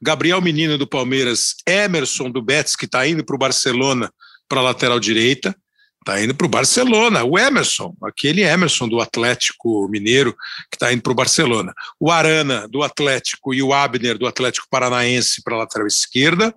Gabriel 0.00 0.40
Menino 0.40 0.78
do 0.78 0.86
Palmeiras, 0.86 1.56
Emerson 1.66 2.30
do 2.30 2.40
Betis, 2.40 2.76
que 2.76 2.86
está 2.86 3.06
indo 3.06 3.24
para 3.24 3.36
o 3.36 3.38
Barcelona 3.38 4.12
para 4.48 4.60
a 4.60 4.64
lateral 4.64 5.00
direita. 5.00 5.56
Está 6.02 6.20
indo 6.20 6.34
para 6.34 6.46
o 6.46 6.50
Barcelona. 6.50 7.22
O 7.22 7.38
Emerson, 7.38 7.94
aquele 8.02 8.42
Emerson 8.42 8.88
do 8.88 9.00
Atlético 9.00 9.88
Mineiro, 9.88 10.32
que 10.68 10.74
está 10.74 10.92
indo 10.92 11.00
para 11.00 11.12
o 11.12 11.14
Barcelona. 11.14 11.72
O 11.98 12.10
Arana 12.10 12.66
do 12.68 12.82
Atlético 12.82 13.54
e 13.54 13.62
o 13.62 13.72
Abner 13.72 14.18
do 14.18 14.26
Atlético 14.26 14.66
Paranaense 14.68 15.42
para 15.42 15.54
a 15.54 15.58
lateral 15.58 15.86
esquerda. 15.86 16.52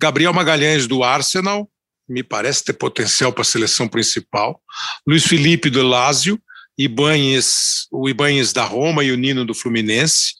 Gabriel 0.00 0.32
Magalhães 0.32 0.86
do 0.86 1.02
Arsenal, 1.02 1.68
me 2.08 2.22
parece 2.22 2.64
ter 2.64 2.72
potencial 2.74 3.32
para 3.32 3.42
a 3.42 3.44
seleção 3.44 3.88
principal. 3.88 4.62
Luiz 5.04 5.24
Felipe 5.24 5.68
do 5.68 5.82
Lazio 5.82 6.40
Ibanhes, 6.78 7.88
o 7.90 8.08
Ibanhes 8.08 8.52
da 8.52 8.62
Roma 8.62 9.02
e 9.02 9.10
o 9.10 9.16
Nino 9.16 9.44
do 9.44 9.52
Fluminense. 9.52 10.34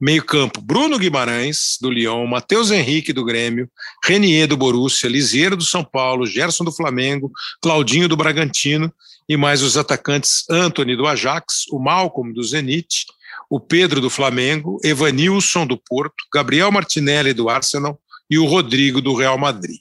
Meio 0.00 0.24
campo, 0.24 0.60
Bruno 0.62 0.98
Guimarães, 0.98 1.76
do 1.80 1.90
Lyon, 1.90 2.26
Matheus 2.26 2.70
Henrique, 2.70 3.12
do 3.12 3.24
Grêmio, 3.24 3.70
Renier, 4.02 4.48
do 4.48 4.56
Borussia, 4.56 5.10
Lisieiro, 5.10 5.56
do 5.56 5.64
São 5.64 5.84
Paulo, 5.84 6.26
Gerson, 6.26 6.64
do 6.64 6.72
Flamengo, 6.72 7.30
Claudinho, 7.60 8.08
do 8.08 8.16
Bragantino, 8.16 8.90
e 9.28 9.36
mais 9.36 9.62
os 9.62 9.76
atacantes 9.76 10.44
Anthony, 10.48 10.96
do 10.96 11.06
Ajax, 11.06 11.66
o 11.70 11.78
Malcolm, 11.78 12.32
do 12.32 12.42
Zenit, 12.42 13.04
o 13.50 13.60
Pedro, 13.60 14.00
do 14.00 14.08
Flamengo, 14.08 14.80
Evanilson, 14.82 15.66
do 15.66 15.76
Porto, 15.76 16.24
Gabriel 16.32 16.72
Martinelli, 16.72 17.34
do 17.34 17.48
Arsenal, 17.48 18.00
e 18.30 18.38
o 18.38 18.46
Rodrigo, 18.46 19.02
do 19.02 19.14
Real 19.14 19.36
Madrid. 19.36 19.80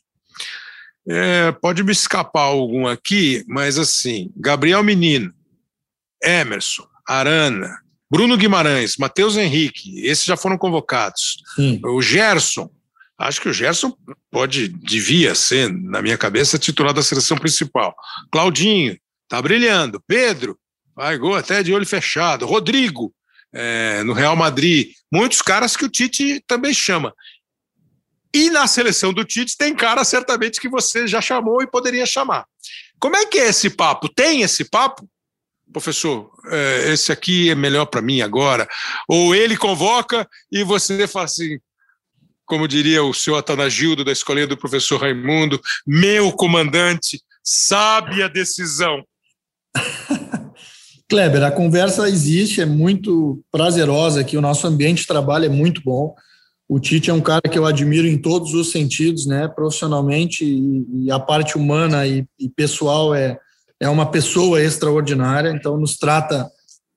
É, 1.08 1.52
pode 1.54 1.84
me 1.84 1.92
escapar 1.92 2.42
algum 2.42 2.88
aqui, 2.88 3.44
mas 3.48 3.80
assim, 3.80 4.32
Gabriel 4.36 4.84
Menino, 4.84 5.34
Emerson, 6.22 6.86
Arana, 7.08 7.80
Bruno 8.10 8.36
Guimarães, 8.38 8.98
Matheus 8.98 9.38
Henrique, 9.38 10.00
esses 10.02 10.26
já 10.26 10.36
foram 10.36 10.58
convocados. 10.58 11.44
Sim. 11.56 11.80
O 11.84 12.02
Gerson, 12.02 12.70
acho 13.18 13.40
que 13.40 13.50
o 13.50 13.54
Gerson 13.54 13.96
pode, 14.32 14.68
devia 14.68 15.36
ser, 15.36 15.72
na 15.72 16.02
minha 16.02 16.18
cabeça, 16.18 16.58
titular 16.58 16.94
da 16.94 17.04
seleção 17.04 17.38
principal. 17.38 17.96
Claudinho, 18.32 18.98
tá 19.28 19.42
brilhando. 19.42 20.02
Pedro, 20.08 20.58
vai 20.96 21.18
gol 21.18 21.36
até 21.36 21.62
de 21.62 21.72
olho 21.72 21.86
fechado. 21.86 22.48
Rodrigo, 22.48 23.14
é, 23.54 24.04
no 24.04 24.14
Real 24.14 24.36
Madrid. 24.36 24.92
Muitos 25.12 25.42
caras 25.42 25.76
que 25.76 25.86
o 25.86 25.90
Tite 25.90 26.44
também 26.48 26.74
chama. 26.74 27.14
E 28.34 28.50
na 28.50 28.68
seleção 28.68 29.12
do 29.12 29.26
Tite 29.26 29.58
tem 29.58 29.76
cara 29.76 30.04
certamente 30.04 30.62
que 30.62 30.70
você 30.70 31.08
já 31.08 31.22
chamou 31.22 31.62
e 31.62 31.68
poderia 31.68 32.06
chamar. 32.06 32.46
Como 33.00 33.16
é 33.16 33.26
que 33.26 33.40
é 33.40 33.48
esse 33.48 33.70
papo? 33.70 34.08
Tem 34.10 34.42
esse 34.42 34.66
papo? 34.66 35.10
Professor, 35.72 36.32
é, 36.48 36.92
esse 36.92 37.12
aqui 37.12 37.50
é 37.50 37.56
melhor 37.56 37.86
para 37.86 38.02
mim 38.02 38.22
agora. 38.22 38.68
Ou 39.08 39.34
ele 39.36 39.56
convoca 39.58 40.28
e 40.52 40.64
você 40.64 41.08
fala 41.08 41.26
assim, 41.26 41.60
como 42.46 42.68
diria 42.68 43.04
o 43.04 43.14
senhor 43.14 43.38
Atanagildo 43.38 44.04
da 44.04 44.12
escolinha 44.12 44.48
do 44.48 44.58
professor 44.58 45.00
Raimundo, 45.00 45.62
meu 45.86 46.32
comandante, 46.32 47.22
sabe 47.44 48.24
a 48.24 48.28
decisão. 48.28 49.04
Kleber, 51.08 51.44
a 51.44 51.52
conversa 51.52 52.08
existe, 52.08 52.62
é 52.62 52.66
muito 52.66 53.42
prazerosa 53.52 54.22
aqui, 54.22 54.38
o 54.38 54.42
nosso 54.42 54.68
ambiente 54.68 55.02
de 55.02 55.08
trabalho 55.08 55.46
é 55.46 55.50
muito 55.50 55.82
bom. 55.84 56.14
O 56.68 56.80
Tite 56.80 57.10
é 57.10 57.14
um 57.14 57.22
cara 57.22 57.42
que 57.42 57.58
eu 57.58 57.66
admiro 57.66 58.08
em 58.08 58.16
todos 58.16 58.54
os 58.54 58.70
sentidos, 58.72 59.26
né, 59.26 59.48
profissionalmente 59.48 60.46
e, 60.46 61.06
e 61.06 61.12
a 61.12 61.20
parte 61.20 61.58
humana 61.58 62.06
e, 62.06 62.28
e 62.40 62.48
pessoal 62.48 63.16
é, 63.16 63.40
é 63.80 63.88
uma 63.90 64.10
pessoa 64.12 64.62
extraordinária, 64.62 65.50
então 65.50 65.78
nos 65.78 65.98
trata 65.98 66.50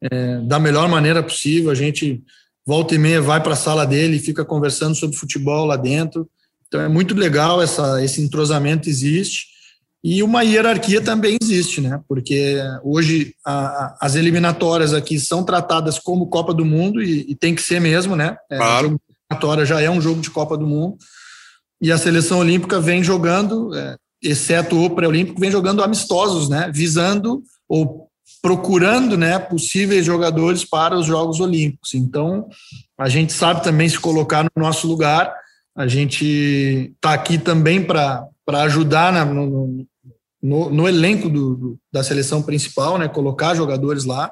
é, 0.02 0.40
da 0.40 0.58
melhor 0.58 0.88
maneira 0.88 1.22
possível. 1.22 1.70
A 1.70 1.74
gente 1.74 2.22
volta 2.66 2.94
e 2.94 2.98
meia 2.98 3.20
vai 3.20 3.42
para 3.42 3.52
a 3.52 3.56
sala 3.56 3.86
dele 3.86 4.16
e 4.16 4.20
fica 4.20 4.44
conversando 4.44 4.94
sobre 4.94 5.16
futebol 5.16 5.64
lá 5.64 5.76
dentro. 5.76 6.28
Então 6.66 6.80
é 6.80 6.88
muito 6.88 7.14
legal 7.14 7.62
essa, 7.62 8.02
esse 8.02 8.20
entrosamento 8.20 8.88
existe 8.88 9.52
e 10.04 10.20
uma 10.22 10.42
hierarquia 10.42 11.00
também 11.00 11.38
existe, 11.40 11.80
né? 11.80 12.00
Porque 12.08 12.58
hoje 12.82 13.34
a, 13.44 13.66
a, 13.66 13.98
as 14.00 14.16
eliminatórias 14.16 14.92
aqui 14.92 15.20
são 15.20 15.44
tratadas 15.44 15.98
como 15.98 16.26
Copa 16.26 16.52
do 16.52 16.64
Mundo 16.64 17.00
e, 17.00 17.30
e 17.30 17.34
tem 17.36 17.54
que 17.54 17.62
ser 17.62 17.80
mesmo, 17.80 18.16
né? 18.16 18.36
É, 18.50 18.56
claro. 18.56 18.88
A 18.88 19.30
eliminatória 19.30 19.64
já 19.64 19.80
é 19.80 19.88
um 19.88 20.00
jogo 20.00 20.20
de 20.20 20.30
Copa 20.30 20.58
do 20.58 20.66
Mundo 20.66 20.96
e 21.80 21.92
a 21.92 21.98
seleção 21.98 22.38
olímpica 22.38 22.80
vem 22.80 23.02
jogando 23.02 23.72
é, 23.76 23.96
exceto 24.22 24.76
o 24.76 24.90
pré-olímpico, 24.90 25.40
vem 25.40 25.50
jogando 25.50 25.82
amistosos, 25.82 26.48
né, 26.48 26.70
visando 26.72 27.42
ou 27.68 28.08
procurando, 28.40 29.16
né, 29.16 29.38
possíveis 29.38 30.04
jogadores 30.04 30.64
para 30.64 30.96
os 30.96 31.06
Jogos 31.06 31.40
Olímpicos. 31.40 31.94
Então, 31.94 32.48
a 32.98 33.08
gente 33.08 33.33
sabe 33.33 33.62
também 33.62 33.88
se 33.88 33.98
colocar 33.98 34.42
no 34.42 34.50
nosso 34.62 34.87
lugar. 34.87 35.33
A 35.77 35.87
gente 35.87 36.92
está 36.94 37.14
aqui 37.14 37.38
também 37.38 37.83
para 37.83 38.29
ajudar 38.48 39.12
na, 39.12 39.25
no, 39.25 39.87
no, 40.42 40.70
no, 40.70 40.88
elenco 40.88 41.29
do, 41.29 41.54
do, 41.54 41.79
da 41.92 42.02
seleção 42.02 42.42
principal, 42.42 42.98
né, 42.98 43.08
colocar 43.08 43.54
jogadores 43.54 44.04
lá. 44.04 44.31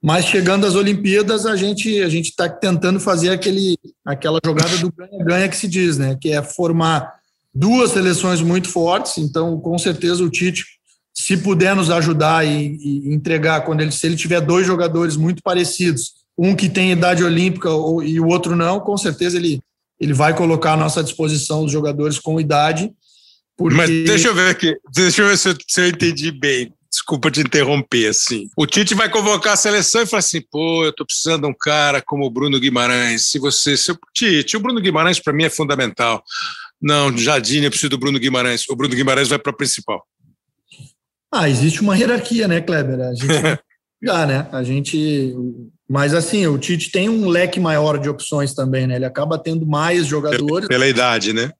Mas 0.00 0.26
chegando 0.26 0.64
às 0.64 0.76
Olimpíadas, 0.76 1.44
a 1.44 1.56
gente 1.56 2.00
a 2.02 2.08
gente 2.08 2.30
está 2.30 2.48
tentando 2.48 3.00
fazer 3.00 3.30
aquele 3.30 3.76
aquela 4.04 4.38
jogada 4.44 4.76
do 4.78 4.92
ganha-ganha 4.92 5.48
que 5.48 5.56
se 5.56 5.66
diz, 5.66 5.98
né, 5.98 6.16
que 6.20 6.30
é 6.30 6.40
formar 6.40 7.17
duas 7.58 7.90
seleções 7.90 8.40
muito 8.40 8.68
fortes, 8.68 9.18
então 9.18 9.58
com 9.58 9.76
certeza 9.76 10.22
o 10.22 10.30
Tite, 10.30 10.64
se 11.12 11.36
puder 11.36 11.74
nos 11.74 11.90
ajudar 11.90 12.46
e, 12.46 12.76
e 12.80 13.12
entregar, 13.12 13.62
quando 13.62 13.80
ele, 13.80 13.90
se 13.90 14.06
ele 14.06 14.16
tiver 14.16 14.40
dois 14.40 14.64
jogadores 14.64 15.16
muito 15.16 15.42
parecidos, 15.42 16.12
um 16.38 16.54
que 16.54 16.68
tem 16.68 16.92
idade 16.92 17.24
olímpica 17.24 17.68
e 18.04 18.20
o 18.20 18.28
outro 18.28 18.54
não, 18.54 18.78
com 18.78 18.96
certeza 18.96 19.36
ele, 19.36 19.58
ele 19.98 20.12
vai 20.12 20.36
colocar 20.36 20.74
à 20.74 20.76
nossa 20.76 21.02
disposição 21.02 21.64
os 21.64 21.72
jogadores 21.72 22.20
com 22.20 22.40
idade. 22.40 22.92
Porque... 23.56 23.76
Mas 23.76 23.90
deixa 23.90 24.28
eu 24.28 24.34
ver 24.36 24.50
aqui, 24.50 24.76
deixa 24.94 25.22
eu 25.22 25.28
ver 25.28 25.36
se 25.36 25.48
eu, 25.48 25.56
se 25.66 25.80
eu 25.80 25.88
entendi 25.88 26.30
bem. 26.30 26.72
Desculpa 26.88 27.30
te 27.30 27.40
interromper, 27.40 28.08
assim. 28.08 28.48
O 28.56 28.66
Tite 28.66 28.94
vai 28.94 29.10
convocar 29.10 29.52
a 29.52 29.56
seleção 29.56 30.00
e 30.00 30.06
fala 30.06 30.20
assim: 30.20 30.40
pô, 30.50 30.86
eu 30.86 30.92
tô 30.92 31.04
precisando 31.04 31.42
de 31.42 31.48
um 31.48 31.54
cara 31.54 32.00
como 32.00 32.24
o 32.24 32.30
Bruno 32.30 32.58
Guimarães. 32.58 33.26
Se 33.26 33.38
você. 33.38 33.76
Se 33.76 33.90
eu... 33.90 33.98
Tite, 34.14 34.56
o 34.56 34.60
Bruno 34.60 34.80
Guimarães 34.80 35.20
para 35.20 35.34
mim 35.34 35.44
é 35.44 35.50
fundamental. 35.50 36.24
Não, 36.80 37.16
Jardim, 37.16 37.62
eu 37.62 37.70
preciso 37.70 37.90
do 37.90 37.98
Bruno 37.98 38.18
Guimarães. 38.18 38.68
O 38.68 38.76
Bruno 38.76 38.94
Guimarães 38.94 39.28
vai 39.28 39.38
para 39.38 39.50
a 39.50 39.56
principal. 39.56 40.06
Ah, 41.32 41.48
existe 41.48 41.80
uma 41.80 41.96
hierarquia, 41.96 42.48
né, 42.48 42.60
Kleber? 42.60 43.00
A 43.00 43.14
gente 43.14 43.26
já, 44.02 44.26
né? 44.26 44.48
A 44.52 44.62
gente. 44.62 45.34
Mas 45.88 46.14
assim, 46.14 46.46
o 46.46 46.58
Tite 46.58 46.90
tem 46.90 47.08
um 47.08 47.28
leque 47.28 47.58
maior 47.58 47.98
de 47.98 48.08
opções 48.08 48.54
também, 48.54 48.86
né? 48.86 48.96
Ele 48.96 49.04
acaba 49.04 49.38
tendo 49.38 49.66
mais 49.66 50.06
jogadores. 50.06 50.68
Pela, 50.68 50.68
pela 50.68 50.86
idade, 50.86 51.32
né? 51.32 51.50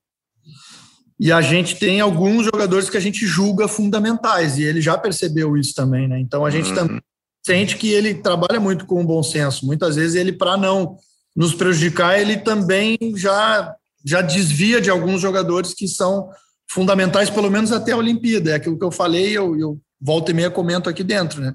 E 1.20 1.32
a 1.32 1.40
gente 1.40 1.76
tem 1.76 2.00
alguns 2.00 2.44
jogadores 2.44 2.88
que 2.88 2.96
a 2.96 3.00
gente 3.00 3.26
julga 3.26 3.66
fundamentais, 3.66 4.56
e 4.56 4.62
ele 4.62 4.80
já 4.80 4.96
percebeu 4.96 5.56
isso 5.56 5.74
também, 5.74 6.06
né? 6.06 6.20
Então 6.20 6.44
a 6.46 6.50
gente 6.50 6.68
uhum. 6.70 6.74
também 6.74 7.02
sente 7.44 7.76
que 7.76 7.88
ele 7.88 8.14
trabalha 8.14 8.60
muito 8.60 8.86
com 8.86 9.00
o 9.00 9.06
bom 9.06 9.22
senso. 9.22 9.66
Muitas 9.66 9.96
vezes 9.96 10.14
ele, 10.14 10.32
para 10.32 10.56
não 10.56 10.96
nos 11.34 11.54
prejudicar, 11.54 12.20
ele 12.20 12.36
também 12.36 12.98
já, 13.16 13.74
já 14.04 14.20
desvia 14.20 14.80
de 14.80 14.90
alguns 14.90 15.20
jogadores 15.20 15.74
que 15.74 15.88
são 15.88 16.28
fundamentais, 16.70 17.30
pelo 17.30 17.50
menos 17.50 17.72
até 17.72 17.92
a 17.92 17.96
Olimpíada. 17.96 18.50
É 18.50 18.54
aquilo 18.54 18.78
que 18.78 18.84
eu 18.84 18.90
falei, 18.90 19.36
eu, 19.36 19.58
eu 19.58 19.80
volto 20.00 20.30
e 20.30 20.34
meia 20.34 20.50
comento 20.50 20.88
aqui 20.88 21.02
dentro, 21.02 21.40
né? 21.40 21.52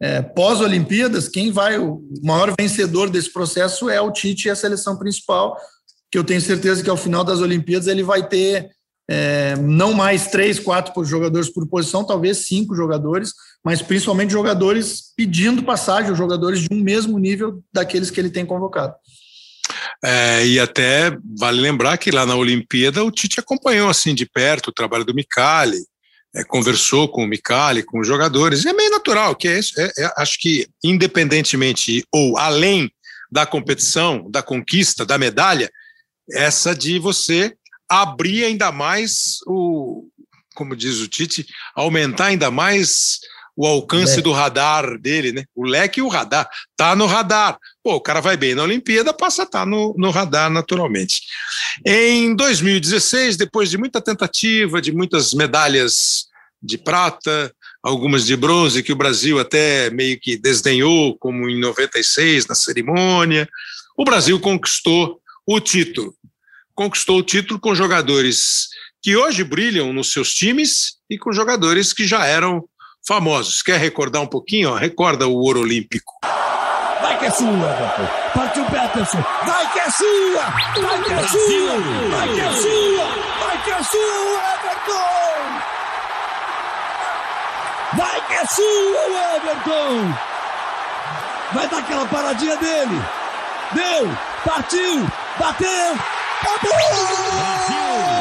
É, 0.00 0.20
Pós-Olimpíadas, 0.20 1.26
quem 1.26 1.50
vai, 1.50 1.78
o 1.78 2.02
maior 2.22 2.52
vencedor 2.58 3.08
desse 3.08 3.32
processo 3.32 3.88
é 3.88 3.98
o 4.00 4.12
Tite 4.12 4.48
e 4.48 4.50
a 4.50 4.56
seleção 4.56 4.98
principal, 4.98 5.56
que 6.10 6.18
eu 6.18 6.24
tenho 6.24 6.40
certeza 6.40 6.82
que 6.82 6.90
ao 6.90 6.98
final 6.98 7.24
das 7.24 7.40
Olimpíadas 7.40 7.88
ele 7.88 8.02
vai 8.02 8.28
ter 8.28 8.70
é, 9.08 9.56
não 9.56 9.94
mais 9.94 10.26
três, 10.26 10.58
quatro 10.58 11.04
jogadores 11.04 11.48
por 11.48 11.66
posição, 11.66 12.04
talvez 12.04 12.46
cinco 12.46 12.74
jogadores, 12.74 13.32
mas 13.64 13.80
principalmente 13.80 14.32
jogadores 14.32 15.14
pedindo 15.16 15.62
passagem, 15.62 16.14
jogadores 16.14 16.60
de 16.60 16.68
um 16.70 16.80
mesmo 16.80 17.18
nível 17.18 17.62
daqueles 17.72 18.10
que 18.10 18.20
ele 18.20 18.30
tem 18.30 18.44
convocado. 18.44 18.94
É, 20.04 20.46
e 20.46 20.60
até 20.60 21.16
vale 21.38 21.60
lembrar 21.60 21.96
que 21.98 22.10
lá 22.10 22.24
na 22.26 22.34
Olimpíada 22.34 23.04
o 23.04 23.10
Tite 23.10 23.40
acompanhou 23.40 23.88
assim 23.88 24.14
de 24.14 24.26
perto 24.26 24.68
o 24.68 24.72
trabalho 24.72 25.04
do 25.04 25.14
Micali, 25.14 25.78
é, 26.34 26.44
conversou 26.44 27.08
com 27.08 27.24
o 27.24 27.26
Micali, 27.26 27.82
com 27.82 28.00
os 28.00 28.06
jogadores, 28.06 28.64
e 28.64 28.68
é 28.68 28.72
meio 28.72 28.90
natural, 28.90 29.34
que 29.34 29.48
é. 29.48 29.58
É, 29.58 29.92
é, 30.04 30.12
acho 30.18 30.38
que 30.38 30.68
independentemente 30.84 32.04
ou 32.12 32.36
além 32.38 32.90
da 33.30 33.46
competição, 33.46 34.30
da 34.30 34.42
conquista, 34.42 35.04
da 35.04 35.18
medalha, 35.18 35.70
essa 36.30 36.74
de 36.74 36.98
você 36.98 37.54
abrir 37.88 38.44
ainda 38.44 38.70
mais 38.72 39.38
o, 39.46 40.08
como 40.54 40.74
diz 40.74 41.00
o 41.00 41.08
Tite, 41.08 41.46
aumentar 41.74 42.26
ainda 42.26 42.50
mais 42.50 43.20
o 43.56 43.66
alcance 43.66 44.20
do 44.20 44.32
radar 44.32 44.98
dele, 44.98 45.32
né? 45.32 45.44
O 45.54 45.64
leque 45.64 46.00
e 46.00 46.02
o 46.02 46.08
radar. 46.08 46.48
Tá 46.76 46.94
no 46.94 47.06
radar. 47.06 47.58
Pô, 47.82 47.94
o 47.94 48.00
cara 48.00 48.20
vai 48.20 48.36
bem 48.36 48.54
na 48.54 48.62
Olimpíada, 48.62 49.12
passa 49.14 49.42
a 49.42 49.44
estar 49.44 49.60
tá 49.60 49.66
no, 49.66 49.94
no 49.96 50.10
radar 50.10 50.50
naturalmente. 50.50 51.22
Em 51.84 52.34
2016, 52.34 53.36
depois 53.36 53.70
de 53.70 53.78
muita 53.78 54.00
tentativa, 54.00 54.82
de 54.82 54.92
muitas 54.92 55.32
medalhas 55.32 56.26
de 56.62 56.76
prata, 56.76 57.52
algumas 57.82 58.26
de 58.26 58.36
bronze, 58.36 58.82
que 58.82 58.92
o 58.92 58.96
Brasil 58.96 59.38
até 59.38 59.88
meio 59.90 60.18
que 60.20 60.36
desdenhou, 60.36 61.16
como 61.16 61.48
em 61.48 61.58
96, 61.58 62.46
na 62.46 62.54
cerimônia, 62.54 63.48
o 63.96 64.04
Brasil 64.04 64.38
conquistou 64.38 65.20
o 65.46 65.60
título 65.60 66.14
conquistou 66.76 67.18
o 67.18 67.22
título 67.22 67.58
com 67.58 67.74
jogadores 67.74 68.68
que 69.02 69.16
hoje 69.16 69.42
brilham 69.42 69.92
nos 69.92 70.12
seus 70.12 70.32
times 70.34 70.98
e 71.08 71.18
com 71.18 71.32
jogadores 71.32 71.92
que 71.92 72.06
já 72.06 72.26
eram 72.26 72.68
famosos. 73.06 73.62
Quer 73.62 73.78
recordar 73.78 74.22
um 74.22 74.26
pouquinho? 74.26 74.74
Recorda 74.74 75.26
o 75.26 75.34
ouro 75.34 75.60
olímpico. 75.60 76.12
Vai 77.00 77.18
que 77.18 77.26
é 77.26 77.30
sua, 77.30 77.48
Everton. 77.48 78.08
Partiu 78.34 78.64
Peterson. 78.64 79.24
Vai 79.44 79.72
que 79.72 79.78
é 79.78 79.90
sua! 79.90 80.42
Vai 80.82 81.02
que 81.04 81.12
é 81.12 81.28
sua! 81.28 81.78
Vai 82.10 82.28
que 82.28 82.40
é 82.40 82.52
sua! 82.52 83.06
Vai 83.46 83.62
que 83.62 83.70
é 83.70 83.82
sua, 83.82 84.40
Everton! 84.54 84.96
Vai 87.96 88.20
que 88.26 88.34
é 88.34 88.46
sua, 88.46 89.36
Everton! 89.36 90.14
Vai 91.52 91.68
dar 91.68 91.78
aquela 91.78 92.06
paradinha 92.06 92.56
dele. 92.56 93.02
Deu! 93.72 94.16
Partiu! 94.44 95.06
Bateu! 95.38 95.96
Acabou! 96.42 96.72
Brasil! 97.36 98.15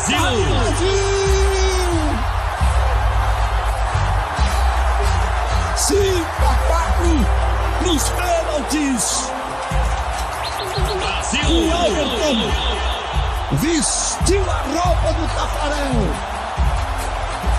Brasil! 0.00 0.18
Brasil! 0.18 0.96
Cinco 5.76 6.42
a 6.42 6.54
quatro 6.66 7.12
nos 7.86 8.08
pênaltis! 8.10 9.30
Brasil! 10.98 11.50
E 11.50 11.70
Everton 11.86 12.36
vestiu 13.58 14.50
a 14.50 14.62
roupa 14.62 15.12
do 15.12 15.26
Tafarel! 15.28 16.30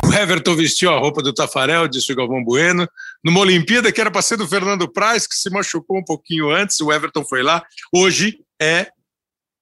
O 0.03 0.13
Everton 0.13 0.55
vestiu 0.55 0.91
a 0.91 0.97
roupa 0.97 1.21
do 1.21 1.33
Tafarel, 1.33 1.87
disse 1.87 2.11
o 2.11 2.15
Galvão 2.15 2.43
Bueno, 2.43 2.89
numa 3.23 3.39
Olimpíada 3.41 3.91
que 3.91 4.01
era 4.01 4.09
para 4.09 4.21
ser 4.23 4.37
do 4.37 4.47
Fernando 4.47 4.91
Praz, 4.91 5.27
que 5.27 5.35
se 5.35 5.49
machucou 5.51 5.99
um 5.99 6.03
pouquinho 6.03 6.49
antes, 6.49 6.79
o 6.81 6.91
Everton 6.91 7.23
foi 7.23 7.43
lá. 7.43 7.63
Hoje 7.93 8.39
é, 8.59 8.87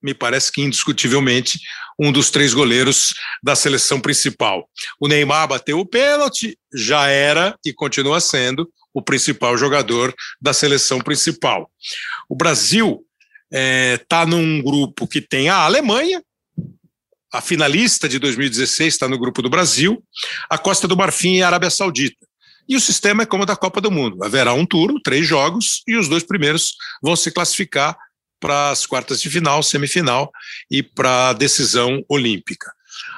me 0.01 0.13
parece 0.13 0.51
que 0.51 0.61
indiscutivelmente, 0.61 1.59
um 1.99 2.11
dos 2.11 2.31
três 2.31 2.53
goleiros 2.53 3.13
da 3.43 3.55
seleção 3.55 3.99
principal. 3.99 4.69
O 4.99 5.07
Neymar 5.07 5.47
bateu 5.47 5.79
o 5.79 5.85
pênalti, 5.85 6.57
já 6.73 7.07
era 7.07 7.57
e 7.65 7.73
continua 7.73 8.21
sendo 8.21 8.71
o 8.93 9.01
principal 9.01 9.57
jogador 9.57 10.13
da 10.41 10.53
seleção 10.53 10.99
principal. 10.99 11.69
O 12.29 12.35
Brasil 12.35 13.05
está 13.51 13.59
é, 13.59 13.97
tá 13.97 14.25
num 14.25 14.61
grupo 14.61 15.07
que 15.07 15.19
tem 15.19 15.49
a 15.49 15.57
Alemanha, 15.57 16.23
a 17.31 17.41
finalista 17.41 18.09
de 18.09 18.17
2016 18.17 18.93
está 18.93 19.07
no 19.07 19.19
grupo 19.19 19.41
do 19.41 19.49
Brasil, 19.49 20.03
a 20.49 20.57
Costa 20.57 20.87
do 20.87 20.97
Marfim 20.97 21.35
e 21.35 21.43
a 21.43 21.47
Arábia 21.47 21.69
Saudita. 21.69 22.27
E 22.67 22.75
o 22.75 22.79
sistema 22.79 23.23
é 23.23 23.25
como 23.25 23.43
o 23.43 23.45
da 23.45 23.55
Copa 23.55 23.81
do 23.81 23.91
Mundo. 23.91 24.23
Haverá 24.23 24.53
um 24.53 24.65
turno, 24.65 25.01
três 25.03 25.27
jogos, 25.27 25.81
e 25.87 25.95
os 25.95 26.07
dois 26.07 26.23
primeiros 26.23 26.75
vão 27.01 27.15
se 27.15 27.31
classificar 27.31 27.97
para 28.39 28.71
as 28.71 28.85
quartas 28.85 29.21
de 29.21 29.29
final, 29.29 29.61
semifinal 29.61 30.31
e 30.69 30.81
para 30.81 31.29
a 31.29 31.33
decisão 31.33 32.03
olímpica. 32.07 32.71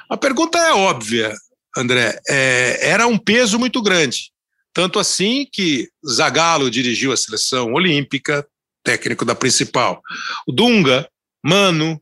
A 0.08 0.16
pergunta 0.16 0.58
é 0.58 0.72
óbvia, 0.72 1.34
André. 1.76 2.18
É, 2.28 2.90
era 2.90 3.06
um 3.06 3.18
peso 3.18 3.58
muito 3.58 3.82
grande. 3.82 4.30
Tanto 4.74 4.98
assim 4.98 5.46
que 5.50 5.88
Zagallo 6.06 6.70
dirigiu 6.70 7.12
a 7.12 7.16
seleção 7.16 7.72
olímpica, 7.72 8.46
técnico 8.82 9.24
da 9.24 9.34
principal. 9.34 10.02
O 10.46 10.52
Dunga, 10.52 11.08
Mano, 11.44 12.00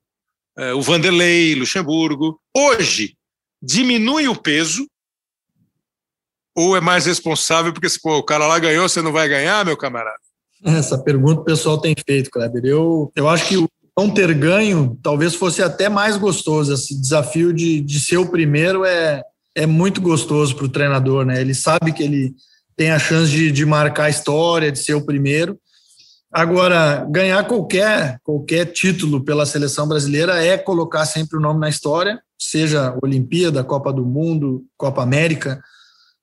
é, 0.59 0.75
o 0.75 0.83
Vanderlei, 0.83 1.55
Luxemburgo. 1.55 2.41
Hoje, 2.55 3.16
diminui 3.62 4.29
o 4.29 4.37
peso 4.37 4.87
ou 6.55 6.77
é 6.77 6.81
mais 6.81 7.07
responsável 7.07 7.73
porque 7.73 7.89
se 7.89 8.01
pô, 8.01 8.18
o 8.18 8.23
cara 8.23 8.47
lá 8.47 8.59
ganhou, 8.59 8.89
você 8.89 9.01
não 9.01 9.12
vai 9.12 9.29
ganhar, 9.29 9.64
meu 9.64 9.77
camarada? 9.77 10.18
Essa 10.64 10.98
pergunta 10.98 11.40
o 11.40 11.44
pessoal 11.44 11.78
tem 11.78 11.94
feito, 12.06 12.30
Kleber. 12.30 12.64
Eu, 12.64 13.11
eu 13.16 13.28
acho 13.28 13.48
que 13.48 13.66
não 13.96 14.11
ter 14.11 14.32
ganho 14.34 14.98
talvez 15.02 15.34
fosse 15.34 15.62
até 15.62 15.88
mais 15.88 16.16
gostoso. 16.16 16.72
Esse 16.72 16.98
desafio 16.98 17.52
de, 17.52 17.80
de 17.80 18.00
ser 18.00 18.18
o 18.18 18.30
primeiro 18.30 18.84
é, 18.84 19.22
é 19.54 19.66
muito 19.66 20.00
gostoso 20.00 20.54
para 20.54 20.64
o 20.64 20.70
treinador, 20.70 21.24
né? 21.24 21.40
Ele 21.40 21.54
sabe 21.54 21.92
que 21.92 22.02
ele 22.02 22.34
tem 22.76 22.90
a 22.90 22.98
chance 22.98 23.30
de, 23.30 23.50
de 23.50 23.66
marcar 23.66 24.04
a 24.04 24.11
história, 24.11 24.72
de 24.72 24.78
ser 24.78 24.94
o 24.94 25.04
primeiro. 25.04 25.58
Agora, 26.32 27.04
ganhar 27.11 27.44
qualquer, 27.44 28.18
qualquer 28.22 28.66
título 28.66 29.24
pela 29.24 29.44
seleção 29.44 29.86
brasileira 29.88 30.42
é 30.42 30.56
colocar 30.56 31.04
sempre 31.04 31.36
o 31.36 31.40
nome 31.40 31.58
na 31.58 31.68
história, 31.68 32.20
seja 32.38 32.96
Olimpíada, 33.02 33.64
Copa 33.64 33.92
do 33.92 34.06
Mundo, 34.06 34.64
Copa 34.76 35.02
América. 35.02 35.61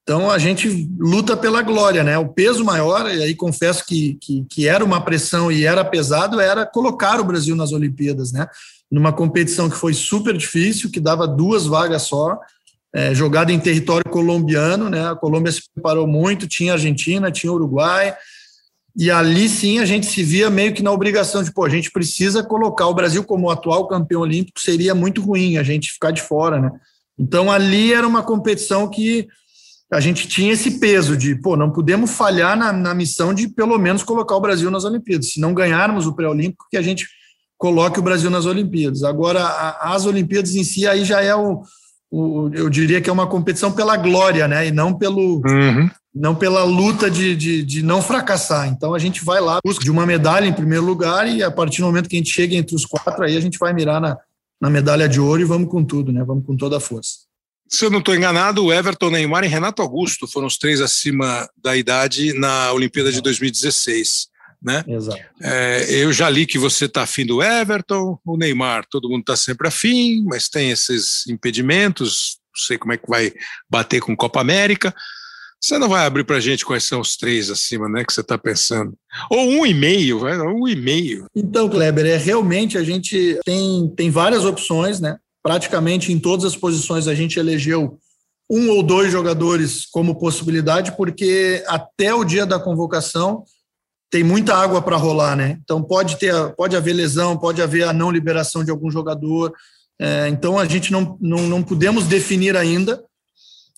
Então 0.07 0.31
a 0.31 0.39
gente 0.39 0.89
luta 0.97 1.35
pela 1.35 1.61
glória, 1.61 2.01
né? 2.01 2.17
O 2.17 2.29
peso 2.29 2.63
maior, 2.63 3.13
e 3.13 3.21
aí 3.21 3.35
confesso 3.35 3.85
que, 3.85 4.17
que, 4.21 4.45
que 4.49 4.65
era 4.65 4.81
uma 4.81 5.01
pressão 5.01 5.51
e 5.51 5.65
era 5.65 5.83
pesado, 5.83 6.39
era 6.39 6.65
colocar 6.65 7.19
o 7.19 7.25
Brasil 7.25 7.57
nas 7.57 7.73
Olimpíadas, 7.73 8.31
né? 8.31 8.47
Numa 8.89 9.11
competição 9.11 9.69
que 9.69 9.75
foi 9.75 9.93
super 9.93 10.37
difícil, 10.37 10.89
que 10.89 11.01
dava 11.01 11.27
duas 11.27 11.65
vagas 11.65 12.03
só, 12.03 12.39
é, 12.95 13.13
jogada 13.13 13.51
em 13.51 13.59
território 13.59 14.09
colombiano, 14.09 14.89
né? 14.89 15.09
A 15.09 15.15
Colômbia 15.15 15.51
se 15.51 15.63
preparou 15.73 16.07
muito, 16.07 16.47
tinha 16.47 16.71
Argentina, 16.71 17.29
tinha 17.29 17.51
Uruguai, 17.51 18.15
e 18.95 19.11
ali 19.11 19.49
sim 19.49 19.79
a 19.79 19.85
gente 19.85 20.05
se 20.05 20.23
via 20.23 20.49
meio 20.49 20.73
que 20.73 20.81
na 20.81 20.93
obrigação 20.93 21.43
de, 21.43 21.51
pô, 21.51 21.65
a 21.65 21.69
gente 21.69 21.91
precisa 21.91 22.41
colocar 22.41 22.87
o 22.87 22.93
Brasil 22.93 23.25
como 23.25 23.49
atual 23.49 23.89
campeão 23.89 24.21
olímpico, 24.21 24.61
seria 24.61 24.95
muito 24.95 25.21
ruim 25.21 25.57
a 25.57 25.63
gente 25.63 25.91
ficar 25.91 26.11
de 26.11 26.21
fora, 26.21 26.61
né? 26.61 26.71
Então 27.19 27.51
ali 27.51 27.91
era 27.91 28.07
uma 28.07 28.23
competição 28.23 28.89
que 28.89 29.27
a 29.91 29.99
gente 29.99 30.27
tinha 30.27 30.51
esse 30.51 30.79
peso 30.79 31.15
de, 31.15 31.35
pô, 31.35 31.55
não 31.55 31.71
podemos 31.71 32.11
falhar 32.11 32.57
na, 32.57 32.73
na 32.73 32.93
missão 32.93 33.33
de 33.33 33.47
pelo 33.47 33.77
menos 33.77 34.03
colocar 34.03 34.35
o 34.35 34.41
Brasil 34.41 34.69
nas 34.69 34.83
Olimpíadas. 34.83 35.31
Se 35.31 35.39
não 35.39 35.53
ganharmos 35.53 36.05
o 36.05 36.13
pré-olímpico, 36.13 36.65
que 36.69 36.77
a 36.77 36.81
gente 36.81 37.07
coloque 37.57 37.99
o 37.99 38.03
Brasil 38.03 38.29
nas 38.29 38.45
Olimpíadas. 38.45 39.03
Agora, 39.03 39.45
as 39.79 40.05
Olimpíadas 40.05 40.55
em 40.55 40.63
si, 40.63 40.85
aí 40.85 41.05
já 41.05 41.21
é 41.21 41.33
o, 41.33 41.63
o 42.11 42.49
eu 42.53 42.69
diria 42.69 43.01
que 43.01 43.09
é 43.09 43.13
uma 43.13 43.27
competição 43.27 43.71
pela 43.71 43.95
glória, 43.95 44.47
né? 44.47 44.67
E 44.67 44.71
não 44.71 44.93
pelo, 44.93 45.41
uhum. 45.45 45.89
não 46.13 46.35
pela 46.35 46.63
luta 46.65 47.09
de, 47.09 47.35
de, 47.35 47.63
de, 47.63 47.81
não 47.81 48.01
fracassar. 48.01 48.67
Então 48.67 48.93
a 48.93 48.99
gente 48.99 49.23
vai 49.23 49.39
lá, 49.39 49.59
busca 49.65 49.83
de 49.83 49.91
uma 49.91 50.05
medalha 50.05 50.45
em 50.45 50.53
primeiro 50.53 50.85
lugar, 50.85 51.27
e 51.27 51.41
a 51.41 51.49
partir 51.49 51.81
do 51.81 51.87
momento 51.87 52.09
que 52.09 52.15
a 52.15 52.19
gente 52.19 52.31
chega 52.31 52.55
entre 52.55 52.75
os 52.75 52.85
quatro, 52.85 53.23
aí 53.23 53.37
a 53.37 53.41
gente 53.41 53.57
vai 53.57 53.73
mirar 53.73 54.01
na, 54.01 54.17
na 54.61 54.69
medalha 54.69 55.07
de 55.07 55.19
ouro 55.19 55.41
e 55.41 55.45
vamos 55.45 55.69
com 55.69 55.83
tudo, 55.83 56.11
né? 56.11 56.23
Vamos 56.23 56.45
com 56.45 56.55
toda 56.57 56.77
a 56.77 56.81
força. 56.81 57.26
Se 57.69 57.85
eu 57.85 57.89
não 57.89 57.99
estou 57.99 58.15
enganado, 58.15 58.63
o 58.63 58.73
Everton, 58.73 59.09
Neymar 59.09 59.43
e 59.43 59.47
Renato 59.47 59.81
Augusto 59.81 60.27
foram 60.27 60.47
os 60.47 60.57
três 60.57 60.81
acima 60.81 61.49
da 61.61 61.75
idade 61.75 62.33
na 62.33 62.71
Olimpíada 62.71 63.11
de 63.11 63.21
2016 63.21 64.27
né? 64.61 64.83
Exato. 64.87 65.21
É, 65.41 65.85
eu 65.89 66.11
já 66.11 66.29
li 66.29 66.45
que 66.45 66.57
você 66.57 66.85
está 66.85 67.03
afim 67.03 67.25
do 67.25 67.41
Everton, 67.41 68.19
o 68.25 68.37
Neymar, 68.37 68.85
todo 68.89 69.09
mundo 69.09 69.21
está 69.21 69.35
sempre 69.35 69.67
afim, 69.67 70.23
mas 70.25 70.49
tem 70.49 70.71
esses 70.71 71.25
impedimentos, 71.27 72.37
não 72.55 72.65
sei 72.65 72.77
como 72.77 72.93
é 72.93 72.97
que 72.97 73.07
vai 73.07 73.31
bater 73.69 74.01
com 74.01 74.15
Copa 74.15 74.41
América. 74.41 74.93
Você 75.61 75.77
não 75.79 75.89
vai 75.89 76.05
abrir 76.05 76.23
para 76.23 76.37
a 76.37 76.39
gente 76.39 76.65
quais 76.65 76.83
são 76.83 76.99
os 76.99 77.17
três 77.17 77.49
acima, 77.49 77.89
né, 77.89 78.03
que 78.05 78.13
você 78.13 78.21
está 78.21 78.37
pensando? 78.37 78.93
Ou 79.29 79.49
um 79.49 79.65
e 79.65 79.73
meio, 79.73 80.23
um 80.23 80.67
e 80.67 80.75
meio. 80.75 81.25
Então, 81.35 81.67
Kleber, 81.67 82.05
é 82.05 82.17
realmente 82.17 82.77
a 82.77 82.83
gente 82.83 83.39
tem, 83.43 83.91
tem 83.95 84.11
várias 84.11 84.45
opções, 84.45 84.99
né? 84.99 85.17
Praticamente 85.47 86.11
em 86.11 86.19
todas 86.19 86.43
as 86.43 86.57
posições 86.57 87.07
a 87.07 87.15
gente 87.15 87.39
elegeu 87.39 87.97
um 88.49 88.69
ou 88.69 88.83
dois 88.83 89.09
jogadores 89.09 89.85
como 89.85 90.19
possibilidade, 90.19 90.91
porque 90.97 91.63
até 91.67 92.13
o 92.13 92.25
dia 92.25 92.45
da 92.45 92.59
convocação 92.59 93.45
tem 94.11 94.25
muita 94.25 94.53
água 94.53 94.81
para 94.81 94.97
rolar, 94.97 95.37
né? 95.37 95.57
Então 95.63 95.81
pode 95.81 96.17
ter, 96.17 96.33
pode 96.57 96.75
haver 96.75 96.91
lesão, 96.91 97.37
pode 97.37 97.61
haver 97.61 97.83
a 97.83 97.93
não 97.93 98.11
liberação 98.11 98.61
de 98.61 98.71
algum 98.71 98.91
jogador. 98.91 99.53
É, 99.97 100.27
então 100.27 100.59
a 100.59 100.65
gente 100.65 100.91
não, 100.91 101.17
não, 101.21 101.43
não 101.43 101.63
podemos 101.63 102.07
definir 102.07 102.57
ainda. 102.57 103.01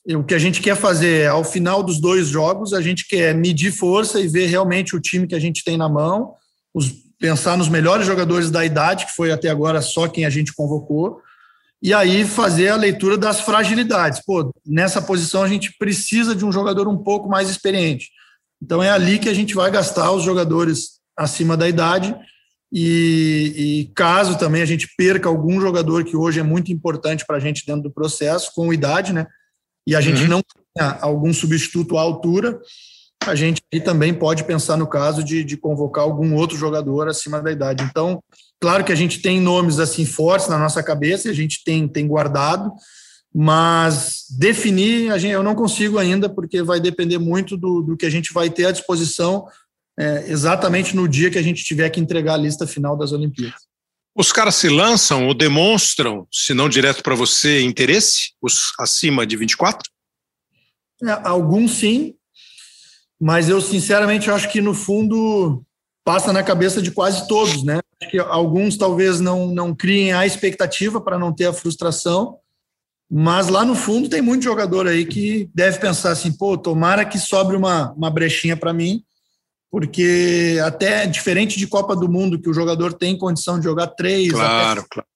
O 0.08 0.24
que 0.24 0.34
a 0.34 0.40
gente 0.40 0.62
quer 0.62 0.76
fazer 0.76 1.22
é, 1.22 1.28
ao 1.28 1.44
final 1.44 1.84
dos 1.84 2.02
dois 2.02 2.30
jogos, 2.30 2.74
a 2.74 2.82
gente 2.82 3.08
quer 3.08 3.36
medir 3.36 3.72
força 3.72 4.20
e 4.20 4.28
ver 4.28 4.48
realmente 4.48 4.96
o 4.96 5.00
time 5.00 5.28
que 5.28 5.36
a 5.36 5.40
gente 5.40 5.64
tem 5.64 5.78
na 5.78 5.88
mão, 5.88 6.34
os, 6.74 6.92
pensar 7.20 7.56
nos 7.56 7.70
melhores 7.70 8.08
jogadores 8.08 8.50
da 8.50 8.66
idade, 8.66 9.06
que 9.06 9.12
foi 9.12 9.32
até 9.32 9.50
agora 9.50 9.84
só 9.84 10.08
quem 10.08 10.26
a 10.26 10.32
gente 10.32 10.52
convocou, 10.52 11.22
e 11.82 11.94
aí 11.94 12.26
fazer 12.26 12.70
a 12.70 12.76
leitura 12.76 13.18
das 13.18 13.42
fragilidades. 13.42 14.22
Pô, 14.26 14.54
nessa 14.66 15.02
posição 15.02 15.44
a 15.44 15.48
gente 15.48 15.74
precisa 15.78 16.36
de 16.36 16.46
um 16.46 16.52
jogador 16.52 16.88
um 16.88 16.98
pouco 16.98 17.30
mais 17.30 17.50
experiente. 17.50 18.10
Então 18.62 18.84
é 18.84 18.90
ali 18.90 19.18
que 19.18 19.30
a 19.30 19.34
gente 19.34 19.56
vai 19.56 19.72
gastar 19.72 20.12
os 20.12 20.24
jogadores 20.24 21.00
acima 21.18 21.56
da 21.56 21.68
idade. 21.68 22.16
E, 22.72 23.54
e 23.88 23.92
caso 23.96 24.38
também 24.38 24.62
a 24.62 24.66
gente 24.66 24.88
perca 24.96 25.28
algum 25.28 25.60
jogador 25.60 26.04
que 26.04 26.16
hoje 26.16 26.40
é 26.40 26.44
muito 26.44 26.72
importante 26.72 27.26
para 27.26 27.38
a 27.38 27.40
gente 27.40 27.66
dentro 27.66 27.84
do 27.84 27.92
processo, 27.92 28.52
com 28.54 28.74
idade, 28.74 29.12
né? 29.14 29.26
E 29.88 29.96
a 29.96 30.02
gente 30.02 30.24
uhum. 30.24 30.28
não 30.28 30.42
tenha 30.76 31.00
algum 31.02 31.34
substituto 31.34 31.98
à 31.98 32.02
altura, 32.02 32.60
a 33.26 33.34
gente 33.34 33.62
também 33.84 34.14
pode 34.14 34.44
pensar 34.44 34.78
no 34.78 34.88
caso 34.88 35.24
de, 35.24 35.44
de 35.44 35.58
convocar 35.58 36.04
algum 36.04 36.36
outro 36.36 36.56
jogador 36.56 37.08
acima 37.08 37.42
da 37.42 37.52
idade. 37.52 37.84
Então, 37.84 38.24
claro 38.60 38.84
que 38.84 38.92
a 38.92 38.96
gente 38.96 39.22
tem 39.22 39.40
nomes 39.40 39.80
assim 39.80 40.06
fortes 40.06 40.48
na 40.48 40.58
nossa 40.58 40.84
cabeça, 40.84 41.30
a 41.30 41.34
gente 41.34 41.64
tem, 41.64 41.88
tem 41.88 42.08
guardado, 42.08 42.72
mas 43.34 44.26
definir 44.38 45.18
gente, 45.20 45.32
eu 45.32 45.44
não 45.44 45.56
consigo 45.56 45.98
ainda, 45.98 46.30
porque 46.30 46.62
vai 46.64 46.80
depender 46.80 47.18
muito 47.18 47.56
do, 47.56 47.82
do 47.82 47.98
que 47.98 48.06
a 48.06 48.10
gente 48.10 48.34
vai 48.34 48.50
ter 48.50 48.66
à 48.66 48.72
disposição 48.72 49.48
é, 49.98 50.32
exatamente 50.32 50.96
no 50.96 51.08
dia 51.08 51.30
que 51.30 51.38
a 51.38 51.42
gente 51.42 51.64
tiver 51.64 51.90
que 51.90 52.00
entregar 52.00 52.36
a 52.36 52.38
lista 52.38 52.66
final 52.66 52.98
das 52.98 53.12
Olimpíadas. 53.12 53.70
Os 54.16 54.32
caras 54.32 54.56
se 54.56 54.68
lançam 54.68 55.28
ou 55.28 55.34
demonstram, 55.34 56.28
se 56.32 56.54
não 56.54 56.68
direto 56.68 57.04
para 57.04 57.16
você, 57.16 57.62
interesse, 57.62 58.34
os 58.42 58.74
acima 58.80 59.26
de 59.26 59.38
24? 59.38 59.90
É, 61.04 61.12
alguns 61.24 61.72
sim, 61.72 62.16
mas 63.20 63.50
eu 63.50 63.62
sinceramente 63.62 64.30
acho 64.32 64.50
que 64.50 64.60
no 64.60 64.74
fundo 64.74 65.64
passa 66.10 66.34
na 66.34 66.42
cabeça 66.42 66.82
de 66.82 66.90
quase 66.90 67.28
todos, 67.28 67.62
né? 67.62 67.82
Acho 68.02 68.10
que 68.10 68.18
alguns 68.18 68.76
talvez 68.76 69.20
não, 69.20 69.46
não 69.46 69.76
criem 69.76 70.12
a 70.12 70.26
expectativa 70.26 71.00
para 71.00 71.20
não 71.20 71.32
ter 71.32 71.46
a 71.46 71.54
frustração, 71.54 72.40
mas 73.08 73.48
lá 73.48 73.64
no 73.64 73.76
fundo 73.76 74.10
tem 74.10 74.20
muito 74.20 74.44
jogador 74.44 74.88
aí 74.88 75.06
que 75.06 75.48
deve 75.54 75.78
pensar 75.78 76.10
assim, 76.10 76.32
pô, 76.32 76.58
tomara 76.58 77.06
que 77.06 77.20
sobre 77.20 77.56
uma, 77.56 77.92
uma 77.92 78.10
brechinha 78.10 78.58
para 78.58 78.74
mim, 78.74 79.04
porque 79.70 80.58
até 80.66 81.06
diferente 81.06 81.60
de 81.60 81.68
Copa 81.68 81.96
do 81.96 82.10
Mundo, 82.10 82.42
que 82.42 82.50
o 82.50 82.56
jogador 82.56 82.92
tem 82.92 83.16
condição 83.16 83.60
de 83.60 83.66
jogar 83.66 83.86
três. 83.90 84.32
Claro, 84.32 84.82
até... 84.82 84.90
claro. 84.90 85.08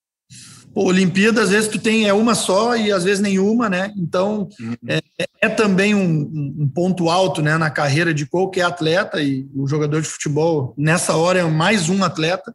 Pô, 0.73 0.85
Olimpíada, 0.85 1.41
às 1.41 1.49
vezes 1.49 1.69
tu 1.69 1.79
tem 1.79 2.07
é 2.07 2.13
uma 2.13 2.33
só 2.33 2.75
e 2.75 2.91
às 2.91 3.03
vezes 3.03 3.21
nenhuma, 3.21 3.69
né? 3.69 3.93
Então 3.97 4.49
uhum. 4.59 4.75
é, 4.87 5.01
é, 5.41 5.49
também 5.49 5.93
um, 5.93 6.53
um, 6.59 6.67
ponto 6.67 7.09
alto 7.09 7.41
né, 7.41 7.57
na 7.57 7.69
carreira 7.69 8.13
de 8.13 8.25
qualquer 8.25 8.63
atleta 8.63 9.21
e 9.21 9.47
o 9.55 9.67
jogador 9.67 10.01
de 10.01 10.07
futebol, 10.07 10.73
nessa 10.77 11.15
hora, 11.15 11.39
é 11.39 11.43
mais 11.43 11.89
um 11.89 12.03
atleta. 12.03 12.53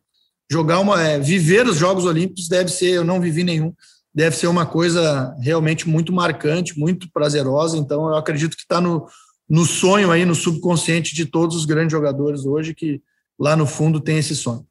Jogar 0.51 0.81
uma. 0.81 1.01
É, 1.03 1.19
viver 1.19 1.67
os 1.67 1.77
Jogos 1.77 2.05
Olímpicos 2.05 2.49
deve 2.49 2.71
ser, 2.71 2.91
eu 2.91 3.05
não 3.05 3.21
vivi 3.21 3.45
nenhum 3.45 3.73
deve 4.19 4.35
ser 4.37 4.49
uma 4.49 4.67
coisa 4.67 5.33
realmente 5.41 5.89
muito 5.89 6.13
marcante, 6.13 6.77
muito 6.77 7.09
prazerosa. 7.13 7.77
Então, 7.77 8.09
eu 8.09 8.17
acredito 8.17 8.57
que 8.57 8.63
está 8.63 8.81
no, 8.81 9.07
no 9.49 9.65
sonho 9.65 10.11
aí, 10.11 10.25
no 10.25 10.35
subconsciente 10.35 11.15
de 11.15 11.25
todos 11.25 11.55
os 11.55 11.65
grandes 11.65 11.93
jogadores 11.93 12.45
hoje, 12.45 12.75
que 12.75 13.01
lá 13.39 13.55
no 13.55 13.65
fundo 13.65 14.01
tem 14.01 14.19
esse 14.19 14.35
sonho. 14.35 14.67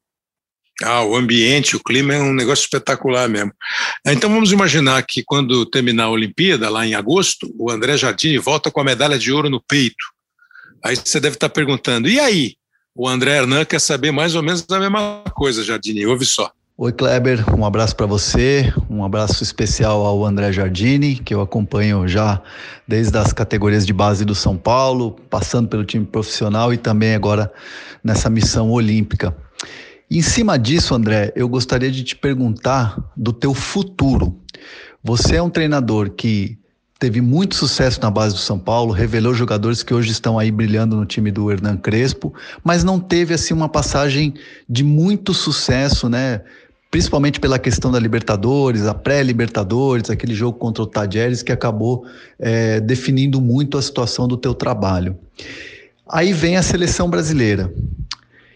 Ah, 0.82 1.02
o 1.02 1.16
ambiente, 1.16 1.74
o 1.74 1.82
clima 1.82 2.14
é 2.14 2.20
um 2.20 2.32
negócio 2.32 2.62
espetacular 2.62 3.28
mesmo. 3.28 3.52
Então 4.06 4.30
vamos 4.30 4.52
imaginar 4.52 5.02
que 5.02 5.24
quando 5.24 5.66
terminar 5.66 6.04
a 6.04 6.10
Olimpíada, 6.10 6.70
lá 6.70 6.86
em 6.86 6.94
agosto, 6.94 7.52
o 7.58 7.70
André 7.70 7.96
Jardini 7.96 8.38
volta 8.38 8.70
com 8.70 8.80
a 8.80 8.84
medalha 8.84 9.18
de 9.18 9.32
ouro 9.32 9.50
no 9.50 9.60
peito. 9.60 10.04
Aí 10.84 10.94
você 10.94 11.18
deve 11.18 11.34
estar 11.34 11.48
perguntando, 11.48 12.08
e 12.08 12.20
aí? 12.20 12.54
O 12.94 13.08
André 13.08 13.36
Hernan 13.36 13.64
quer 13.64 13.80
saber 13.80 14.12
mais 14.12 14.34
ou 14.34 14.42
menos 14.42 14.64
a 14.70 14.78
mesma 14.78 15.24
coisa, 15.34 15.64
Jardini, 15.64 16.06
ouve 16.06 16.24
só. 16.24 16.50
Oi, 16.76 16.92
Kleber, 16.92 17.44
um 17.58 17.64
abraço 17.64 17.96
para 17.96 18.06
você, 18.06 18.72
um 18.88 19.04
abraço 19.04 19.42
especial 19.42 20.06
ao 20.06 20.24
André 20.24 20.52
Jardini, 20.52 21.16
que 21.16 21.34
eu 21.34 21.40
acompanho 21.40 22.06
já 22.06 22.40
desde 22.86 23.18
as 23.18 23.32
categorias 23.32 23.84
de 23.84 23.92
base 23.92 24.24
do 24.24 24.32
São 24.32 24.56
Paulo, 24.56 25.16
passando 25.28 25.68
pelo 25.68 25.84
time 25.84 26.06
profissional 26.06 26.72
e 26.72 26.76
também 26.76 27.16
agora 27.16 27.52
nessa 28.02 28.30
missão 28.30 28.70
olímpica. 28.70 29.36
Em 30.16 30.22
cima 30.22 30.58
disso, 30.58 30.94
André, 30.94 31.32
eu 31.36 31.48
gostaria 31.48 31.90
de 31.90 32.02
te 32.02 32.16
perguntar 32.16 32.98
do 33.14 33.32
teu 33.32 33.52
futuro. 33.52 34.40
Você 35.04 35.36
é 35.36 35.42
um 35.42 35.50
treinador 35.50 36.10
que 36.10 36.58
teve 36.98 37.20
muito 37.20 37.54
sucesso 37.54 38.00
na 38.00 38.10
base 38.10 38.34
do 38.34 38.40
São 38.40 38.58
Paulo, 38.58 38.92
revelou 38.92 39.34
jogadores 39.34 39.82
que 39.82 39.94
hoje 39.94 40.10
estão 40.10 40.38
aí 40.38 40.50
brilhando 40.50 40.96
no 40.96 41.06
time 41.06 41.30
do 41.30 41.50
Hernan 41.50 41.76
Crespo, 41.76 42.34
mas 42.64 42.82
não 42.82 42.98
teve 42.98 43.34
assim 43.34 43.54
uma 43.54 43.68
passagem 43.68 44.34
de 44.68 44.82
muito 44.82 45.32
sucesso, 45.32 46.08
né? 46.08 46.40
principalmente 46.90 47.38
pela 47.38 47.58
questão 47.58 47.92
da 47.92 47.98
Libertadores, 47.98 48.86
a 48.86 48.94
pré-Libertadores, 48.94 50.10
aquele 50.10 50.34
jogo 50.34 50.58
contra 50.58 50.82
o 50.82 50.86
Tajeres 50.86 51.42
que 51.42 51.52
acabou 51.52 52.04
é, 52.38 52.80
definindo 52.80 53.40
muito 53.40 53.76
a 53.76 53.82
situação 53.82 54.26
do 54.26 54.36
teu 54.36 54.54
trabalho. 54.54 55.16
Aí 56.08 56.32
vem 56.32 56.56
a 56.56 56.62
seleção 56.62 57.10
brasileira. 57.10 57.70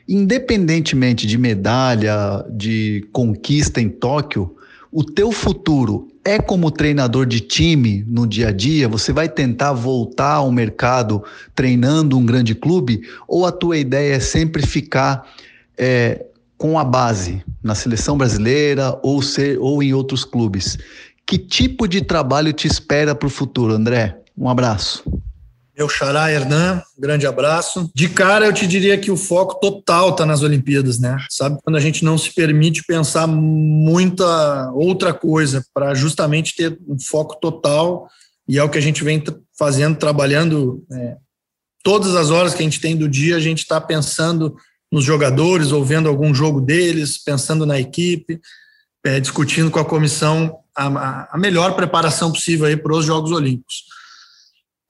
Independentemente 0.08 1.26
de 1.26 1.38
medalha, 1.38 2.44
de 2.50 3.06
conquista 3.12 3.80
em 3.80 3.88
Tóquio, 3.88 4.56
o 4.90 5.02
teu 5.02 5.32
futuro 5.32 6.08
é 6.24 6.38
como 6.38 6.70
treinador 6.70 7.26
de 7.26 7.40
time 7.40 8.04
no 8.06 8.26
dia 8.26 8.48
a 8.48 8.52
dia? 8.52 8.88
Você 8.88 9.12
vai 9.12 9.28
tentar 9.28 9.72
voltar 9.72 10.34
ao 10.34 10.52
mercado 10.52 11.22
treinando 11.54 12.16
um 12.16 12.24
grande 12.24 12.54
clube? 12.54 13.02
Ou 13.26 13.46
a 13.46 13.52
tua 13.52 13.78
ideia 13.78 14.14
é 14.14 14.20
sempre 14.20 14.64
ficar 14.64 15.26
é, 15.76 16.26
com 16.56 16.78
a 16.78 16.84
base 16.84 17.42
na 17.62 17.74
seleção 17.74 18.16
brasileira 18.16 18.98
ou, 19.02 19.22
ser, 19.22 19.58
ou 19.58 19.82
em 19.82 19.92
outros 19.92 20.24
clubes. 20.24 20.78
Que 21.26 21.38
tipo 21.38 21.88
de 21.88 22.02
trabalho 22.02 22.52
te 22.52 22.66
espera 22.66 23.14
para 23.14 23.26
o 23.26 23.30
futuro, 23.30 23.72
André? 23.72 24.18
Um 24.36 24.48
abraço. 24.48 25.02
Meu 25.76 25.88
xará 25.88 26.30
Hernan, 26.30 26.82
grande 26.98 27.26
abraço. 27.26 27.90
De 27.94 28.08
cara, 28.08 28.44
eu 28.44 28.52
te 28.52 28.66
diria 28.66 28.98
que 28.98 29.10
o 29.10 29.16
foco 29.16 29.58
total 29.58 30.10
está 30.10 30.26
nas 30.26 30.42
Olimpíadas, 30.42 30.98
né? 30.98 31.16
Sabe, 31.30 31.58
quando 31.64 31.76
a 31.76 31.80
gente 31.80 32.04
não 32.04 32.18
se 32.18 32.34
permite 32.34 32.84
pensar 32.84 33.26
muita 33.26 34.70
outra 34.72 35.14
coisa, 35.14 35.64
para 35.72 35.94
justamente 35.94 36.54
ter 36.54 36.78
um 36.86 36.98
foco 37.00 37.36
total, 37.40 38.06
e 38.46 38.58
é 38.58 38.62
o 38.62 38.68
que 38.68 38.76
a 38.76 38.82
gente 38.82 39.02
vem 39.02 39.22
fazendo, 39.58 39.96
trabalhando. 39.96 40.84
É, 40.92 41.16
todas 41.82 42.14
as 42.14 42.30
horas 42.30 42.52
que 42.52 42.60
a 42.60 42.64
gente 42.64 42.80
tem 42.80 42.94
do 42.94 43.08
dia, 43.08 43.36
a 43.36 43.40
gente 43.40 43.60
está 43.60 43.80
pensando 43.80 44.54
nos 44.90 45.04
jogadores, 45.04 45.72
ou 45.72 45.82
vendo 45.82 46.06
algum 46.06 46.34
jogo 46.34 46.60
deles, 46.60 47.16
pensando 47.16 47.64
na 47.64 47.80
equipe, 47.80 48.38
é, 49.06 49.18
discutindo 49.18 49.70
com 49.70 49.78
a 49.78 49.84
comissão 49.84 50.58
a, 50.76 51.34
a 51.34 51.38
melhor 51.38 51.74
preparação 51.74 52.30
possível 52.30 52.66
aí 52.66 52.76
para 52.76 52.94
os 52.94 53.06
Jogos 53.06 53.32
Olímpicos. 53.32 53.84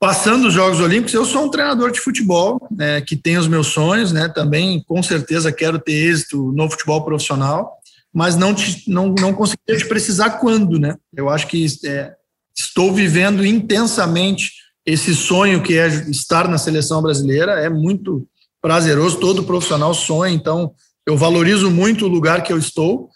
Passando 0.03 0.49
os 0.49 0.53
Jogos 0.53 0.81
Olímpicos, 0.81 1.13
eu 1.13 1.23
sou 1.23 1.45
um 1.45 1.49
treinador 1.49 1.89
de 1.89 2.01
futebol 2.01 2.59
né, 2.69 2.99
que 2.99 3.15
tem 3.15 3.37
os 3.37 3.47
meus 3.47 3.67
sonhos, 3.67 4.11
né? 4.11 4.27
Também, 4.27 4.83
com 4.85 5.01
certeza, 5.01 5.49
quero 5.49 5.79
ter 5.79 5.93
êxito 5.93 6.51
no 6.51 6.69
futebol 6.69 7.05
profissional. 7.05 7.77
mas 8.13 8.35
não, 8.35 8.53
te, 8.53 8.83
não, 8.85 9.15
não 9.17 9.33
te 9.33 9.85
precisar 9.87 10.31
quando, 10.31 10.77
né? 10.77 10.97
Eu 11.15 11.29
acho 11.29 11.47
que 11.47 11.65
é, 11.85 12.11
estou 12.53 12.91
vivendo 12.91 13.45
intensamente 13.45 14.51
esse 14.85 15.15
sonho 15.15 15.63
que 15.63 15.77
é 15.77 15.87
estar 15.87 16.49
na 16.49 16.57
seleção 16.57 17.01
brasileira, 17.01 17.53
é 17.53 17.69
muito 17.69 18.27
prazeroso, 18.61 19.21
todo 19.21 19.45
profissional 19.45 19.93
sonha, 19.93 20.33
então 20.33 20.73
eu 21.07 21.15
valorizo 21.15 21.71
muito 21.71 22.07
o 22.07 22.09
lugar 22.09 22.43
que 22.43 22.51
eu 22.51 22.57
estou. 22.57 23.09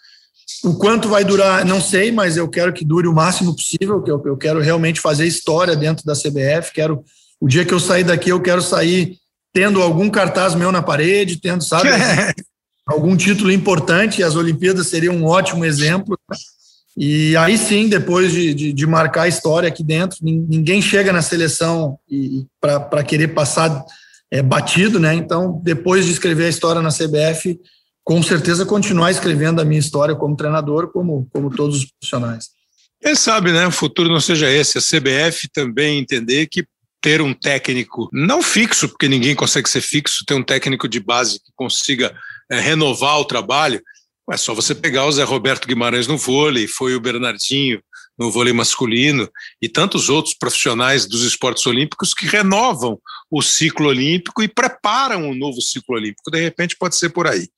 O 0.64 0.74
quanto 0.74 1.08
vai 1.08 1.24
durar, 1.24 1.64
não 1.64 1.80
sei, 1.80 2.10
mas 2.10 2.36
eu 2.36 2.48
quero 2.48 2.72
que 2.72 2.84
dure 2.84 3.06
o 3.06 3.14
máximo 3.14 3.54
possível, 3.54 4.02
que 4.02 4.10
eu, 4.10 4.20
eu 4.24 4.36
quero 4.36 4.60
realmente 4.60 5.00
fazer 5.00 5.26
história 5.26 5.76
dentro 5.76 6.04
da 6.04 6.14
CBF, 6.14 6.72
quero 6.72 7.04
o 7.40 7.46
dia 7.46 7.64
que 7.64 7.72
eu 7.72 7.78
sair 7.78 8.04
daqui, 8.04 8.30
eu 8.30 8.40
quero 8.40 8.60
sair 8.60 9.16
tendo 9.52 9.82
algum 9.82 10.10
cartaz 10.10 10.54
meu 10.54 10.72
na 10.72 10.82
parede, 10.82 11.40
tendo, 11.40 11.62
sabe, 11.62 11.88
algum 12.86 13.16
título 13.16 13.52
importante, 13.52 14.20
e 14.20 14.24
as 14.24 14.34
Olimpíadas 14.34 14.88
seriam 14.88 15.14
um 15.14 15.26
ótimo 15.26 15.64
exemplo. 15.64 16.18
E 16.96 17.36
aí 17.36 17.56
sim, 17.56 17.88
depois 17.88 18.32
de, 18.32 18.52
de, 18.52 18.72
de, 18.72 18.86
marcar 18.86 19.22
a 19.22 19.28
história 19.28 19.68
aqui 19.68 19.84
dentro, 19.84 20.18
ninguém 20.20 20.82
chega 20.82 21.12
na 21.12 21.22
seleção 21.22 21.96
para 22.60 23.04
querer 23.04 23.28
passar 23.28 23.84
é, 24.30 24.42
batido, 24.42 24.98
né? 24.98 25.14
Então, 25.14 25.60
depois 25.62 26.06
de 26.06 26.12
escrever 26.12 26.46
a 26.46 26.50
história 26.50 26.82
na 26.82 26.90
CBF, 26.90 27.58
com 28.08 28.22
certeza 28.22 28.64
continuar 28.64 29.10
escrevendo 29.10 29.60
a 29.60 29.66
minha 29.66 29.78
história 29.78 30.14
como 30.14 30.34
treinador, 30.34 30.90
como, 30.90 31.28
como 31.30 31.54
todos 31.54 31.76
os 31.76 31.90
profissionais. 31.90 32.46
Quem 33.02 33.14
sabe, 33.14 33.52
né? 33.52 33.66
O 33.66 33.70
futuro 33.70 34.08
não 34.08 34.18
seja 34.18 34.50
esse. 34.50 34.78
A 34.78 34.80
CBF 34.80 35.46
também 35.52 35.98
entender 35.98 36.46
que 36.46 36.64
ter 37.02 37.20
um 37.20 37.34
técnico 37.34 38.08
não 38.10 38.42
fixo, 38.42 38.88
porque 38.88 39.08
ninguém 39.08 39.34
consegue 39.34 39.68
ser 39.68 39.82
fixo, 39.82 40.24
ter 40.26 40.32
um 40.32 40.42
técnico 40.42 40.88
de 40.88 40.98
base 40.98 41.38
que 41.38 41.52
consiga 41.54 42.16
é, 42.50 42.58
renovar 42.58 43.20
o 43.20 43.26
trabalho, 43.26 43.78
é 44.30 44.38
só 44.38 44.54
você 44.54 44.74
pegar 44.74 45.04
o 45.04 45.12
Zé 45.12 45.22
Roberto 45.22 45.68
Guimarães 45.68 46.06
no 46.06 46.16
vôlei, 46.16 46.66
foi 46.66 46.94
o 46.94 47.00
Bernardinho 47.00 47.78
no 48.18 48.30
vôlei 48.30 48.52
masculino 48.52 49.30
e 49.62 49.68
tantos 49.68 50.08
outros 50.08 50.34
profissionais 50.34 51.06
dos 51.06 51.22
esportes 51.22 51.64
olímpicos 51.66 52.12
que 52.12 52.26
renovam 52.26 52.98
o 53.30 53.42
ciclo 53.42 53.88
olímpico 53.88 54.42
e 54.42 54.48
preparam 54.48 55.28
um 55.28 55.34
novo 55.34 55.60
ciclo 55.60 55.94
olímpico. 55.94 56.30
De 56.30 56.40
repente 56.40 56.76
pode 56.76 56.96
ser 56.96 57.10
por 57.10 57.26
aí. 57.26 57.48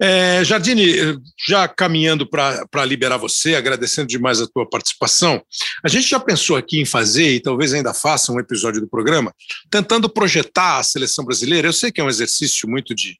É, 0.00 0.42
Jardine, 0.44 1.18
já 1.46 1.68
caminhando 1.68 2.28
para 2.28 2.84
liberar 2.84 3.16
você, 3.16 3.54
agradecendo 3.54 4.08
demais 4.08 4.40
a 4.40 4.46
tua 4.46 4.68
participação, 4.68 5.42
a 5.84 5.88
gente 5.88 6.08
já 6.08 6.18
pensou 6.18 6.56
aqui 6.56 6.80
em 6.80 6.86
fazer, 6.86 7.34
e 7.34 7.40
talvez 7.40 7.72
ainda 7.72 7.94
faça 7.94 8.32
um 8.32 8.40
episódio 8.40 8.80
do 8.80 8.88
programa, 8.88 9.32
tentando 9.70 10.08
projetar 10.08 10.78
a 10.78 10.82
seleção 10.82 11.24
brasileira. 11.24 11.68
Eu 11.68 11.72
sei 11.72 11.92
que 11.92 12.00
é 12.00 12.04
um 12.04 12.08
exercício 12.08 12.68
muito 12.68 12.94
de 12.94 13.18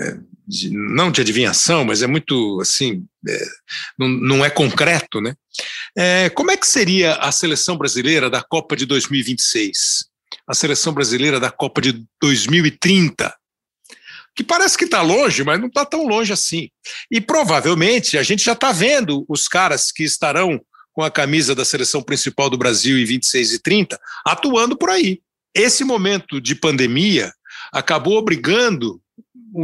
é, 0.00 0.16
de, 0.46 0.70
não 0.70 1.10
de 1.10 1.20
adivinhação, 1.20 1.84
mas 1.84 2.02
é 2.02 2.06
muito 2.06 2.58
assim, 2.60 3.04
é, 3.28 3.46
não, 3.98 4.08
não, 4.08 4.44
é 4.44 4.50
concreto, 4.50 5.20
né? 5.20 5.34
É, 5.96 6.30
como 6.30 6.50
é 6.50 6.56
que 6.56 6.66
seria 6.66 7.14
a 7.16 7.30
seleção 7.30 7.76
brasileira 7.76 8.30
da 8.30 8.42
Copa 8.42 8.74
de 8.74 8.86
2026? 8.86 10.06
A 10.46 10.54
seleção 10.54 10.92
brasileira 10.92 11.38
da 11.38 11.50
Copa 11.50 11.80
de 11.80 12.04
2030? 12.20 13.34
Que 14.34 14.42
parece 14.42 14.78
que 14.78 14.84
está 14.84 15.02
longe, 15.02 15.44
mas 15.44 15.60
não 15.60 15.68
está 15.68 15.84
tão 15.84 16.06
longe 16.06 16.32
assim. 16.32 16.70
E 17.10 17.20
provavelmente 17.20 18.16
a 18.16 18.22
gente 18.22 18.42
já 18.42 18.54
está 18.54 18.72
vendo 18.72 19.26
os 19.28 19.46
caras 19.46 19.92
que 19.92 20.04
estarão 20.04 20.58
com 20.94 21.02
a 21.02 21.10
camisa 21.10 21.54
da 21.54 21.64
seleção 21.64 22.02
principal 22.02 22.48
do 22.48 22.56
Brasil 22.56 22.98
em 22.98 23.04
26 23.04 23.52
e 23.52 23.58
30 23.58 24.00
atuando 24.26 24.76
por 24.76 24.88
aí. 24.88 25.20
Esse 25.54 25.84
momento 25.84 26.40
de 26.40 26.54
pandemia 26.54 27.30
acabou 27.72 28.16
obrigando 28.16 29.02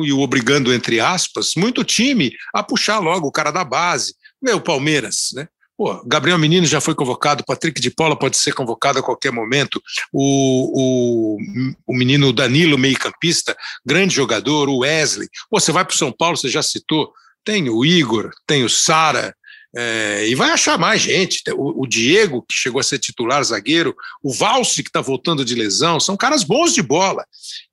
e 0.04 0.12
o 0.12 0.20
obrigando, 0.20 0.72
entre 0.72 1.00
aspas, 1.00 1.52
muito 1.56 1.84
time 1.84 2.32
a 2.54 2.62
puxar 2.62 2.98
logo 2.98 3.26
o 3.26 3.32
cara 3.32 3.50
da 3.50 3.64
base. 3.64 4.14
Meu, 4.40 4.60
Palmeiras, 4.60 5.30
né? 5.34 5.48
Pô, 5.76 6.02
Gabriel 6.04 6.38
Menino 6.38 6.66
já 6.66 6.80
foi 6.80 6.92
convocado, 6.92 7.44
Patrick 7.46 7.80
de 7.80 7.88
Paula 7.88 8.18
pode 8.18 8.36
ser 8.36 8.52
convocado 8.52 8.98
a 8.98 9.02
qualquer 9.02 9.30
momento, 9.30 9.80
o, 10.12 11.36
o, 11.36 11.38
o 11.86 11.96
menino 11.96 12.32
Danilo, 12.32 12.76
meio-campista, 12.76 13.56
grande 13.86 14.12
jogador, 14.12 14.68
o 14.68 14.78
Wesley. 14.78 15.28
Pô, 15.48 15.60
você 15.60 15.70
vai 15.70 15.84
para 15.84 15.94
o 15.94 15.96
São 15.96 16.10
Paulo, 16.10 16.36
você 16.36 16.48
já 16.48 16.64
citou, 16.64 17.12
tem 17.44 17.70
o 17.70 17.84
Igor, 17.84 18.30
tem 18.44 18.64
o 18.64 18.68
Sara, 18.68 19.32
é, 19.76 20.26
e 20.26 20.34
vai 20.34 20.50
achar 20.50 20.78
mais 20.78 21.02
gente. 21.02 21.42
O, 21.52 21.82
o, 21.82 21.86
Diego, 21.86 22.42
que 22.42 22.54
chegou 22.54 22.80
a 22.80 22.84
ser 22.84 22.98
titular 22.98 23.42
zagueiro, 23.44 23.94
o 24.22 24.32
Valse, 24.32 24.82
que 24.82 24.88
está 24.88 25.00
voltando 25.00 25.44
de 25.44 25.54
lesão, 25.54 26.00
são 26.00 26.16
caras 26.16 26.42
bons 26.42 26.72
de 26.74 26.82
bola. 26.82 27.24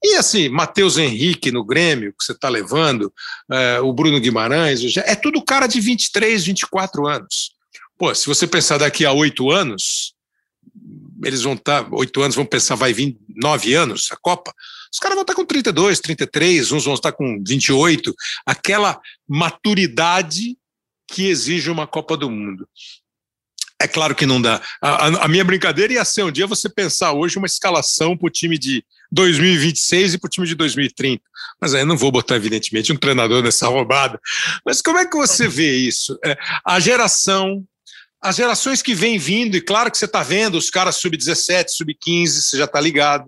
E 0.04 0.16
assim, 0.16 0.50
Matheus 0.50 0.98
Henrique 0.98 1.52
no 1.52 1.64
Grêmio, 1.64 2.14
que 2.18 2.24
você 2.24 2.34
está 2.34 2.50
levando, 2.50 3.14
é, 3.52 3.80
o 3.80 3.94
Bruno 3.94 4.20
Guimarães, 4.20 4.82
é 4.98 5.16
tudo 5.16 5.44
cara 5.44 5.68
de 5.68 5.80
23, 5.80 6.44
24 6.44 7.08
anos. 7.08 7.52
Pô, 7.98 8.14
se 8.14 8.28
você 8.28 8.46
pensar 8.46 8.78
daqui 8.78 9.06
a 9.06 9.14
oito 9.14 9.50
anos, 9.50 10.14
eles 11.24 11.44
vão 11.44 11.54
estar, 11.54 11.84
tá, 11.84 11.90
oito 11.96 12.22
anos, 12.22 12.36
vão 12.36 12.46
pensar, 12.46 12.76
vai 12.76 12.92
vir 12.92 13.18
nove 13.38 13.74
anos 13.74 14.10
a 14.12 14.18
Copa, 14.18 14.54
os 14.92 15.00
caras 15.00 15.16
vão 15.16 15.24
estar 15.24 15.34
tá 15.34 15.40
com 15.40 15.46
32, 15.46 16.00
33, 16.02 16.72
uns 16.74 16.84
vão 16.84 16.94
estar 16.94 17.14
com 17.14 17.42
28, 17.46 18.14
aquela 18.46 19.00
maturidade 19.28 20.58
que 21.08 21.28
exige 21.28 21.70
uma 21.70 21.88
Copa 21.88 22.18
do 22.18 22.30
Mundo. 22.30 22.68
É 23.80 23.88
claro 23.88 24.16
que 24.16 24.26
não 24.26 24.42
dá. 24.42 24.62
A, 24.82 25.26
a, 25.26 25.28
minha 25.28 25.44
brincadeira 25.44 25.94
ia 25.94 26.06
ser 26.06 26.24
um 26.24 26.32
dia 26.32 26.48
você 26.48 26.70
pensar 26.70 27.12
hoje 27.12 27.38
uma 27.38 27.46
escalação 27.46 28.16
para 28.16 28.28
o 28.28 28.32
time 28.32 28.58
de 28.58 28.84
2026 29.12 30.14
e 30.14 30.18
para 30.18 30.28
o 30.28 30.30
time 30.30 30.48
de 30.48 30.56
2030. 30.56 31.22
Mas 31.60 31.74
aí 31.74 31.84
não 31.84 31.98
vou 31.98 32.12
botar, 32.12 32.38
evidentemente, 32.38 32.94
um 32.94 32.98
treinador 32.98 33.44
nessa 33.44 33.68
roubada. 33.68 34.20
Mas 34.66 34.82
como 34.82 34.98
é 34.98 35.06
que 35.06 35.18
você 35.18 35.48
vê 35.48 35.76
isso? 35.76 36.18
É, 36.24 36.38
a 36.66 36.80
geração, 36.80 37.66
as 38.22 38.38
gerações 38.38 38.82
que 38.82 38.96
vêm 38.96 39.18
vindo, 39.18 39.58
e 39.58 39.62
claro 39.62 39.92
que 39.92 39.98
você 39.98 40.06
está 40.06 40.24
vendo 40.24 40.58
os 40.58 40.70
caras 40.70 40.96
sub-17, 40.96 41.66
sub-15, 41.70 42.28
você 42.28 42.58
já 42.58 42.66
está 42.66 42.80
ligado. 42.80 43.26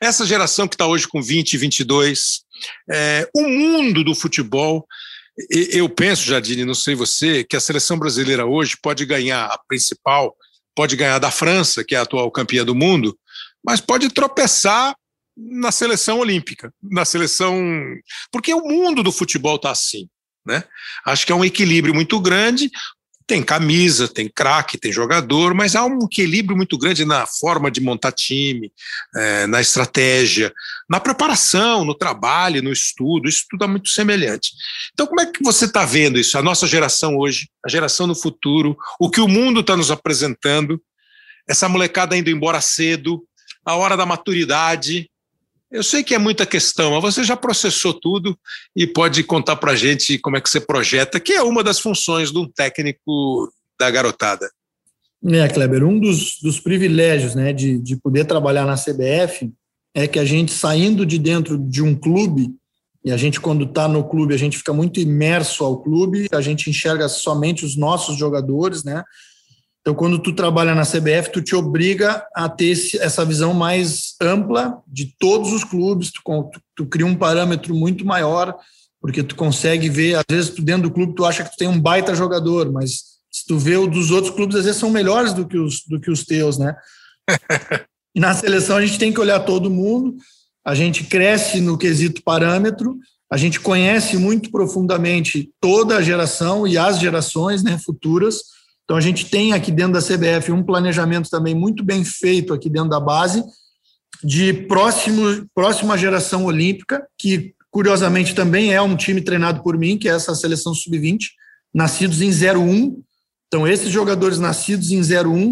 Essa 0.00 0.26
geração 0.26 0.68
que 0.68 0.74
está 0.74 0.86
hoje 0.86 1.08
com 1.08 1.22
20, 1.22 1.56
22. 1.56 2.42
É, 2.90 3.28
o 3.34 3.48
mundo 3.48 4.04
do 4.04 4.14
futebol 4.14 4.86
eu 5.50 5.88
penso, 5.88 6.24
Jadine, 6.24 6.64
não 6.64 6.74
sei 6.74 6.94
você, 6.94 7.44
que 7.44 7.56
a 7.56 7.60
seleção 7.60 7.98
brasileira 7.98 8.44
hoje 8.46 8.76
pode 8.82 9.04
ganhar 9.06 9.46
a 9.46 9.58
principal, 9.68 10.36
pode 10.74 10.96
ganhar 10.96 11.18
da 11.18 11.30
França, 11.30 11.84
que 11.84 11.94
é 11.94 11.98
a 11.98 12.02
atual 12.02 12.30
campeã 12.30 12.64
do 12.64 12.74
mundo, 12.74 13.16
mas 13.64 13.80
pode 13.80 14.08
tropeçar 14.10 14.94
na 15.36 15.70
seleção 15.70 16.18
olímpica, 16.18 16.72
na 16.82 17.04
seleção. 17.04 17.56
Porque 18.32 18.52
o 18.52 18.62
mundo 18.62 19.02
do 19.02 19.12
futebol 19.12 19.56
está 19.56 19.70
assim. 19.70 20.08
Né? 20.44 20.64
Acho 21.04 21.26
que 21.26 21.32
é 21.32 21.34
um 21.34 21.44
equilíbrio 21.44 21.94
muito 21.94 22.18
grande. 22.20 22.70
Tem 23.28 23.42
camisa, 23.42 24.08
tem 24.08 24.26
craque, 24.26 24.78
tem 24.78 24.90
jogador, 24.90 25.52
mas 25.52 25.76
há 25.76 25.84
um 25.84 26.06
equilíbrio 26.06 26.56
muito 26.56 26.78
grande 26.78 27.04
na 27.04 27.26
forma 27.26 27.70
de 27.70 27.78
montar 27.78 28.10
time, 28.10 28.72
é, 29.14 29.46
na 29.46 29.60
estratégia, 29.60 30.50
na 30.88 30.98
preparação, 30.98 31.84
no 31.84 31.94
trabalho, 31.94 32.62
no 32.62 32.72
estudo, 32.72 33.28
isso 33.28 33.44
tudo 33.50 33.64
é 33.64 33.66
muito 33.66 33.90
semelhante. 33.90 34.52
Então, 34.94 35.06
como 35.06 35.20
é 35.20 35.26
que 35.26 35.44
você 35.44 35.66
está 35.66 35.84
vendo 35.84 36.18
isso? 36.18 36.38
A 36.38 36.42
nossa 36.42 36.66
geração 36.66 37.18
hoje, 37.18 37.50
a 37.62 37.68
geração 37.68 38.06
no 38.06 38.14
futuro, 38.14 38.74
o 38.98 39.10
que 39.10 39.20
o 39.20 39.28
mundo 39.28 39.60
está 39.60 39.76
nos 39.76 39.90
apresentando, 39.90 40.80
essa 41.46 41.68
molecada 41.68 42.16
indo 42.16 42.30
embora 42.30 42.62
cedo, 42.62 43.22
a 43.62 43.76
hora 43.76 43.94
da 43.94 44.06
maturidade, 44.06 45.10
eu 45.70 45.82
sei 45.82 46.02
que 46.02 46.14
é 46.14 46.18
muita 46.18 46.46
questão, 46.46 46.92
mas 46.92 47.14
você 47.14 47.22
já 47.22 47.36
processou 47.36 47.92
tudo 47.92 48.38
e 48.74 48.86
pode 48.86 49.22
contar 49.22 49.56
para 49.56 49.72
a 49.72 49.76
gente 49.76 50.18
como 50.18 50.36
é 50.36 50.40
que 50.40 50.48
você 50.48 50.60
projeta, 50.60 51.20
que 51.20 51.32
é 51.32 51.42
uma 51.42 51.62
das 51.62 51.78
funções 51.78 52.32
de 52.32 52.38
um 52.38 52.48
técnico 52.48 53.52
da 53.78 53.90
garotada. 53.90 54.50
É, 55.26 55.48
Kleber, 55.48 55.84
um 55.84 55.98
dos, 55.98 56.38
dos 56.42 56.60
privilégios 56.60 57.34
né, 57.34 57.52
de, 57.52 57.78
de 57.78 57.96
poder 57.96 58.24
trabalhar 58.24 58.64
na 58.64 58.76
CBF 58.76 59.50
é 59.94 60.06
que 60.06 60.18
a 60.18 60.24
gente, 60.24 60.52
saindo 60.52 61.04
de 61.04 61.18
dentro 61.18 61.58
de 61.58 61.82
um 61.82 61.94
clube, 61.94 62.54
e 63.04 63.10
a 63.10 63.16
gente, 63.16 63.40
quando 63.40 63.64
está 63.64 63.88
no 63.88 64.04
clube, 64.04 64.34
a 64.34 64.36
gente 64.36 64.58
fica 64.58 64.72
muito 64.72 65.00
imerso 65.00 65.64
ao 65.64 65.80
clube, 65.82 66.28
a 66.32 66.40
gente 66.40 66.68
enxerga 66.70 67.08
somente 67.08 67.64
os 67.64 67.76
nossos 67.76 68.16
jogadores, 68.16 68.84
né? 68.84 69.02
Então, 69.80 69.94
quando 69.94 70.18
tu 70.18 70.34
trabalha 70.34 70.74
na 70.74 70.84
CBF, 70.84 71.32
tu 71.32 71.40
te 71.40 71.54
obriga 71.54 72.26
a 72.34 72.48
ter 72.48 72.66
esse, 72.66 72.98
essa 72.98 73.24
visão 73.24 73.54
mais 73.54 74.14
ampla 74.20 74.82
de 74.86 75.14
todos 75.18 75.52
os 75.52 75.64
clubes, 75.64 76.10
tu, 76.12 76.22
tu, 76.24 76.60
tu, 76.76 76.86
cria 76.86 77.06
um 77.06 77.14
parâmetro 77.14 77.74
muito 77.74 78.04
maior, 78.04 78.54
porque 79.00 79.22
tu 79.22 79.34
consegue 79.34 79.88
ver, 79.88 80.16
às 80.16 80.24
vezes 80.28 80.50
tu 80.50 80.62
dentro 80.62 80.82
do 80.88 80.90
clube 80.90 81.14
tu 81.14 81.24
acha 81.24 81.44
que 81.44 81.50
tu 81.50 81.56
tem 81.56 81.68
um 81.68 81.80
baita 81.80 82.14
jogador, 82.14 82.70
mas 82.70 83.18
se 83.30 83.46
tu 83.46 83.56
vê 83.56 83.76
o 83.76 83.86
dos 83.86 84.10
outros 84.10 84.34
clubes, 84.34 84.56
às 84.56 84.64
vezes 84.64 84.80
são 84.80 84.90
melhores 84.90 85.32
do 85.32 85.46
que 85.46 85.56
os, 85.56 85.84
do 85.86 86.00
que 86.00 86.10
os 86.10 86.24
teus, 86.24 86.58
né? 86.58 86.76
e 88.14 88.20
na 88.20 88.34
seleção 88.34 88.76
a 88.76 88.84
gente 88.84 88.98
tem 88.98 89.12
que 89.12 89.20
olhar 89.20 89.40
todo 89.40 89.70
mundo, 89.70 90.16
a 90.64 90.74
gente 90.74 91.04
cresce 91.04 91.60
no 91.60 91.78
quesito 91.78 92.22
parâmetro, 92.22 92.98
a 93.30 93.36
gente 93.36 93.60
conhece 93.60 94.16
muito 94.16 94.50
profundamente 94.50 95.50
toda 95.60 95.96
a 95.96 96.02
geração 96.02 96.66
e 96.66 96.76
as 96.76 96.98
gerações 96.98 97.62
né, 97.62 97.78
futuras, 97.78 98.40
então, 98.88 98.96
a 98.96 99.02
gente 99.02 99.26
tem 99.26 99.52
aqui 99.52 99.70
dentro 99.70 99.92
da 99.92 100.00
CBF 100.00 100.50
um 100.50 100.62
planejamento 100.62 101.28
também 101.28 101.54
muito 101.54 101.84
bem 101.84 102.02
feito 102.02 102.54
aqui 102.54 102.70
dentro 102.70 102.88
da 102.88 102.98
base 102.98 103.44
de 104.24 104.54
próximo, 104.54 105.46
próxima 105.54 105.98
geração 105.98 106.46
olímpica, 106.46 107.06
que 107.18 107.54
curiosamente 107.70 108.34
também 108.34 108.72
é 108.72 108.80
um 108.80 108.96
time 108.96 109.20
treinado 109.20 109.62
por 109.62 109.76
mim, 109.76 109.98
que 109.98 110.08
é 110.08 110.12
essa 110.12 110.34
seleção 110.34 110.72
sub-20, 110.72 111.18
nascidos 111.74 112.22
em 112.22 112.30
01. 112.30 113.02
Então, 113.48 113.68
esses 113.68 113.90
jogadores 113.90 114.38
nascidos 114.38 114.90
em 114.90 115.02
01 115.02 115.50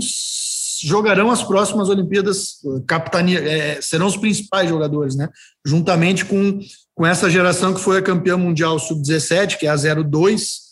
jogarão 0.83 1.31
as 1.31 1.43
próximas 1.43 1.91
Olimpíadas, 1.91 2.63
capitania, 2.87 3.39
é, 3.41 3.83
serão 3.83 4.07
os 4.07 4.17
principais 4.17 4.71
jogadores, 4.71 5.15
né? 5.15 5.29
Juntamente 5.63 6.25
com, 6.25 6.59
com 6.95 7.05
essa 7.05 7.29
geração 7.29 7.75
que 7.75 7.81
foi 7.83 7.99
a 7.99 8.03
campeã 8.03 8.39
mundial 8.39 8.79
sub-17, 8.79 9.59
que 9.59 9.67
é 9.67 9.71
a 9.71 9.77
02, 9.77 10.41
é, 10.43 10.66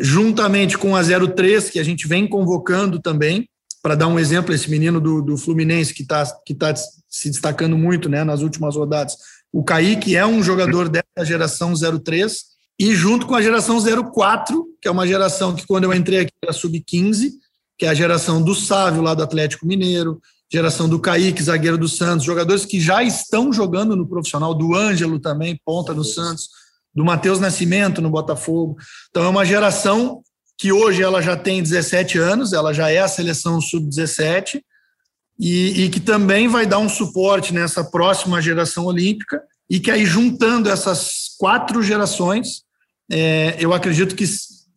juntamente 0.00 0.78
com 0.78 0.96
a 0.96 1.02
03, 1.02 1.70
que 1.70 1.78
a 1.78 1.84
gente 1.84 2.06
vem 2.06 2.26
convocando 2.26 3.00
também, 3.00 3.48
para 3.82 3.94
dar 3.94 4.06
um 4.06 4.18
exemplo, 4.18 4.54
esse 4.54 4.70
menino 4.70 5.00
do, 5.00 5.20
do 5.20 5.36
Fluminense 5.36 5.92
que 5.92 6.02
está 6.02 6.24
que 6.46 6.54
tá 6.54 6.72
se 6.74 7.28
destacando 7.28 7.76
muito 7.76 8.08
né, 8.08 8.22
nas 8.24 8.40
últimas 8.40 8.76
rodadas. 8.76 9.16
O 9.52 9.62
Kaique 9.62 10.16
é 10.16 10.24
um 10.24 10.42
jogador 10.42 10.88
dessa 10.88 11.24
geração 11.24 11.74
03, 11.74 12.52
e 12.78 12.94
junto 12.94 13.26
com 13.26 13.34
a 13.34 13.42
geração 13.42 13.78
04, 14.12 14.66
que 14.80 14.88
é 14.88 14.90
uma 14.90 15.06
geração 15.06 15.54
que 15.54 15.66
quando 15.66 15.84
eu 15.84 15.92
entrei 15.92 16.20
aqui 16.20 16.32
era 16.42 16.52
sub-15, 16.52 17.32
que 17.76 17.84
é 17.84 17.88
a 17.88 17.94
geração 17.94 18.42
do 18.42 18.54
Sávio 18.54 19.02
lá 19.02 19.14
do 19.14 19.22
Atlético 19.22 19.66
Mineiro, 19.66 20.20
geração 20.50 20.88
do 20.88 20.98
Kaique, 20.98 21.42
zagueiro 21.42 21.76
do 21.76 21.88
Santos, 21.88 22.24
jogadores 22.24 22.64
que 22.64 22.80
já 22.80 23.02
estão 23.02 23.52
jogando 23.52 23.96
no 23.96 24.06
profissional, 24.06 24.54
do 24.54 24.74
Ângelo 24.74 25.18
também, 25.18 25.60
ponta 25.64 25.92
no 25.92 26.04
Santos, 26.04 26.48
do 26.94 27.04
Matheus 27.04 27.40
Nascimento 27.40 28.02
no 28.02 28.10
Botafogo. 28.10 28.76
Então 29.10 29.24
é 29.24 29.28
uma 29.28 29.44
geração 29.44 30.22
que 30.58 30.70
hoje 30.70 31.02
ela 31.02 31.20
já 31.20 31.36
tem 31.36 31.62
17 31.62 32.18
anos, 32.18 32.52
ela 32.52 32.72
já 32.72 32.90
é 32.90 32.98
a 32.98 33.08
seleção 33.08 33.60
sub-17 33.60 34.60
e, 35.38 35.84
e, 35.84 35.88
que 35.88 35.98
também 35.98 36.46
vai 36.46 36.66
dar 36.66 36.78
um 36.78 36.88
suporte 36.88 37.52
nessa 37.52 37.82
próxima 37.82 38.40
geração 38.40 38.84
olímpica 38.84 39.42
e 39.68 39.80
que 39.80 39.90
aí 39.90 40.04
juntando 40.04 40.70
essas 40.70 41.34
quatro 41.38 41.82
gerações, 41.82 42.62
é, 43.10 43.56
eu 43.58 43.72
acredito 43.72 44.14
que 44.14 44.24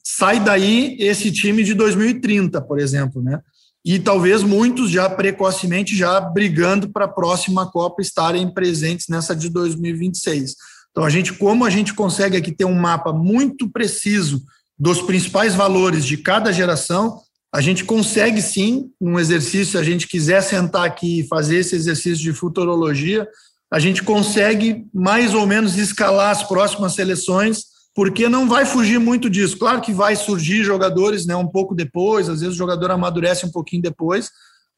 sai 0.03 0.39
daí 0.39 0.95
esse 0.99 1.31
time 1.31 1.63
de 1.63 1.73
2030, 1.73 2.61
por 2.61 2.79
exemplo, 2.79 3.21
né? 3.21 3.39
E 3.83 3.99
talvez 3.99 4.41
muitos 4.41 4.89
já 4.89 5.07
precocemente 5.07 5.95
já 5.95 6.19
brigando 6.19 6.89
para 6.89 7.05
a 7.05 7.09
próxima 7.09 7.69
Copa 7.69 8.01
estarem 8.01 8.51
presentes 8.51 9.05
nessa 9.07 9.35
de 9.35 9.49
2026. 9.49 10.55
Então 10.95 11.03
a 11.03 11.09
gente, 11.09 11.33
como 11.33 11.65
a 11.65 11.69
gente 11.69 11.93
consegue 11.93 12.37
aqui 12.37 12.53
ter 12.53 12.63
um 12.63 12.73
mapa 12.73 13.11
muito 13.11 13.69
preciso 13.69 14.41
dos 14.79 15.01
principais 15.01 15.53
valores 15.53 16.05
de 16.05 16.15
cada 16.15 16.53
geração, 16.53 17.19
a 17.53 17.59
gente 17.59 17.83
consegue 17.83 18.41
sim, 18.41 18.89
um 18.99 19.19
exercício, 19.19 19.73
se 19.73 19.77
a 19.77 19.83
gente 19.83 20.07
quiser 20.07 20.41
sentar 20.41 20.85
aqui 20.85 21.19
e 21.19 21.27
fazer 21.27 21.57
esse 21.57 21.75
exercício 21.75 22.23
de 22.23 22.31
futurologia, 22.31 23.27
a 23.69 23.77
gente 23.77 24.03
consegue 24.03 24.85
mais 24.93 25.33
ou 25.33 25.45
menos 25.45 25.75
escalar 25.75 26.31
as 26.31 26.43
próximas 26.43 26.93
seleções 26.93 27.75
porque 27.93 28.29
não 28.29 28.47
vai 28.47 28.65
fugir 28.65 28.97
muito 28.97 29.29
disso. 29.29 29.57
Claro 29.57 29.81
que 29.81 29.91
vai 29.91 30.15
surgir 30.15 30.63
jogadores 30.63 31.25
né, 31.25 31.35
um 31.35 31.47
pouco 31.47 31.75
depois, 31.75 32.29
às 32.29 32.39
vezes 32.39 32.55
o 32.55 32.57
jogador 32.57 32.91
amadurece 32.91 33.45
um 33.45 33.51
pouquinho 33.51 33.81
depois, 33.81 34.29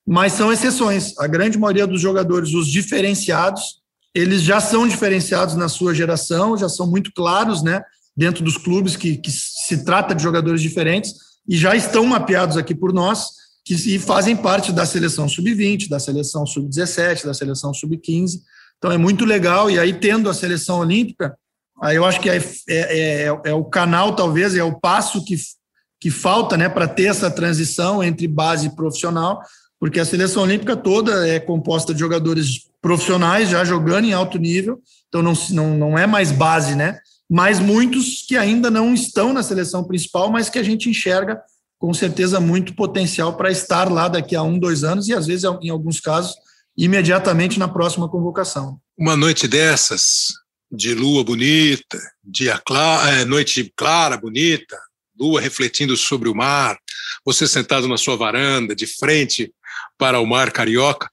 mas 0.07 0.33
são 0.33 0.51
exceções. 0.51 1.15
A 1.19 1.27
grande 1.27 1.59
maioria 1.59 1.85
dos 1.85 2.01
jogadores, 2.01 2.55
os 2.55 2.67
diferenciados, 2.67 3.81
eles 4.17 4.41
já 4.41 4.59
são 4.59 4.87
diferenciados 4.87 5.55
na 5.55 5.69
sua 5.69 5.93
geração, 5.93 6.57
já 6.57 6.69
são 6.69 6.87
muito 6.87 7.11
claros 7.13 7.61
né, 7.61 7.81
dentro 8.15 8.43
dos 8.43 8.57
clubes 8.57 8.95
que, 8.95 9.17
que 9.17 9.31
se 9.31 9.83
trata 9.83 10.15
de 10.15 10.23
jogadores 10.23 10.61
diferentes 10.61 11.13
e 11.47 11.55
já 11.55 11.75
estão 11.75 12.05
mapeados 12.05 12.57
aqui 12.57 12.75
por 12.75 12.93
nós 12.93 13.29
que 13.63 13.73
e 13.73 13.99
fazem 13.99 14.35
parte 14.35 14.71
da 14.71 14.85
seleção 14.85 15.27
sub-20, 15.27 15.89
da 15.89 15.99
seleção 15.99 16.45
sub-17, 16.45 17.25
da 17.25 17.33
seleção 17.33 17.73
sub-15. 17.73 18.39
Então 18.77 18.91
é 18.91 18.97
muito 18.97 19.25
legal. 19.25 19.69
E 19.69 19.77
aí, 19.77 19.93
tendo 19.93 20.29
a 20.29 20.33
seleção 20.33 20.79
olímpica, 20.79 21.35
Aí 21.81 21.95
eu 21.95 22.05
acho 22.05 22.19
que 22.19 22.29
é, 22.29 22.37
é, 22.37 23.23
é, 23.25 23.39
é 23.45 23.53
o 23.53 23.63
canal, 23.63 24.15
talvez, 24.15 24.55
é 24.55 24.63
o 24.63 24.79
passo 24.79 25.23
que, 25.23 25.35
que 25.99 26.09
falta 26.09 26.57
né, 26.57 26.67
para 26.67 26.87
ter 26.87 27.05
essa 27.05 27.29
transição 27.29 28.03
entre 28.03 28.27
base 28.27 28.67
e 28.67 28.75
profissional, 28.75 29.41
porque 29.79 29.99
a 29.99 30.05
seleção 30.05 30.43
olímpica 30.43 30.75
toda 30.75 31.27
é 31.27 31.39
composta 31.39 31.93
de 31.93 31.99
jogadores 31.99 32.67
profissionais 32.87 33.49
já 33.49 33.65
jogando 33.65 34.05
em 34.05 34.13
alto 34.13 34.37
nível, 34.37 34.81
então 35.09 35.21
não, 35.21 35.33
não, 35.49 35.77
não 35.77 35.99
é 35.99 36.07
mais 36.07 36.31
base, 36.31 36.73
né? 36.73 36.97
Mas 37.29 37.59
muitos 37.59 38.23
que 38.25 38.37
ainda 38.37 38.71
não 38.71 38.93
estão 38.93 39.33
na 39.33 39.43
seleção 39.43 39.83
principal, 39.83 40.31
mas 40.31 40.49
que 40.49 40.57
a 40.57 40.63
gente 40.63 40.89
enxerga 40.89 41.37
com 41.77 41.93
certeza 41.93 42.39
muito 42.39 42.73
potencial 42.73 43.35
para 43.35 43.51
estar 43.51 43.91
lá 43.91 44.07
daqui 44.07 44.37
a 44.37 44.41
um, 44.41 44.57
dois 44.57 44.85
anos 44.85 45.09
e 45.09 45.13
às 45.13 45.27
vezes, 45.27 45.43
em 45.61 45.69
alguns 45.69 45.99
casos, 45.99 46.33
imediatamente 46.77 47.59
na 47.59 47.67
próxima 47.67 48.07
convocação. 48.07 48.79
Uma 48.97 49.17
noite 49.17 49.49
dessas, 49.49 50.27
de 50.71 50.93
lua 50.93 51.25
bonita, 51.25 51.99
dia 52.23 52.57
clara, 52.57 53.11
é, 53.11 53.25
noite 53.25 53.69
clara, 53.75 54.15
bonita, 54.15 54.79
lua 55.19 55.41
refletindo 55.41 55.97
sobre 55.97 56.29
o 56.29 56.35
mar, 56.35 56.77
você 57.25 57.45
sentado 57.45 57.85
na 57.85 57.97
sua 57.97 58.15
varanda, 58.15 58.73
de 58.73 58.87
frente 58.87 59.51
para 59.97 60.21
o 60.21 60.25
mar 60.25 60.53
carioca. 60.53 61.09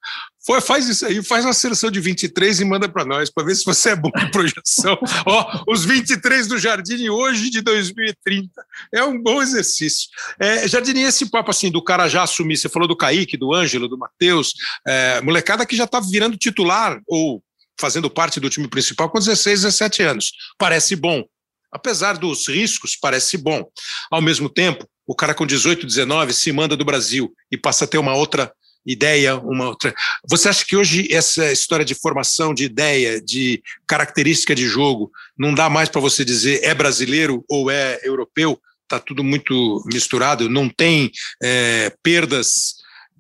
Foi, 0.47 0.61
faz 0.61 0.88
isso 0.88 1.07
aí, 1.07 1.22
faz 1.22 1.45
uma 1.45 1.55
seleção 1.55 1.90
de 1.90 2.01
23 2.01 2.61
e 2.61 2.64
manda 2.64 2.86
para 2.86 3.05
nós, 3.05 3.30
para 3.30 3.45
ver 3.45 3.55
se 3.55 3.64
você 3.64 3.90
é 3.90 3.97
bom 3.97 4.11
de 4.11 4.30
projeção. 4.30 4.99
Ó, 5.24 5.64
os 5.66 5.84
23 5.84 6.47
do 6.47 6.59
Jardim 6.59 7.09
hoje 7.09 7.49
de 7.49 7.62
2030. 7.62 8.51
É 8.92 9.03
um 9.03 9.20
bom 9.20 9.40
exercício. 9.40 10.09
É, 10.38 10.68
Jardim, 10.68 11.01
esse 11.01 11.30
papo 11.30 11.51
assim 11.51 11.70
do 11.70 11.82
cara 11.82 12.09
já 12.09 12.22
assumir, 12.22 12.59
você 12.59 12.68
falou 12.68 12.86
do 12.86 12.97
Kaique, 12.97 13.38
do 13.38 13.55
Ângelo, 13.55 13.88
do 13.88 13.97
Matheus, 13.97 14.53
é, 14.86 15.20
molecada 15.22 15.64
que 15.64 15.76
já 15.76 15.84
está 15.84 15.99
virando 15.99 16.36
titular 16.36 17.01
ou 17.07 17.42
fazendo 17.80 18.11
parte 18.11 18.38
do 18.38 18.51
time 18.51 18.68
principal 18.68 19.09
com 19.09 19.18
16, 19.18 19.62
17 19.62 20.03
anos. 20.03 20.32
Parece 20.59 20.95
bom. 20.95 21.24
Apesar 21.72 22.18
dos 22.18 22.49
riscos, 22.49 22.97
parece 22.97 23.38
bom. 23.38 23.64
Ao 24.11 24.20
mesmo 24.20 24.49
tempo, 24.49 24.86
o 25.07 25.14
cara 25.14 25.34
com 25.34 25.47
18, 25.47 25.86
19 25.86 26.32
se 26.32 26.53
manda 26.53 26.76
do 26.76 26.84
Brasil 26.84 27.32
e 27.51 27.57
passa 27.57 27.84
a 27.84 27.88
ter 27.88 27.99
uma 27.99 28.14
outra 28.14 28.53
ideia, 28.87 29.37
uma 29.37 29.68
outra. 29.68 29.95
Você 30.28 30.49
acha 30.49 30.64
que 30.64 30.76
hoje 30.76 31.09
essa 31.12 31.51
história 31.51 31.85
de 31.85 31.95
formação 31.95 32.53
de 32.53 32.64
ideia, 32.64 33.20
de 33.20 33.62
característica 33.87 34.55
de 34.55 34.66
jogo, 34.66 35.11
não 35.37 35.55
dá 35.55 35.70
mais 35.70 35.89
para 35.89 36.01
você 36.01 36.24
dizer 36.24 36.61
é 36.62 36.74
brasileiro 36.74 37.45
ou 37.49 37.70
é 37.70 38.01
europeu? 38.03 38.59
Está 38.82 38.99
tudo 38.99 39.24
muito 39.24 39.82
misturado, 39.87 40.49
não 40.49 40.68
tem 40.68 41.11
é, 41.43 41.93
perdas 42.03 42.74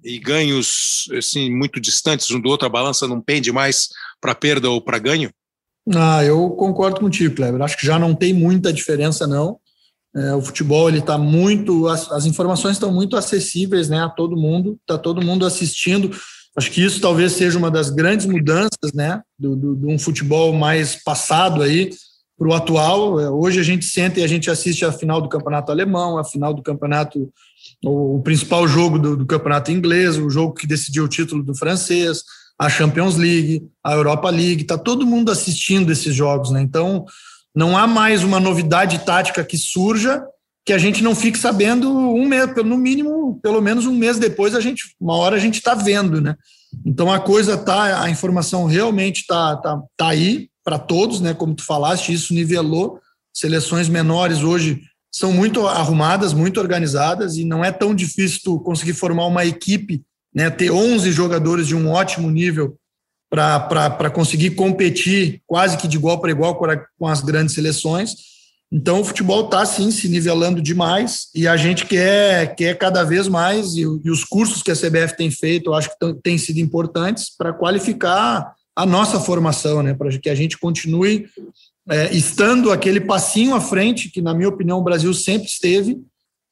e 0.04 0.18
ganhos 0.18 1.04
assim 1.16 1.50
muito 1.50 1.80
distantes 1.80 2.30
um 2.30 2.40
do 2.40 2.50
outro, 2.50 2.66
a 2.66 2.70
balança 2.70 3.08
não 3.08 3.20
pende 3.20 3.50
mais 3.50 3.88
para 4.20 4.34
perda 4.34 4.68
ou 4.68 4.80
para 4.80 4.98
ganho? 4.98 5.30
Ah, 5.94 6.24
eu 6.24 6.50
concordo 6.50 7.00
contigo, 7.00 7.34
Kleber. 7.34 7.60
Acho 7.62 7.76
que 7.76 7.86
já 7.86 7.98
não 7.98 8.14
tem 8.14 8.32
muita 8.32 8.72
diferença, 8.72 9.26
não. 9.26 9.58
É, 10.16 10.34
o 10.34 10.40
futebol 10.40 10.88
ele 10.88 11.00
está 11.00 11.18
muito, 11.18 11.88
as, 11.88 12.10
as, 12.12 12.24
informações 12.24 12.74
estão 12.74 12.92
muito 12.92 13.16
acessíveis, 13.16 13.88
né, 13.88 14.00
a 14.00 14.08
todo 14.08 14.36
mundo. 14.36 14.78
Está 14.80 14.96
todo 14.96 15.24
mundo 15.24 15.44
assistindo. 15.44 16.10
Acho 16.56 16.70
que 16.70 16.84
isso 16.84 17.00
talvez 17.00 17.32
seja 17.32 17.58
uma 17.58 17.70
das 17.70 17.90
grandes 17.90 18.26
mudanças, 18.26 18.92
né, 18.94 19.20
do, 19.38 19.56
do, 19.56 19.76
de 19.76 19.86
um 19.86 19.98
futebol 19.98 20.52
mais 20.52 21.02
passado 21.02 21.62
aí 21.62 21.90
para 22.38 22.48
o 22.48 22.54
atual. 22.54 23.18
É, 23.18 23.28
hoje 23.28 23.58
a 23.58 23.64
gente 23.64 23.84
senta 23.84 24.20
e 24.20 24.24
a 24.24 24.28
gente 24.28 24.50
assiste 24.50 24.84
a 24.84 24.92
final 24.92 25.20
do 25.20 25.28
campeonato 25.28 25.72
alemão, 25.72 26.16
a 26.16 26.24
final 26.24 26.54
do 26.54 26.62
campeonato, 26.62 27.28
o, 27.84 28.16
o 28.16 28.22
principal 28.22 28.68
jogo 28.68 28.98
do, 28.98 29.16
do 29.16 29.26
campeonato 29.26 29.72
inglês, 29.72 30.16
o 30.16 30.30
jogo 30.30 30.54
que 30.54 30.66
decidiu 30.66 31.04
o 31.04 31.08
título 31.08 31.42
do 31.42 31.54
francês 31.56 32.22
a 32.58 32.68
Champions 32.68 33.16
League, 33.16 33.68
a 33.82 33.94
Europa 33.94 34.30
League, 34.30 34.62
está 34.62 34.78
todo 34.78 35.06
mundo 35.06 35.30
assistindo 35.30 35.90
esses 35.90 36.14
jogos, 36.14 36.50
né? 36.50 36.62
Então, 36.62 37.04
não 37.54 37.76
há 37.76 37.86
mais 37.86 38.22
uma 38.24 38.40
novidade 38.40 38.98
tática 39.04 39.44
que 39.44 39.56
surja 39.56 40.24
que 40.64 40.72
a 40.72 40.78
gente 40.78 41.02
não 41.02 41.14
fique 41.14 41.38
sabendo 41.38 41.90
um 41.90 42.26
mês, 42.26 42.48
no 42.64 42.76
mínimo, 42.76 43.38
pelo 43.42 43.60
menos 43.60 43.84
um 43.84 43.94
mês 43.94 44.18
depois, 44.18 44.54
a 44.54 44.60
gente, 44.60 44.94
uma 44.98 45.14
hora 45.14 45.36
a 45.36 45.38
gente 45.38 45.56
está 45.56 45.74
vendo, 45.74 46.22
né? 46.22 46.36
Então 46.84 47.12
a 47.12 47.20
coisa 47.20 47.56
tá, 47.56 48.02
a 48.02 48.08
informação 48.08 48.64
realmente 48.64 49.20
está 49.20 49.56
tá, 49.56 49.82
tá 49.96 50.08
aí 50.08 50.48
para 50.64 50.78
todos, 50.78 51.20
né? 51.20 51.34
Como 51.34 51.54
tu 51.54 51.64
falaste, 51.64 52.12
isso 52.12 52.32
nivelou. 52.32 52.98
Seleções 53.32 53.88
menores 53.88 54.42
hoje 54.42 54.80
são 55.12 55.32
muito 55.32 55.66
arrumadas, 55.66 56.32
muito 56.32 56.58
organizadas 56.58 57.36
e 57.36 57.44
não 57.44 57.62
é 57.62 57.70
tão 57.70 57.94
difícil 57.94 58.40
tu 58.42 58.60
conseguir 58.60 58.94
formar 58.94 59.26
uma 59.26 59.44
equipe 59.44 60.02
né, 60.34 60.50
ter 60.50 60.70
11 60.70 61.12
jogadores 61.12 61.68
de 61.68 61.76
um 61.76 61.88
ótimo 61.90 62.30
nível 62.30 62.76
para 63.34 64.10
conseguir 64.10 64.50
competir 64.50 65.42
quase 65.46 65.76
que 65.76 65.88
de 65.88 65.96
igual 65.96 66.20
para 66.20 66.30
igual 66.30 66.56
com 66.56 67.06
as 67.06 67.20
grandes 67.20 67.54
seleções. 67.54 68.14
Então, 68.72 69.00
o 69.00 69.04
futebol 69.04 69.44
está, 69.44 69.64
sim, 69.64 69.90
se 69.90 70.08
nivelando 70.08 70.60
demais 70.60 71.28
e 71.34 71.46
a 71.46 71.56
gente 71.56 71.86
quer, 71.86 72.56
quer 72.56 72.76
cada 72.76 73.04
vez 73.04 73.28
mais, 73.28 73.74
e, 73.74 73.82
e 73.82 74.10
os 74.10 74.24
cursos 74.24 74.62
que 74.62 74.70
a 74.70 74.74
CBF 74.74 75.16
tem 75.16 75.30
feito, 75.30 75.70
eu 75.70 75.74
acho 75.74 75.90
que 75.90 76.14
têm 76.22 76.36
sido 76.38 76.58
importantes 76.58 77.30
para 77.36 77.52
qualificar 77.52 78.52
a 78.74 78.84
nossa 78.84 79.20
formação, 79.20 79.82
né, 79.82 79.94
para 79.94 80.18
que 80.18 80.28
a 80.28 80.34
gente 80.34 80.58
continue 80.58 81.26
é, 81.88 82.12
estando 82.12 82.72
aquele 82.72 83.00
passinho 83.00 83.54
à 83.54 83.60
frente, 83.60 84.10
que, 84.10 84.20
na 84.20 84.34
minha 84.34 84.48
opinião, 84.48 84.78
o 84.78 84.84
Brasil 84.84 85.12
sempre 85.14 85.46
esteve, 85.46 86.00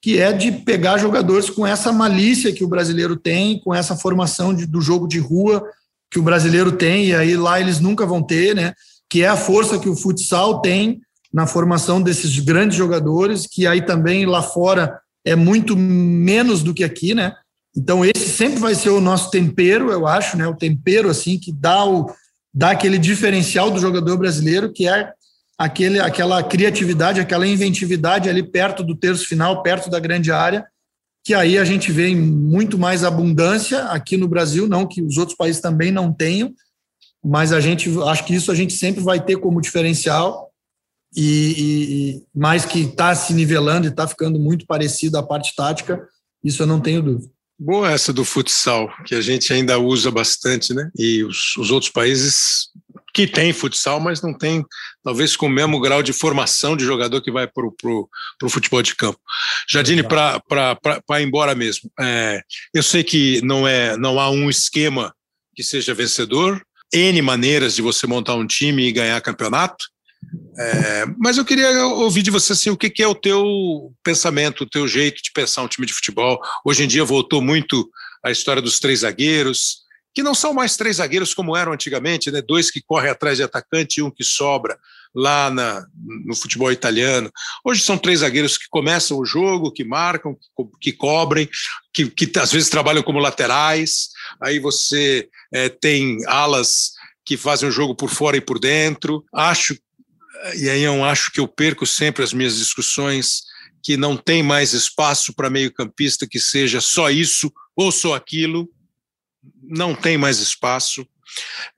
que 0.01 0.21
é 0.21 0.33
de 0.33 0.53
pegar 0.53 0.99
jogadores 0.99 1.49
com 1.51 1.67
essa 1.67 1.93
malícia 1.93 2.53
que 2.53 2.65
o 2.65 2.69
brasileiro 2.69 3.17
tem, 3.17 3.59
com 3.61 3.75
essa 3.75 3.97
formação 3.97 4.55
de, 4.55 4.67
do 4.67 4.81
jogo 4.81 5.09
de 5.09 5.19
rua 5.19 5.65
que 6.13 6.19
o 6.19 6.23
brasileiro 6.23 6.73
tem, 6.73 7.07
e 7.07 7.15
aí 7.15 7.37
lá 7.37 7.59
eles 7.59 7.81
nunca 7.81 8.07
vão 8.07 8.23
ter, 8.23 8.55
né? 8.55 8.75
que 9.13 9.23
é 9.23 9.29
a 9.29 9.37
força 9.37 9.79
que 9.79 9.91
o 9.91 9.95
futsal 9.95 10.63
tem 10.63 11.03
na 11.31 11.47
formação 11.47 12.01
desses 12.01 12.39
grandes 12.39 12.79
jogadores, 12.79 13.47
que 13.47 13.67
aí 13.67 13.83
também 13.83 14.25
lá 14.25 14.41
fora 14.41 14.99
é 15.23 15.37
muito 15.37 15.77
menos 15.77 16.63
do 16.63 16.73
que 16.73 16.83
aqui, 16.83 17.15
né? 17.15 17.35
Então 17.77 18.03
esse 18.07 18.31
sempre 18.31 18.59
vai 18.59 18.75
ser 18.75 18.89
o 18.89 19.03
nosso 19.03 19.31
tempero, 19.31 19.91
eu 19.91 20.07
acho, 20.07 20.39
né? 20.39 20.47
O 20.47 20.57
tempero 20.57 21.11
assim 21.11 21.39
que 21.39 21.53
dá 21.53 21.85
o 21.85 22.11
dá 22.55 22.71
aquele 22.71 22.97
diferencial 22.97 23.71
do 23.71 23.79
jogador 23.79 24.17
brasileiro, 24.17 24.73
que 24.73 24.89
é 24.89 25.13
aquele, 25.59 26.01
aquela 26.01 26.43
criatividade, 26.43 27.21
aquela 27.21 27.47
inventividade 27.47 28.31
ali 28.31 28.43
perto 28.43 28.83
do 28.83 28.97
terço 28.97 29.27
final, 29.27 29.63
perto 29.63 29.91
da 29.91 30.01
grande 30.01 30.33
área, 30.33 30.65
que 31.25 31.35
aí 31.35 31.57
a 31.57 31.65
gente 31.65 31.93
vê 31.93 32.09
em 32.09 32.17
muito 32.17 32.77
mais 32.77 33.05
abundância 33.05 33.85
aqui 33.85 34.17
no 34.17 34.29
Brasil, 34.29 34.67
não 34.67 34.87
que 34.87 35.03
os 35.03 35.19
outros 35.19 35.37
países 35.37 35.61
também 35.61 35.93
não 35.93 36.13
tenham, 36.13 36.53
mas 37.25 37.53
a 37.53 37.61
gente 37.61 37.89
acho 38.05 38.25
que 38.25 38.35
isso 38.35 38.51
a 38.51 38.55
gente 38.55 38.73
sempre 38.73 39.03
vai 39.03 39.25
ter 39.25 39.37
como 39.37 39.61
diferencial 39.61 40.51
e, 41.15 41.23
e 41.23 42.23
mais 42.35 42.65
que 42.65 42.81
está 42.81 43.15
se 43.15 43.33
nivelando 43.33 43.87
e 43.87 43.91
está 43.91 44.09
ficando 44.09 44.39
muito 44.41 44.67
parecido 44.67 45.17
à 45.17 45.23
parte 45.23 45.55
tática, 45.55 46.03
isso 46.43 46.63
eu 46.63 46.67
não 46.67 46.81
tenho 46.81 47.03
dúvida. 47.03 47.31
Boa 47.59 47.93
essa 47.93 48.13
do 48.13 48.25
futsal, 48.25 48.89
que 49.05 49.15
a 49.15 49.21
gente 49.21 49.53
ainda 49.53 49.79
usa 49.79 50.11
bastante, 50.11 50.75
né? 50.75 50.91
E 50.99 51.23
os, 51.23 51.57
os 51.57 51.71
outros 51.71 51.93
países 51.93 52.71
que 53.13 53.27
têm 53.27 53.53
futsal, 53.53 54.01
mas 54.01 54.23
não 54.23 54.37
tem, 54.37 54.65
talvez, 55.05 55.37
com 55.37 55.47
o 55.47 55.51
mesmo 55.51 55.79
grau 55.81 56.03
de 56.03 56.13
formação 56.13 56.77
de 56.77 56.85
jogador 56.85 57.21
que 57.21 57.31
vai 57.31 57.47
para 57.47 57.67
o 57.67 58.49
futebol 58.49 58.83
de 58.83 58.95
campo. 58.95 59.21
Jadine, 59.69 60.03
para 60.03 61.21
ir 61.21 61.23
embora 61.23 61.55
mesmo, 61.55 61.91
é, 62.01 62.43
eu 62.75 62.83
sei 62.83 63.05
que 63.05 63.43
não, 63.43 63.69
é, 63.69 63.97
não 63.97 64.19
há 64.19 64.31
um 64.31 64.49
esquema 64.49 65.15
que 65.55 65.63
seja 65.63 65.93
vencedor, 65.93 66.65
N 66.93 67.21
maneiras 67.23 67.75
de 67.75 67.83
você 67.83 68.07
montar 68.07 68.35
um 68.35 68.47
time 68.47 68.87
e 68.87 68.93
ganhar 68.93 69.21
campeonato, 69.21 69.85
é, 70.59 71.05
mas 71.19 71.37
eu 71.37 71.45
queria 71.45 71.87
ouvir 71.87 72.23
de 72.23 72.31
você 72.31 72.53
assim, 72.53 72.71
o 72.71 72.77
que, 72.77 72.89
que, 72.89 73.03
é 73.03 73.07
o 73.07 73.15
teu 73.15 73.93
pensamento, 74.05 74.63
o 74.63 74.69
teu 74.69 74.87
jeito 74.87 75.23
de 75.23 75.33
pensar 75.33 75.63
um 75.63 75.69
time 75.69 75.87
de 75.87 75.93
futebol. 75.93 76.41
Hoje 76.65 76.85
em 76.85 76.87
dia 76.87 77.05
voltou 77.05 77.43
muito 77.43 77.91
a 78.25 78.31
história 78.31 78.63
dos 78.63 78.79
três 78.79 79.01
zagueiros, 79.01 79.82
que 80.15 80.23
não 80.23 80.35
são 80.35 80.53
mais 80.53 80.77
três 80.77 80.97
zagueiros 80.97 81.35
como 81.35 81.57
eram 81.57 81.73
antigamente, 81.73 82.31
né? 82.31 82.43
dois 82.43 82.71
que 82.71 82.83
correm 82.83 83.11
atrás 83.11 83.39
de 83.39 83.43
atacante 83.43 84.01
e 84.01 84.03
um 84.03 84.11
que 84.11 84.25
sobra 84.25 84.79
lá 85.15 85.51
na, 85.51 85.87
no 86.25 86.35
futebol 86.35 86.73
italiano. 86.73 87.31
Hoje 87.65 87.83
são 87.83 87.99
três 87.99 88.21
zagueiros 88.21 88.57
que 88.57 88.67
começam 88.71 89.19
o 89.19 89.25
jogo, 89.25 89.73
que 89.73 89.85
marcam, 89.85 90.37
que, 90.81 90.93
cobrem, 90.93 91.49
que, 91.93 92.09
que, 92.09 92.39
às 92.39 92.53
vezes 92.53 92.71
trabalham 92.71 93.03
como 93.03 93.19
laterais. 93.19 94.09
Aí 94.41 94.59
você 94.59 95.29
é, 95.53 95.69
tem 95.69 96.19
alas 96.27 96.93
que 97.25 97.37
fazem 97.37 97.69
o 97.69 97.73
jogo 97.73 97.95
por 97.95 98.11
fora 98.11 98.37
e 98.37 98.41
por 98.41 98.59
dentro. 98.59 99.25
Acho 99.33 99.77
e 100.57 100.69
aí 100.69 100.83
eu 100.83 101.05
acho 101.05 101.31
que 101.31 101.41
eu 101.41 101.47
perco 101.47 101.87
sempre 101.87 102.25
as 102.25 102.33
minhas 102.33 102.57
discussões, 102.57 103.43
que 103.83 103.97
não 103.97 104.17
tem 104.17 104.43
mais 104.43 104.73
espaço 104.73 105.33
para 105.33 105.51
meio-campista 105.51 106.27
que 106.27 106.41
seja 106.41 106.81
só 106.81 107.11
isso 107.11 107.53
ou 107.77 107.93
só 107.93 108.15
aquilo, 108.15 108.69
não 109.63 109.95
tem 109.95 110.19
mais 110.19 110.39
espaço. 110.39 111.07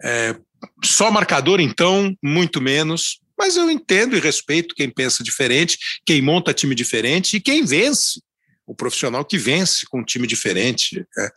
É, 0.02 0.36
só 0.84 1.10
marcador, 1.10 1.60
então, 1.60 2.16
muito 2.22 2.60
menos. 2.60 3.20
Mas 3.38 3.56
eu 3.56 3.70
entendo 3.70 4.16
e 4.16 4.20
respeito 4.20 4.74
quem 4.74 4.88
pensa 4.88 5.22
diferente, 5.22 5.78
quem 6.06 6.22
monta 6.22 6.54
time 6.54 6.74
diferente 6.74 7.36
e 7.36 7.40
quem 7.40 7.64
vence. 7.64 8.22
O 8.66 8.74
profissional 8.74 9.24
que 9.24 9.36
vence 9.36 9.84
com 9.86 10.00
um 10.00 10.04
time 10.04 10.26
diferente. 10.26 11.04
É. 11.18 11.30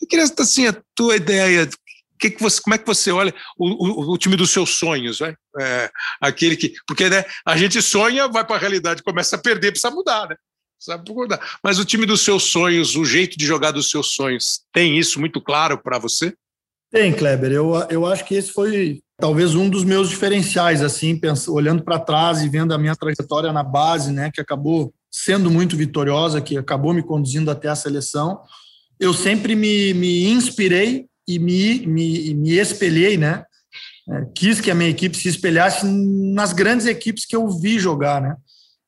Eu 0.00 0.06
queria, 0.06 0.24
assim, 0.38 0.66
a 0.66 0.76
tua 0.94 1.16
ideia, 1.16 1.68
que 2.18 2.30
que 2.30 2.42
você, 2.42 2.60
como 2.60 2.74
é 2.74 2.78
que 2.78 2.86
você 2.86 3.10
olha 3.10 3.34
o, 3.56 4.10
o, 4.10 4.14
o 4.14 4.18
time 4.18 4.36
dos 4.36 4.50
seus 4.50 4.70
sonhos, 4.78 5.20
né? 5.20 5.34
É, 5.60 5.90
aquele 6.20 6.56
que, 6.56 6.74
porque 6.86 7.08
né, 7.08 7.24
a 7.44 7.56
gente 7.56 7.80
sonha, 7.80 8.28
vai 8.28 8.44
para 8.44 8.56
a 8.56 8.58
realidade, 8.58 9.02
começa 9.02 9.36
a 9.36 9.38
perder, 9.38 9.72
precisa 9.72 9.90
mudar, 9.90 10.28
né? 10.28 10.36
Mudar. 11.08 11.40
Mas 11.62 11.78
o 11.78 11.84
time 11.84 12.06
dos 12.06 12.22
seus 12.22 12.44
sonhos, 12.44 12.94
o 12.94 13.04
jeito 13.04 13.36
de 13.36 13.44
jogar 13.44 13.72
dos 13.72 13.90
seus 13.90 14.12
sonhos, 14.12 14.60
tem 14.72 14.98
isso 14.98 15.18
muito 15.18 15.40
claro 15.40 15.76
para 15.82 15.98
você? 15.98 16.32
Tem, 16.90 17.12
Kleber. 17.12 17.52
Eu, 17.52 17.74
eu 17.90 18.06
acho 18.06 18.24
que 18.24 18.34
esse 18.34 18.52
foi 18.52 19.00
talvez 19.18 19.54
um 19.54 19.68
dos 19.68 19.84
meus 19.84 20.08
diferenciais, 20.08 20.80
assim, 20.80 21.16
pensando, 21.16 21.54
olhando 21.54 21.82
para 21.82 21.98
trás 21.98 22.40
e 22.40 22.48
vendo 22.48 22.72
a 22.72 22.78
minha 22.78 22.94
trajetória 22.94 23.52
na 23.52 23.62
base, 23.62 24.12
né, 24.12 24.30
que 24.32 24.40
acabou 24.40 24.94
sendo 25.10 25.50
muito 25.50 25.76
vitoriosa, 25.76 26.40
que 26.40 26.56
acabou 26.56 26.94
me 26.94 27.02
conduzindo 27.02 27.50
até 27.50 27.68
a 27.68 27.74
seleção. 27.74 28.40
Eu 29.00 29.12
sempre 29.12 29.54
me, 29.56 29.92
me 29.92 30.28
inspirei 30.28 31.06
e 31.26 31.38
me, 31.38 31.86
me, 31.86 32.34
me 32.34 32.50
espelhei, 32.52 33.16
né? 33.16 33.44
É, 34.10 34.24
quis 34.34 34.60
que 34.60 34.70
a 34.70 34.74
minha 34.74 34.88
equipe 34.88 35.16
se 35.16 35.28
espelhasse 35.28 35.84
nas 35.86 36.52
grandes 36.52 36.86
equipes 36.86 37.26
que 37.26 37.36
eu 37.36 37.48
vi 37.50 37.78
jogar, 37.78 38.22
né? 38.22 38.36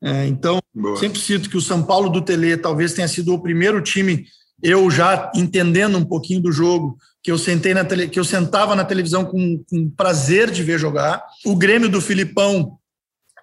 É, 0.03 0.26
então, 0.26 0.59
Boa. 0.74 0.96
sempre 0.96 1.18
cito 1.18 1.51
que 1.51 1.57
o 1.57 1.61
São 1.61 1.82
Paulo 1.82 2.09
do 2.09 2.22
Tele 2.22 2.57
talvez 2.57 2.94
tenha 2.94 3.09
sido 3.09 3.34
o 3.34 3.42
primeiro 3.42 3.80
time, 3.82 4.26
eu 4.62 4.90
já 4.90 5.30
entendendo 5.34 5.98
um 5.98 6.05
pouquinho 6.05 6.40
do 6.40 6.53
jogo, 6.53 6.96
que 7.22 7.30
eu 7.30 7.38
sentei 7.38 7.74
na 7.74 7.84
tele, 7.84 8.09
que 8.09 8.18
eu 8.18 8.24
sentava 8.24 8.74
na 8.74 8.84
televisão 8.84 9.24
com, 9.24 9.62
com 9.68 9.90
prazer 9.90 10.51
de 10.51 10.62
ver 10.62 10.78
jogar. 10.78 11.22
O 11.44 11.55
Grêmio 11.55 11.88
do 11.88 12.01
Filipão, 12.01 12.78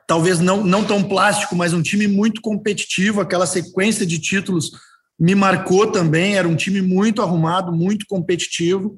talvez 0.08 0.40
não, 0.40 0.64
não 0.64 0.84
tão 0.84 1.04
plástico, 1.04 1.56
mas 1.56 1.74
um 1.74 1.82
time 1.82 2.08
muito 2.08 2.42
competitivo, 2.42 3.22
aquela 3.22 3.46
sequência 3.46 4.06
de 4.06 4.20
títulos 4.20 4.72
me 5.20 5.36
marcou 5.36 5.88
também. 5.88 6.36
Era 6.36 6.48
um 6.48 6.56
time 6.56 6.82
muito 6.82 7.22
arrumado, 7.22 7.72
muito 7.72 8.06
competitivo. 8.08 8.98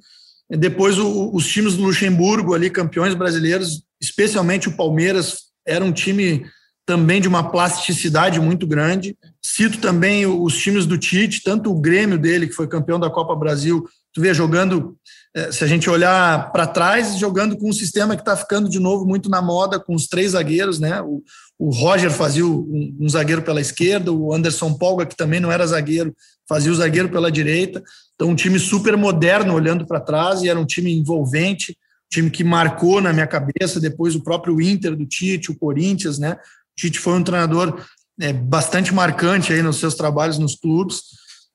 Depois, 0.49 0.97
o, 0.97 1.33
os 1.33 1.47
times 1.47 1.75
do 1.75 1.83
Luxemburgo, 1.83 2.53
ali, 2.53 2.69
campeões 2.69 3.13
brasileiros, 3.13 3.83
especialmente 4.01 4.69
o 4.69 4.75
Palmeiras, 4.75 5.49
era 5.65 5.83
um 5.83 5.91
time 5.91 6.45
também 6.89 7.21
de 7.21 7.27
uma 7.27 7.51
plasticidade 7.51 8.39
muito 8.39 8.65
grande. 8.65 9.15
Cito 9.39 9.77
também 9.77 10.25
os 10.25 10.57
times 10.57 10.87
do 10.87 10.97
Tite, 10.97 11.43
tanto 11.43 11.69
o 11.69 11.79
Grêmio 11.79 12.17
dele, 12.17 12.47
que 12.47 12.53
foi 12.53 12.67
campeão 12.67 12.99
da 12.99 13.11
Copa 13.11 13.35
Brasil, 13.35 13.87
tu 14.11 14.19
vê 14.19 14.33
jogando, 14.33 14.97
eh, 15.35 15.51
se 15.51 15.63
a 15.63 15.67
gente 15.67 15.87
olhar 15.87 16.51
para 16.51 16.65
trás, 16.65 17.19
jogando 17.19 17.55
com 17.55 17.69
um 17.69 17.73
sistema 17.73 18.15
que 18.15 18.23
está 18.23 18.35
ficando 18.35 18.67
de 18.67 18.79
novo 18.79 19.05
muito 19.05 19.29
na 19.29 19.39
moda, 19.39 19.79
com 19.79 19.93
os 19.93 20.07
três 20.07 20.31
zagueiros, 20.31 20.79
né? 20.79 20.99
O, 21.03 21.21
o 21.59 21.69
Roger 21.69 22.09
fazia 22.09 22.43
um, 22.43 22.97
um, 22.99 23.07
zagueiro 23.07 23.43
pela 23.43 23.61
esquerda, 23.61 24.11
o 24.11 24.33
Anderson 24.33 24.73
Polga, 24.73 25.05
que 25.05 25.15
também 25.15 25.39
não 25.39 25.51
era 25.51 25.67
zagueiro, 25.67 26.11
fazia 26.47 26.71
o 26.71 26.75
zagueiro 26.75 27.09
pela 27.09 27.31
direita. 27.31 27.83
Então, 28.15 28.29
um 28.29 28.35
time 28.35 28.57
super 28.57 28.97
moderno 28.97 29.53
olhando 29.53 29.85
para 29.85 29.99
trás, 29.99 30.41
e 30.41 30.49
era 30.49 30.59
um 30.59 30.65
time 30.65 30.91
envolvente, 30.91 31.77
time 32.11 32.31
que 32.31 32.43
marcou 32.43 32.99
na 32.99 33.13
minha 33.13 33.27
cabeça. 33.27 33.79
Depois, 33.79 34.15
o 34.15 34.23
próprio 34.23 34.59
Inter 34.59 34.95
do 34.95 35.05
Tite, 35.05 35.51
o 35.51 35.55
Corinthians, 35.55 36.17
né? 36.17 36.35
Tite 36.79 36.99
foi 36.99 37.13
um 37.13 37.23
treinador 37.23 37.81
é, 38.19 38.31
bastante 38.31 38.93
marcante 38.93 39.53
aí 39.53 39.61
nos 39.61 39.77
seus 39.77 39.95
trabalhos 39.95 40.37
nos 40.37 40.55
clubes. 40.55 41.01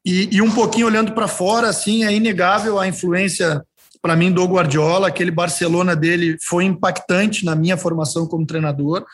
E, 0.04 0.36
e 0.36 0.42
um 0.42 0.50
pouquinho 0.50 0.86
olhando 0.86 1.12
para 1.12 1.26
fora, 1.26 1.68
assim, 1.68 2.04
é 2.04 2.12
inegável 2.12 2.78
a 2.78 2.86
influência 2.86 3.62
para 4.02 4.14
mim 4.14 4.30
do 4.30 4.44
Guardiola. 4.44 5.08
Aquele 5.08 5.30
Barcelona 5.30 5.96
dele 5.96 6.36
foi 6.42 6.64
impactante 6.64 7.44
na 7.44 7.54
minha 7.54 7.76
formação 7.76 8.26
como 8.26 8.46
treinador 8.46 9.04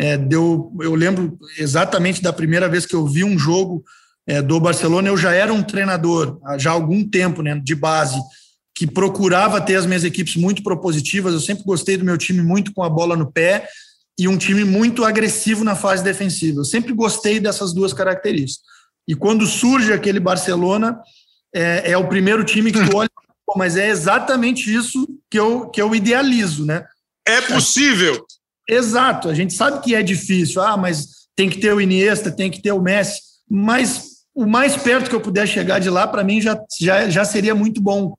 é, 0.00 0.16
deu, 0.16 0.72
eu 0.80 0.94
lembro 0.94 1.38
exatamente 1.58 2.22
da 2.22 2.32
primeira 2.32 2.68
vez 2.68 2.86
que 2.86 2.94
eu 2.94 3.06
vi 3.06 3.22
um 3.22 3.38
jogo 3.38 3.84
é, 4.26 4.40
do 4.40 4.58
Barcelona, 4.58 5.08
eu 5.08 5.16
já 5.16 5.32
era 5.32 5.52
um 5.52 5.62
treinador, 5.62 6.38
já 6.58 6.70
há 6.70 6.72
algum 6.72 7.06
tempo, 7.06 7.42
né, 7.42 7.60
de 7.62 7.74
base, 7.74 8.18
que 8.74 8.86
procurava 8.86 9.60
ter 9.60 9.76
as 9.76 9.84
minhas 9.84 10.02
equipes 10.02 10.36
muito 10.36 10.62
propositivas. 10.62 11.34
Eu 11.34 11.40
sempre 11.40 11.64
gostei 11.64 11.98
do 11.98 12.04
meu 12.04 12.16
time 12.16 12.40
muito 12.40 12.72
com 12.72 12.82
a 12.82 12.88
bola 12.88 13.14
no 13.14 13.30
pé 13.30 13.68
e 14.18 14.28
um 14.28 14.36
time 14.36 14.64
muito 14.64 15.04
agressivo 15.04 15.64
na 15.64 15.74
fase 15.74 16.04
defensiva. 16.04 16.60
Eu 16.60 16.64
sempre 16.64 16.92
gostei 16.92 17.40
dessas 17.40 17.72
duas 17.72 17.92
características. 17.92 18.68
E 19.08 19.14
quando 19.14 19.46
surge 19.46 19.92
aquele 19.92 20.20
Barcelona, 20.20 21.00
é, 21.54 21.92
é 21.92 21.98
o 21.98 22.08
primeiro 22.08 22.44
time 22.44 22.70
que 22.70 22.84
tu 22.84 22.94
olha, 22.96 23.10
mas 23.56 23.76
é 23.76 23.88
exatamente 23.88 24.72
isso 24.72 25.08
que 25.30 25.38
eu, 25.38 25.68
que 25.68 25.80
eu 25.80 25.94
idealizo, 25.94 26.64
né? 26.64 26.86
É 27.26 27.40
possível. 27.40 28.24
Exato, 28.68 29.28
a 29.28 29.34
gente 29.34 29.54
sabe 29.54 29.82
que 29.82 29.94
é 29.94 30.02
difícil, 30.02 30.62
ah, 30.62 30.76
mas 30.76 31.08
tem 31.34 31.48
que 31.48 31.58
ter 31.58 31.72
o 31.72 31.80
Iniesta, 31.80 32.30
tem 32.30 32.50
que 32.50 32.62
ter 32.62 32.72
o 32.72 32.80
Messi, 32.80 33.20
mas 33.48 34.10
o 34.34 34.46
mais 34.46 34.76
perto 34.76 35.08
que 35.08 35.14
eu 35.14 35.20
puder 35.20 35.46
chegar 35.46 35.78
de 35.80 35.90
lá, 35.90 36.06
para 36.06 36.22
mim, 36.22 36.40
já, 36.40 36.58
já, 36.78 37.08
já 37.08 37.24
seria 37.24 37.54
muito 37.54 37.80
bom. 37.80 38.14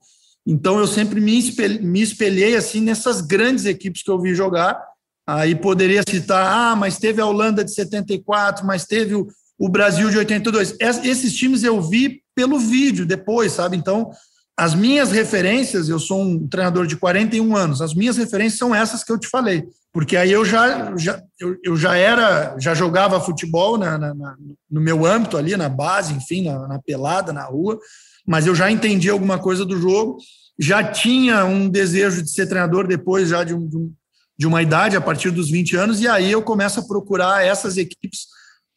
Então, 0.46 0.78
eu 0.78 0.86
sempre 0.86 1.20
me 1.20 1.38
espelhei, 1.38 1.78
me 1.80 2.02
espelhei 2.02 2.56
assim 2.56 2.80
nessas 2.80 3.20
grandes 3.20 3.64
equipes 3.64 4.02
que 4.02 4.10
eu 4.10 4.20
vi 4.20 4.34
jogar. 4.34 4.78
Aí 5.26 5.54
poderia 5.54 6.02
citar, 6.08 6.46
ah, 6.46 6.76
mas 6.76 6.98
teve 6.98 7.20
a 7.20 7.26
Holanda 7.26 7.64
de 7.64 7.72
74, 7.72 8.66
mas 8.66 8.84
teve 8.84 9.14
o, 9.14 9.68
Brasil 9.68 10.10
de 10.10 10.18
82. 10.18 10.76
Esses 10.80 11.34
times 11.34 11.62
eu 11.62 11.80
vi 11.80 12.20
pelo 12.34 12.58
vídeo 12.58 13.06
depois, 13.06 13.52
sabe? 13.52 13.76
Então, 13.76 14.10
as 14.56 14.74
minhas 14.74 15.12
referências, 15.12 15.88
eu 15.88 15.98
sou 15.98 16.20
um 16.20 16.48
treinador 16.48 16.86
de 16.86 16.96
41 16.96 17.56
anos, 17.56 17.80
as 17.80 17.94
minhas 17.94 18.16
referências 18.16 18.58
são 18.58 18.74
essas 18.74 19.04
que 19.04 19.12
eu 19.12 19.18
te 19.18 19.28
falei, 19.28 19.64
porque 19.92 20.16
aí 20.16 20.32
eu 20.32 20.44
já, 20.44 20.96
já, 20.96 21.22
eu, 21.38 21.56
eu 21.64 21.76
já 21.76 21.96
era, 21.96 22.56
já 22.58 22.74
jogava 22.74 23.20
futebol 23.20 23.78
na, 23.78 23.96
na, 23.96 24.14
na, 24.14 24.36
no 24.70 24.80
meu 24.80 25.06
âmbito 25.06 25.36
ali, 25.36 25.56
na 25.56 25.68
base, 25.68 26.12
enfim, 26.12 26.44
na, 26.44 26.66
na, 26.68 26.78
pelada, 26.78 27.32
na 27.32 27.44
rua, 27.44 27.78
mas 28.26 28.46
eu 28.46 28.54
já 28.54 28.70
entendi 28.70 29.08
alguma 29.08 29.38
coisa 29.38 29.64
do 29.64 29.78
jogo, 29.78 30.18
já 30.58 30.82
tinha 30.84 31.44
um 31.44 31.68
desejo 31.68 32.22
de 32.22 32.30
ser 32.30 32.46
treinador 32.46 32.86
depois 32.86 33.28
já 33.28 33.44
de 33.44 33.54
um, 33.54 33.66
de 33.66 33.76
um, 33.76 33.92
de 34.38 34.46
uma 34.46 34.62
idade, 34.62 34.96
a 34.96 35.00
partir 35.00 35.30
dos 35.30 35.50
20 35.50 35.76
anos, 35.76 36.00
e 36.00 36.08
aí 36.08 36.30
eu 36.30 36.42
começo 36.42 36.80
a 36.80 36.86
procurar 36.86 37.44
essas 37.44 37.76
equipes 37.76 38.26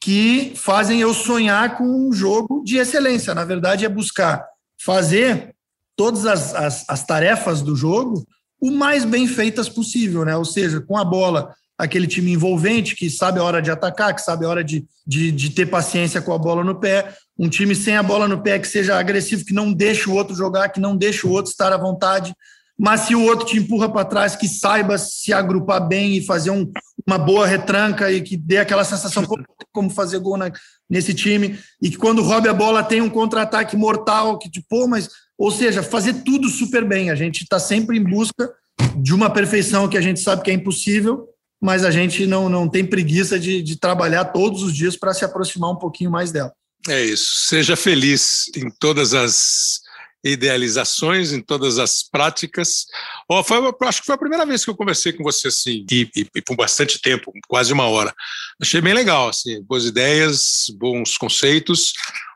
que 0.02 0.54
fazem 0.56 1.02
eu 1.02 1.14
sonhar 1.14 1.78
com 1.78 1.84
um 1.84 2.14
jogo 2.14 2.64
de 2.64 2.78
excelência. 2.78 3.34
Na 3.34 3.44
verdade, 3.44 3.86
é 3.86 3.90
buscar 3.90 4.46
fazer 4.84 5.56
todas 5.96 6.26
as, 6.26 6.54
as, 6.54 6.86
as 6.88 7.04
tarefas 7.06 7.62
do 7.62 7.76
jogo 7.76 8.26
o 8.62 8.72
mais 8.72 9.06
bem 9.06 9.28
feitas 9.28 9.70
possível, 9.70 10.26
né? 10.26 10.36
Ou 10.36 10.46
seja, 10.46 10.82
com 10.82 10.98
a 10.98 11.04
bola, 11.04 11.54
aquele 11.78 12.08
time 12.08 12.32
envolvente 12.32 12.96
que 12.96 13.10
sabe 13.10 13.40
a 13.40 13.44
hora 13.44 13.62
de 13.62 13.70
atacar, 13.70 14.14
que 14.14 14.22
sabe 14.22 14.46
a 14.46 14.50
hora 14.50 14.64
de, 14.64 14.86
de, 15.06 15.32
de, 15.32 15.50
ter 15.50 15.66
paciência 15.66 16.22
com 16.22 16.34
a 16.34 16.38
bola 16.38 16.64
no 16.64 16.80
pé, 16.80 17.14
um 17.38 17.50
time 17.50 17.76
sem 17.76 17.98
a 17.98 18.04
bola 18.04 18.28
no 18.28 18.42
pé 18.42 18.58
que 18.60 18.68
seja 18.68 18.98
agressivo, 18.98 19.46
que 19.46 19.54
não 19.54 19.74
deixe 19.74 20.10
o 20.10 20.14
outro 20.14 20.36
jogar, 20.36 20.70
que 20.70 20.80
não 20.80 20.96
deixe 20.96 21.28
o 21.28 21.32
outro 21.32 21.52
estar 21.52 21.74
à 21.74 21.78
vontade, 21.78 22.34
mas 22.78 23.02
se 23.02 23.16
o 23.16 23.24
outro 23.24 23.46
te 23.46 23.58
empurra 23.58 23.90
para 23.90 24.06
trás, 24.06 24.36
que 24.36 24.48
saiba 24.48 24.98
se 24.98 25.32
agrupar 25.32 25.88
bem 25.88 26.18
e 26.18 26.26
fazer 26.26 26.52
um, 26.52 26.70
uma 27.08 27.18
boa 27.18 27.48
retranca 27.48 28.12
e 28.12 28.22
que 28.22 28.36
dê 28.36 28.58
aquela 28.58 28.84
sensação 28.84 29.24
como 29.72 29.90
fazer 29.90 30.20
gol 30.20 30.38
na, 30.38 30.52
nesse 30.90 31.14
time, 31.14 31.58
e 31.82 31.90
que 31.90 31.98
quando 31.98 32.22
roube 32.22 32.50
a 32.50 32.54
bola 32.54 32.84
tem 32.84 33.02
um 33.02 33.10
contra-ataque 33.10 33.76
mortal, 33.76 34.38
que 34.38 34.50
tipo, 34.50 34.88
mas 34.88 35.10
ou 35.38 35.52
seja, 35.52 35.84
fazer 35.84 36.24
tudo 36.24 36.50
super 36.50 36.86
bem. 36.86 37.10
A 37.10 37.16
gente 37.16 37.44
está 37.44 37.60
sempre 37.60 37.98
em 37.98 38.04
busca 38.04 38.54
de 38.98 39.14
uma 39.14 39.30
perfeição 39.30 39.88
que 39.88 39.98
a 39.98 40.02
gente 40.02 40.20
sabe 40.20 40.42
que 40.42 40.52
é 40.52 40.54
impossível, 40.54 41.28
mas 41.62 41.84
a 41.84 41.92
gente 41.92 42.26
não, 42.26 42.50
não 42.50 42.70
tem 42.70 42.86
preguiça 42.86 43.40
de, 43.40 43.62
de 43.62 43.78
trabalhar 43.78 44.26
todos 44.26 44.64
os 44.64 44.74
dias 44.74 44.96
para 44.96 45.14
se 45.14 45.26
aproximar 45.26 45.72
um 45.72 45.78
pouquinho 45.78 46.12
mais 46.12 46.32
dela. 46.32 46.54
É 46.88 47.04
isso. 47.04 47.48
Seja 47.48 47.76
feliz 47.76 48.46
em 48.56 48.70
todas 48.70 49.14
as 49.14 49.82
idealizações, 50.30 51.32
em 51.32 51.42
todas 51.42 51.78
as 51.78 52.02
práticas. 52.02 52.86
Oh, 53.30 53.44
foi, 53.44 53.58
acho 53.82 54.02
que 54.02 54.06
foi 54.08 54.16
a 54.16 54.20
primeira 54.20 54.46
vez 54.46 54.64
que 54.64 54.72
eu 54.72 54.76
conversei 54.76 55.14
com 55.14 55.24
você 55.24 55.50
assim, 55.50 55.86
e, 55.92 56.10
e, 56.16 56.28
e, 56.36 56.42
por 56.42 56.56
bastante 56.56 57.00
tempo, 57.00 57.32
quase 57.48 57.72
uma 57.72 57.88
hora. 57.88 58.14
Achei 58.60 58.82
bem 58.82 58.94
legal, 58.94 59.30
assim, 59.30 59.62
boas 59.64 59.86
ideias, 59.86 60.66
bons 60.78 61.18
conceitos. 61.18 61.94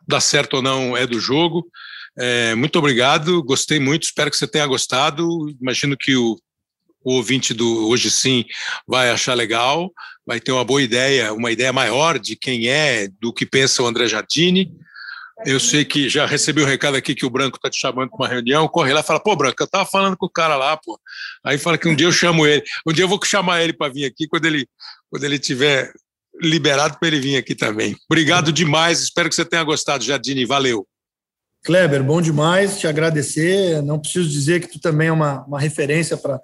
Dar 0.07 0.21
certo 0.21 0.55
ou 0.55 0.61
não 0.61 0.95
é 0.95 1.05
do 1.05 1.19
jogo. 1.19 1.67
É, 2.17 2.53
muito 2.55 2.77
obrigado, 2.77 3.43
gostei 3.43 3.79
muito, 3.79 4.03
espero 4.03 4.29
que 4.29 4.37
você 4.37 4.47
tenha 4.47 4.65
gostado. 4.65 5.49
Imagino 5.61 5.95
que 5.97 6.15
o, 6.15 6.37
o 7.03 7.13
ouvinte 7.13 7.53
do 7.53 7.87
Hoje 7.87 8.11
Sim 8.11 8.43
vai 8.87 9.09
achar 9.09 9.33
legal, 9.33 9.91
vai 10.25 10.39
ter 10.39 10.51
uma 10.51 10.65
boa 10.65 10.81
ideia, 10.81 11.33
uma 11.33 11.51
ideia 11.51 11.71
maior 11.71 12.19
de 12.19 12.35
quem 12.35 12.67
é, 12.67 13.07
do 13.19 13.31
que 13.33 13.45
pensa 13.45 13.81
o 13.81 13.87
André 13.87 14.07
Jardini. 14.07 14.71
Eu 15.45 15.59
sei 15.59 15.85
que 15.85 16.09
já 16.09 16.25
recebi 16.25 16.61
o 16.61 16.65
um 16.65 16.67
recado 16.67 16.97
aqui 16.97 17.15
que 17.15 17.25
o 17.25 17.29
Branco 17.29 17.57
está 17.57 17.69
te 17.69 17.79
chamando 17.79 18.09
para 18.09 18.17
uma 18.17 18.27
reunião. 18.27 18.67
Corre 18.67 18.93
lá 18.93 18.99
e 18.99 19.03
fala: 19.03 19.19
pô, 19.19 19.35
Branco, 19.35 19.55
eu 19.59 19.65
estava 19.65 19.85
falando 19.85 20.17
com 20.17 20.25
o 20.25 20.29
cara 20.29 20.55
lá, 20.55 20.75
pô. 20.77 20.99
Aí 21.43 21.57
fala 21.57 21.77
que 21.77 21.87
um 21.87 21.95
dia 21.95 22.07
eu 22.07 22.11
chamo 22.11 22.45
ele. 22.45 22.63
Um 22.85 22.91
dia 22.91 23.03
eu 23.03 23.09
vou 23.09 23.19
chamar 23.23 23.63
ele 23.63 23.73
para 23.73 23.91
vir 23.91 24.05
aqui 24.05 24.27
quando 24.27 24.45
ele 24.45 24.67
quando 25.09 25.23
ele 25.23 25.39
tiver 25.39 25.91
liberado 26.41 26.97
para 26.99 27.07
ele 27.07 27.19
vir 27.19 27.37
aqui 27.37 27.55
também. 27.55 27.95
Obrigado 28.09 28.51
demais. 28.51 29.01
Espero 29.01 29.29
que 29.29 29.35
você 29.35 29.45
tenha 29.45 29.63
gostado, 29.63 30.03
Jardini. 30.03 30.45
Valeu. 30.45 30.87
Kleber, 31.63 32.03
bom 32.03 32.21
demais 32.21 32.79
te 32.79 32.87
agradecer. 32.87 33.81
Não 33.81 33.99
preciso 33.99 34.29
dizer 34.29 34.61
que 34.61 34.67
tu 34.67 34.79
também 34.79 35.07
é 35.07 35.11
uma, 35.11 35.43
uma 35.45 35.59
referência 35.59 36.15
para 36.17 36.39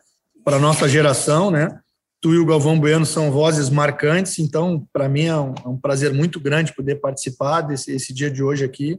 a 0.46 0.60
nossa 0.60 0.88
geração, 0.88 1.50
né? 1.50 1.80
Tu 2.26 2.34
e 2.34 2.40
o 2.40 2.46
Galvão 2.48 2.80
Bueno 2.80 3.06
são 3.06 3.30
vozes 3.30 3.70
marcantes, 3.70 4.40
então, 4.40 4.84
para 4.92 5.08
mim 5.08 5.26
é 5.26 5.38
um, 5.38 5.54
é 5.64 5.68
um, 5.68 5.78
prazer 5.78 6.12
muito 6.12 6.40
grande 6.40 6.74
poder 6.74 6.96
participar 6.96 7.62
desse 7.62 7.92
esse 7.92 8.12
dia 8.12 8.32
de 8.32 8.42
hoje 8.42 8.66
aqui. 8.66 8.98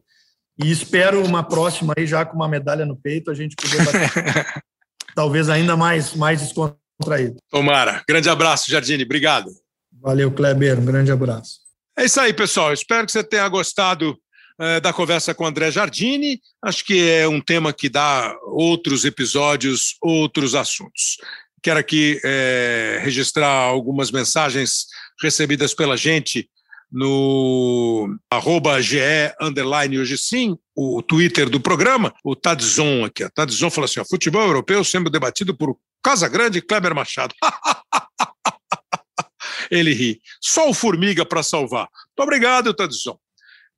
E 0.62 0.70
espero 0.70 1.24
uma 1.24 1.43
próxima 1.43 1.93
aí, 1.97 2.07
já 2.07 2.24
com 2.24 2.37
uma 2.37 2.47
medalha 2.47 2.87
no 2.87 2.95
peito, 2.95 3.29
a 3.29 3.35
gente 3.35 3.57
poder 3.57 3.85
bater, 3.85 4.62
talvez 5.12 5.49
ainda 5.49 5.77
mais, 5.77 6.14
mais 6.14 6.41
descontraído. 6.41 7.35
Tomara. 7.51 8.01
Grande 8.09 8.31
abraço, 8.31 8.70
Jardine. 8.70 9.03
Obrigado. 9.03 9.51
Valeu, 10.01 10.31
Kleber. 10.31 10.79
Um 10.79 10.85
grande 10.85 11.11
abraço. 11.11 11.59
É 11.99 12.05
isso 12.05 12.20
aí, 12.20 12.33
pessoal. 12.33 12.72
Espero 12.72 13.07
que 13.07 13.11
você 13.11 13.24
tenha 13.24 13.49
gostado 13.49 14.16
é, 14.61 14.79
da 14.79 14.93
conversa 14.93 15.35
com 15.35 15.45
André 15.45 15.72
Jardini. 15.72 16.41
Acho 16.62 16.85
que 16.85 17.11
é 17.11 17.27
um 17.27 17.41
tema 17.41 17.72
que 17.72 17.89
dá 17.89 18.39
outros 18.45 19.05
episódios, 19.05 19.97
outros 20.01 20.55
assuntos. 20.55 21.16
Quero 21.67 21.81
aqui 21.81 22.21
é, 22.25 23.01
registrar 23.03 23.49
algumas 23.49 24.12
mensagens 24.12 24.87
recebidas 25.21 25.75
pela 25.75 25.97
gente 25.97 26.49
no 26.89 28.17
arroba 28.31 28.81
GE 28.81 29.01
underline 29.41 29.99
hoje 29.99 30.17
sim, 30.17 30.57
o 30.77 31.03
Twitter 31.03 31.51
do 31.51 31.59
programa, 31.59 32.14
o 32.25 32.37
Tadzon 32.37 33.05
aqui. 33.05 33.25
O 33.25 33.31
Tadzon 33.31 33.69
falou 33.69 33.87
assim: 33.87 33.99
ó, 33.99 34.05
futebol 34.05 34.43
europeu 34.43 34.85
sendo 34.85 35.11
debatido 35.11 35.57
por 35.57 35.77
Casa 36.01 36.29
Grande 36.29 36.59
e 36.59 36.62
Kleber 36.62 36.95
Machado. 36.95 37.35
Ele 39.69 39.93
ri. 39.93 40.21
Só 40.41 40.71
o 40.71 40.73
Formiga 40.73 41.27
para 41.27 41.43
salvar. 41.43 41.89
Muito 41.91 42.29
obrigado, 42.29 42.73
Tadzon. 42.73 43.19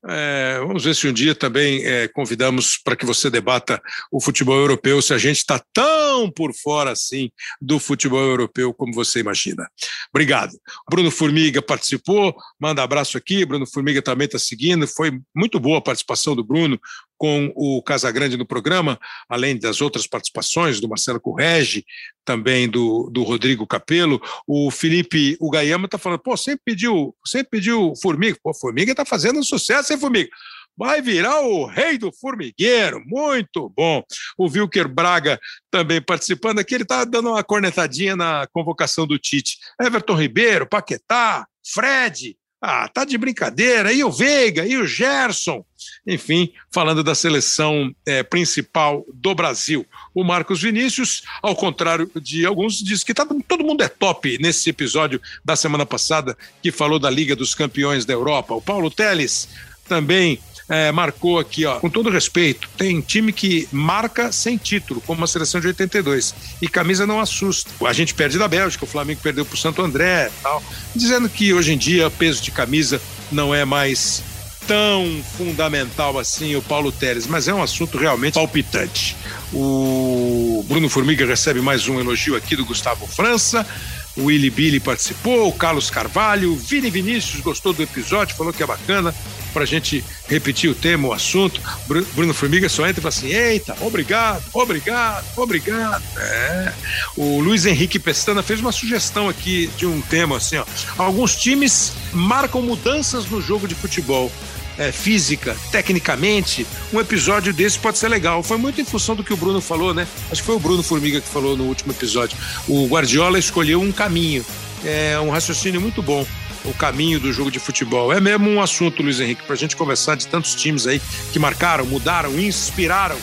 É, 0.06 0.58
vamos 0.60 0.84
ver 0.84 0.94
se 0.94 1.08
um 1.08 1.12
dia 1.12 1.34
também 1.34 1.84
é, 1.84 2.06
convidamos 2.06 2.78
para 2.78 2.94
que 2.94 3.04
você 3.04 3.28
debata 3.28 3.82
o 4.12 4.20
futebol 4.20 4.56
europeu, 4.56 5.02
se 5.02 5.12
a 5.12 5.18
gente 5.18 5.38
está 5.38 5.60
tão 5.72 6.30
por 6.30 6.54
fora 6.54 6.92
assim 6.92 7.30
do 7.60 7.80
futebol 7.80 8.20
europeu 8.20 8.72
como 8.72 8.92
você 8.92 9.18
imagina. 9.18 9.68
Obrigado. 10.14 10.52
Bruno 10.88 11.10
Formiga 11.10 11.60
participou, 11.60 12.34
manda 12.60 12.82
abraço 12.82 13.18
aqui. 13.18 13.44
Bruno 13.44 13.66
Formiga 13.66 14.00
também 14.00 14.26
está 14.26 14.38
seguindo. 14.38 14.86
Foi 14.86 15.18
muito 15.34 15.58
boa 15.58 15.78
a 15.78 15.82
participação 15.82 16.36
do 16.36 16.44
Bruno 16.44 16.78
com 17.18 17.52
o 17.54 17.82
Casagrande 17.82 18.36
no 18.36 18.46
programa, 18.46 18.98
além 19.28 19.58
das 19.58 19.80
outras 19.80 20.06
participações 20.06 20.80
do 20.80 20.88
Marcelo 20.88 21.20
Correge, 21.20 21.84
também 22.24 22.68
do, 22.68 23.10
do 23.12 23.24
Rodrigo 23.24 23.66
Capelo. 23.66 24.22
O 24.46 24.70
Felipe 24.70 25.36
Ugayama 25.40 25.86
está 25.86 25.98
falando, 25.98 26.20
pô, 26.20 26.36
sempre 26.36 26.62
pediu, 26.64 27.14
sempre 27.26 27.50
pediu 27.50 27.92
Formiga. 28.00 28.38
Pô, 28.42 28.54
Formiga 28.54 28.92
está 28.92 29.04
fazendo 29.04 29.40
um 29.40 29.42
sucesso, 29.42 29.92
hein, 29.92 29.98
Formiga? 29.98 30.30
vai 30.78 31.02
virar 31.02 31.40
o 31.40 31.66
rei 31.66 31.98
do 31.98 32.12
formigueiro. 32.12 33.02
Muito 33.04 33.68
bom. 33.76 34.00
O 34.38 34.46
Wilker 34.46 34.86
Braga 34.86 35.40
também 35.68 36.00
participando 36.00 36.60
aqui, 36.60 36.76
ele 36.76 36.84
está 36.84 37.04
dando 37.04 37.30
uma 37.30 37.42
cornetadinha 37.42 38.14
na 38.14 38.46
convocação 38.52 39.04
do 39.04 39.18
Tite. 39.18 39.58
Everton 39.80 40.14
Ribeiro, 40.14 40.68
Paquetá, 40.68 41.44
Fred, 41.66 42.36
ah, 42.62 42.88
tá 42.88 43.04
de 43.04 43.18
brincadeira. 43.18 43.92
E 43.92 44.04
o 44.04 44.10
Veiga, 44.10 44.64
e 44.64 44.76
o 44.76 44.86
Gerson. 44.86 45.64
Enfim, 46.06 46.52
falando 46.70 47.02
da 47.02 47.14
seleção 47.14 47.94
é, 48.06 48.22
principal 48.22 49.04
do 49.12 49.34
Brasil. 49.34 49.86
O 50.14 50.24
Marcos 50.24 50.62
Vinícius, 50.62 51.22
ao 51.42 51.54
contrário 51.54 52.10
de 52.20 52.46
alguns, 52.46 52.78
diz 52.78 53.04
que 53.04 53.14
tá, 53.14 53.26
todo 53.46 53.64
mundo 53.64 53.82
é 53.82 53.88
top 53.88 54.38
nesse 54.40 54.70
episódio 54.70 55.20
da 55.44 55.56
semana 55.56 55.84
passada, 55.84 56.36
que 56.62 56.72
falou 56.72 56.98
da 56.98 57.10
Liga 57.10 57.36
dos 57.36 57.54
Campeões 57.54 58.04
da 58.04 58.12
Europa. 58.12 58.54
O 58.54 58.62
Paulo 58.62 58.90
Teles 58.90 59.48
também 59.88 60.38
é, 60.68 60.92
marcou 60.92 61.38
aqui, 61.38 61.64
ó, 61.64 61.80
com 61.80 61.88
todo 61.88 62.10
respeito, 62.10 62.68
tem 62.76 63.00
time 63.00 63.32
que 63.32 63.66
marca 63.72 64.30
sem 64.30 64.56
título, 64.56 65.00
como 65.00 65.24
a 65.24 65.26
seleção 65.26 65.60
de 65.60 65.68
82, 65.68 66.34
e 66.60 66.68
camisa 66.68 67.06
não 67.06 67.18
assusta. 67.18 67.70
A 67.86 67.92
gente 67.92 68.14
perde 68.14 68.38
da 68.38 68.46
Bélgica, 68.46 68.84
o 68.84 68.88
Flamengo 68.88 69.20
perdeu 69.22 69.44
para 69.44 69.54
o 69.54 69.58
Santo 69.58 69.82
André, 69.82 70.30
tal, 70.42 70.62
dizendo 70.94 71.28
que 71.28 71.54
hoje 71.54 71.72
em 71.72 71.78
dia 71.78 72.10
peso 72.10 72.42
de 72.42 72.50
camisa 72.50 73.00
não 73.32 73.54
é 73.54 73.64
mais 73.64 74.22
tão 74.68 75.24
fundamental 75.36 76.18
assim 76.18 76.54
o 76.54 76.60
Paulo 76.60 76.92
Teres, 76.92 77.26
mas 77.26 77.48
é 77.48 77.54
um 77.54 77.62
assunto 77.62 77.96
realmente 77.96 78.34
palpitante. 78.34 79.16
O 79.52 80.62
Bruno 80.68 80.90
Formiga 80.90 81.24
recebe 81.24 81.62
mais 81.62 81.88
um 81.88 81.98
elogio 81.98 82.36
aqui 82.36 82.54
do 82.54 82.66
Gustavo 82.66 83.06
França. 83.06 83.66
O 84.14 84.24
Willy 84.24 84.50
Billy 84.50 84.80
participou, 84.80 85.48
o 85.48 85.52
Carlos 85.52 85.90
Carvalho, 85.90 86.52
o 86.52 86.56
Vini 86.56 86.90
Vinícius 86.90 87.40
gostou 87.40 87.72
do 87.72 87.82
episódio, 87.82 88.36
falou 88.36 88.52
que 88.52 88.62
é 88.62 88.66
bacana 88.66 89.14
para 89.54 89.62
a 89.62 89.66
gente 89.66 90.04
repetir 90.28 90.68
o 90.68 90.74
tema, 90.74 91.08
o 91.08 91.12
assunto. 91.12 91.60
Bruno 91.86 92.34
Formiga 92.34 92.68
só 92.68 92.86
entra 92.86 93.00
e 93.00 93.02
fala 93.02 93.08
assim: 93.08 93.28
eita, 93.28 93.76
obrigado, 93.80 94.44
obrigado, 94.52 95.24
obrigado. 95.36 96.02
É. 96.18 96.72
O 97.16 97.40
Luiz 97.40 97.64
Henrique 97.64 97.98
Pestana 97.98 98.42
fez 98.42 98.60
uma 98.60 98.72
sugestão 98.72 99.28
aqui 99.28 99.70
de 99.78 99.86
um 99.86 100.00
tema 100.00 100.36
assim: 100.36 100.56
ó. 100.56 100.64
alguns 100.98 101.36
times 101.36 101.92
marcam 102.12 102.60
mudanças 102.60 103.24
no 103.26 103.40
jogo 103.40 103.66
de 103.66 103.74
futebol. 103.74 104.30
É, 104.78 104.92
física, 104.92 105.56
tecnicamente, 105.72 106.64
um 106.92 107.00
episódio 107.00 107.52
desse 107.52 107.76
pode 107.80 107.98
ser 107.98 108.06
legal. 108.06 108.44
Foi 108.44 108.56
muito 108.56 108.80
em 108.80 108.84
função 108.84 109.16
do 109.16 109.24
que 109.24 109.32
o 109.32 109.36
Bruno 109.36 109.60
falou, 109.60 109.92
né? 109.92 110.06
Acho 110.30 110.40
que 110.40 110.46
foi 110.46 110.54
o 110.54 110.60
Bruno 110.60 110.84
Formiga 110.84 111.20
que 111.20 111.26
falou 111.26 111.56
no 111.56 111.64
último 111.64 111.90
episódio. 111.90 112.38
O 112.68 112.86
Guardiola 112.86 113.40
escolheu 113.40 113.80
um 113.80 113.90
caminho, 113.90 114.46
é 114.84 115.18
um 115.18 115.30
raciocínio 115.30 115.80
muito 115.80 116.00
bom 116.00 116.24
o 116.64 116.74
caminho 116.74 117.18
do 117.18 117.32
jogo 117.32 117.50
de 117.50 117.58
futebol. 117.58 118.12
É 118.12 118.20
mesmo 118.20 118.48
um 118.48 118.60
assunto, 118.60 119.02
Luiz 119.02 119.20
Henrique, 119.20 119.42
para 119.42 119.54
a 119.54 119.58
gente 119.58 119.76
conversar 119.76 120.16
de 120.16 120.26
tantos 120.26 120.54
times 120.54 120.86
aí 120.86 121.00
que 121.32 121.38
marcaram, 121.38 121.84
mudaram, 121.84 122.38
inspiraram, 122.38 123.16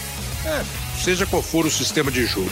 é, 0.46 0.64
seja 1.02 1.26
qual 1.26 1.42
for 1.42 1.66
o 1.66 1.72
sistema 1.72 2.12
de 2.12 2.26
jogo. 2.26 2.52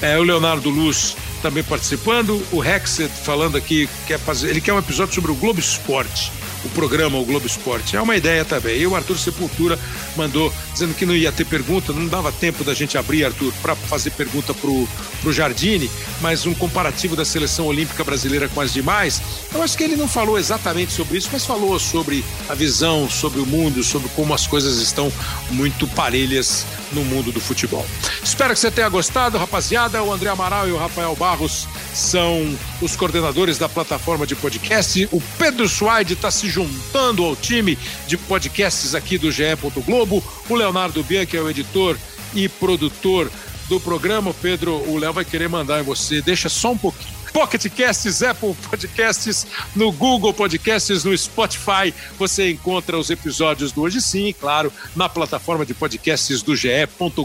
É, 0.00 0.18
o 0.18 0.22
Leonardo 0.22 0.68
Luz 0.68 1.16
também 1.40 1.62
participando, 1.62 2.44
o 2.52 2.62
Hexet 2.62 3.10
falando 3.10 3.56
aqui, 3.56 3.88
quer 4.06 4.18
fazer, 4.18 4.50
ele 4.50 4.60
quer 4.60 4.72
um 4.72 4.78
episódio 4.78 5.14
sobre 5.14 5.30
o 5.30 5.34
Globo 5.34 5.60
Esporte. 5.60 6.32
O 6.64 6.68
programa 6.70 7.18
O 7.18 7.24
Globo 7.24 7.46
Esporte. 7.46 7.96
É 7.96 8.00
uma 8.00 8.16
ideia 8.16 8.44
também. 8.44 8.78
E 8.80 8.86
o 8.86 8.94
Arthur 8.94 9.18
Sepultura 9.18 9.78
mandou 10.16 10.52
dizendo 10.72 10.94
que 10.94 11.06
não 11.06 11.14
ia 11.14 11.32
ter 11.32 11.44
pergunta, 11.44 11.92
não 11.92 12.06
dava 12.06 12.32
tempo 12.32 12.64
da 12.64 12.74
gente 12.74 12.96
abrir, 12.96 13.24
Arthur, 13.24 13.52
para 13.62 13.74
fazer 13.74 14.10
pergunta 14.10 14.54
pro, 14.54 14.88
pro 15.20 15.32
Jardine, 15.32 15.90
mas 16.20 16.46
um 16.46 16.54
comparativo 16.54 17.16
da 17.16 17.24
seleção 17.24 17.66
olímpica 17.66 18.04
brasileira 18.04 18.48
com 18.48 18.60
as 18.60 18.72
demais. 18.72 19.20
Eu 19.52 19.62
acho 19.62 19.76
que 19.76 19.84
ele 19.84 19.96
não 19.96 20.08
falou 20.08 20.38
exatamente 20.38 20.92
sobre 20.92 21.18
isso, 21.18 21.28
mas 21.32 21.44
falou 21.44 21.78
sobre 21.78 22.24
a 22.48 22.54
visão, 22.54 23.08
sobre 23.08 23.40
o 23.40 23.46
mundo, 23.46 23.82
sobre 23.82 24.08
como 24.10 24.34
as 24.34 24.46
coisas 24.46 24.78
estão 24.78 25.12
muito 25.50 25.86
parelhas 25.88 26.66
no 26.92 27.04
mundo 27.04 27.32
do 27.32 27.40
futebol. 27.40 27.86
Espero 28.22 28.54
que 28.54 28.60
você 28.60 28.70
tenha 28.70 28.88
gostado, 28.88 29.38
rapaziada. 29.38 30.02
O 30.02 30.12
André 30.12 30.30
Amaral 30.30 30.68
e 30.68 30.72
o 30.72 30.78
Rafael 30.78 31.14
Barros 31.16 31.66
são 31.94 32.56
os 32.80 32.96
coordenadores 32.96 33.58
da 33.58 33.68
plataforma 33.68 34.26
de 34.26 34.34
podcast. 34.34 35.08
O 35.12 35.20
Pedro 35.38 35.68
Suaide 35.68 36.14
está 36.14 36.30
se 36.30 36.48
juntando 36.48 37.24
ao 37.24 37.36
time 37.36 37.78
de 38.06 38.16
podcasts 38.16 38.94
aqui 38.94 39.18
do 39.18 39.30
GE. 39.30 39.42
Globo. 39.84 40.22
O 40.48 40.54
Leonardo 40.54 41.02
Bianchi 41.02 41.36
é 41.36 41.40
o 41.40 41.50
editor 41.50 41.96
e 42.34 42.48
produtor 42.48 43.30
do 43.68 43.80
programa. 43.80 44.34
Pedro, 44.34 44.74
o 44.88 44.98
Léo 44.98 45.12
vai 45.12 45.24
querer 45.24 45.48
mandar 45.48 45.80
em 45.80 45.84
você. 45.84 46.20
Deixa 46.20 46.48
só 46.48 46.72
um 46.72 46.78
pouquinho. 46.78 47.22
Pocket 47.32 47.66
Casts, 47.70 48.22
Apple 48.22 48.54
Podcasts, 48.70 49.46
no 49.74 49.90
Google 49.90 50.34
Podcasts, 50.34 51.02
no 51.02 51.16
Spotify. 51.16 51.92
Você 52.18 52.50
encontra 52.50 52.98
os 52.98 53.08
episódios 53.10 53.72
do 53.72 53.82
Hoje 53.82 54.00
Sim, 54.00 54.34
claro, 54.38 54.72
na 54.94 55.08
plataforma 55.08 55.64
de 55.64 55.72
podcasts 55.72 56.42
do 56.42 56.54
GE. 56.54 56.68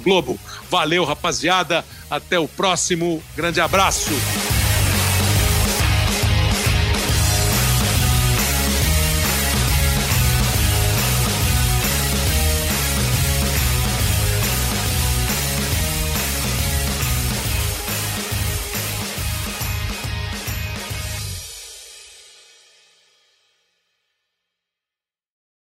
Globo. 0.02 0.40
Valeu, 0.70 1.04
rapaziada. 1.04 1.84
Até 2.10 2.40
o 2.40 2.48
próximo. 2.48 3.22
Grande 3.36 3.60
abraço. 3.60 4.12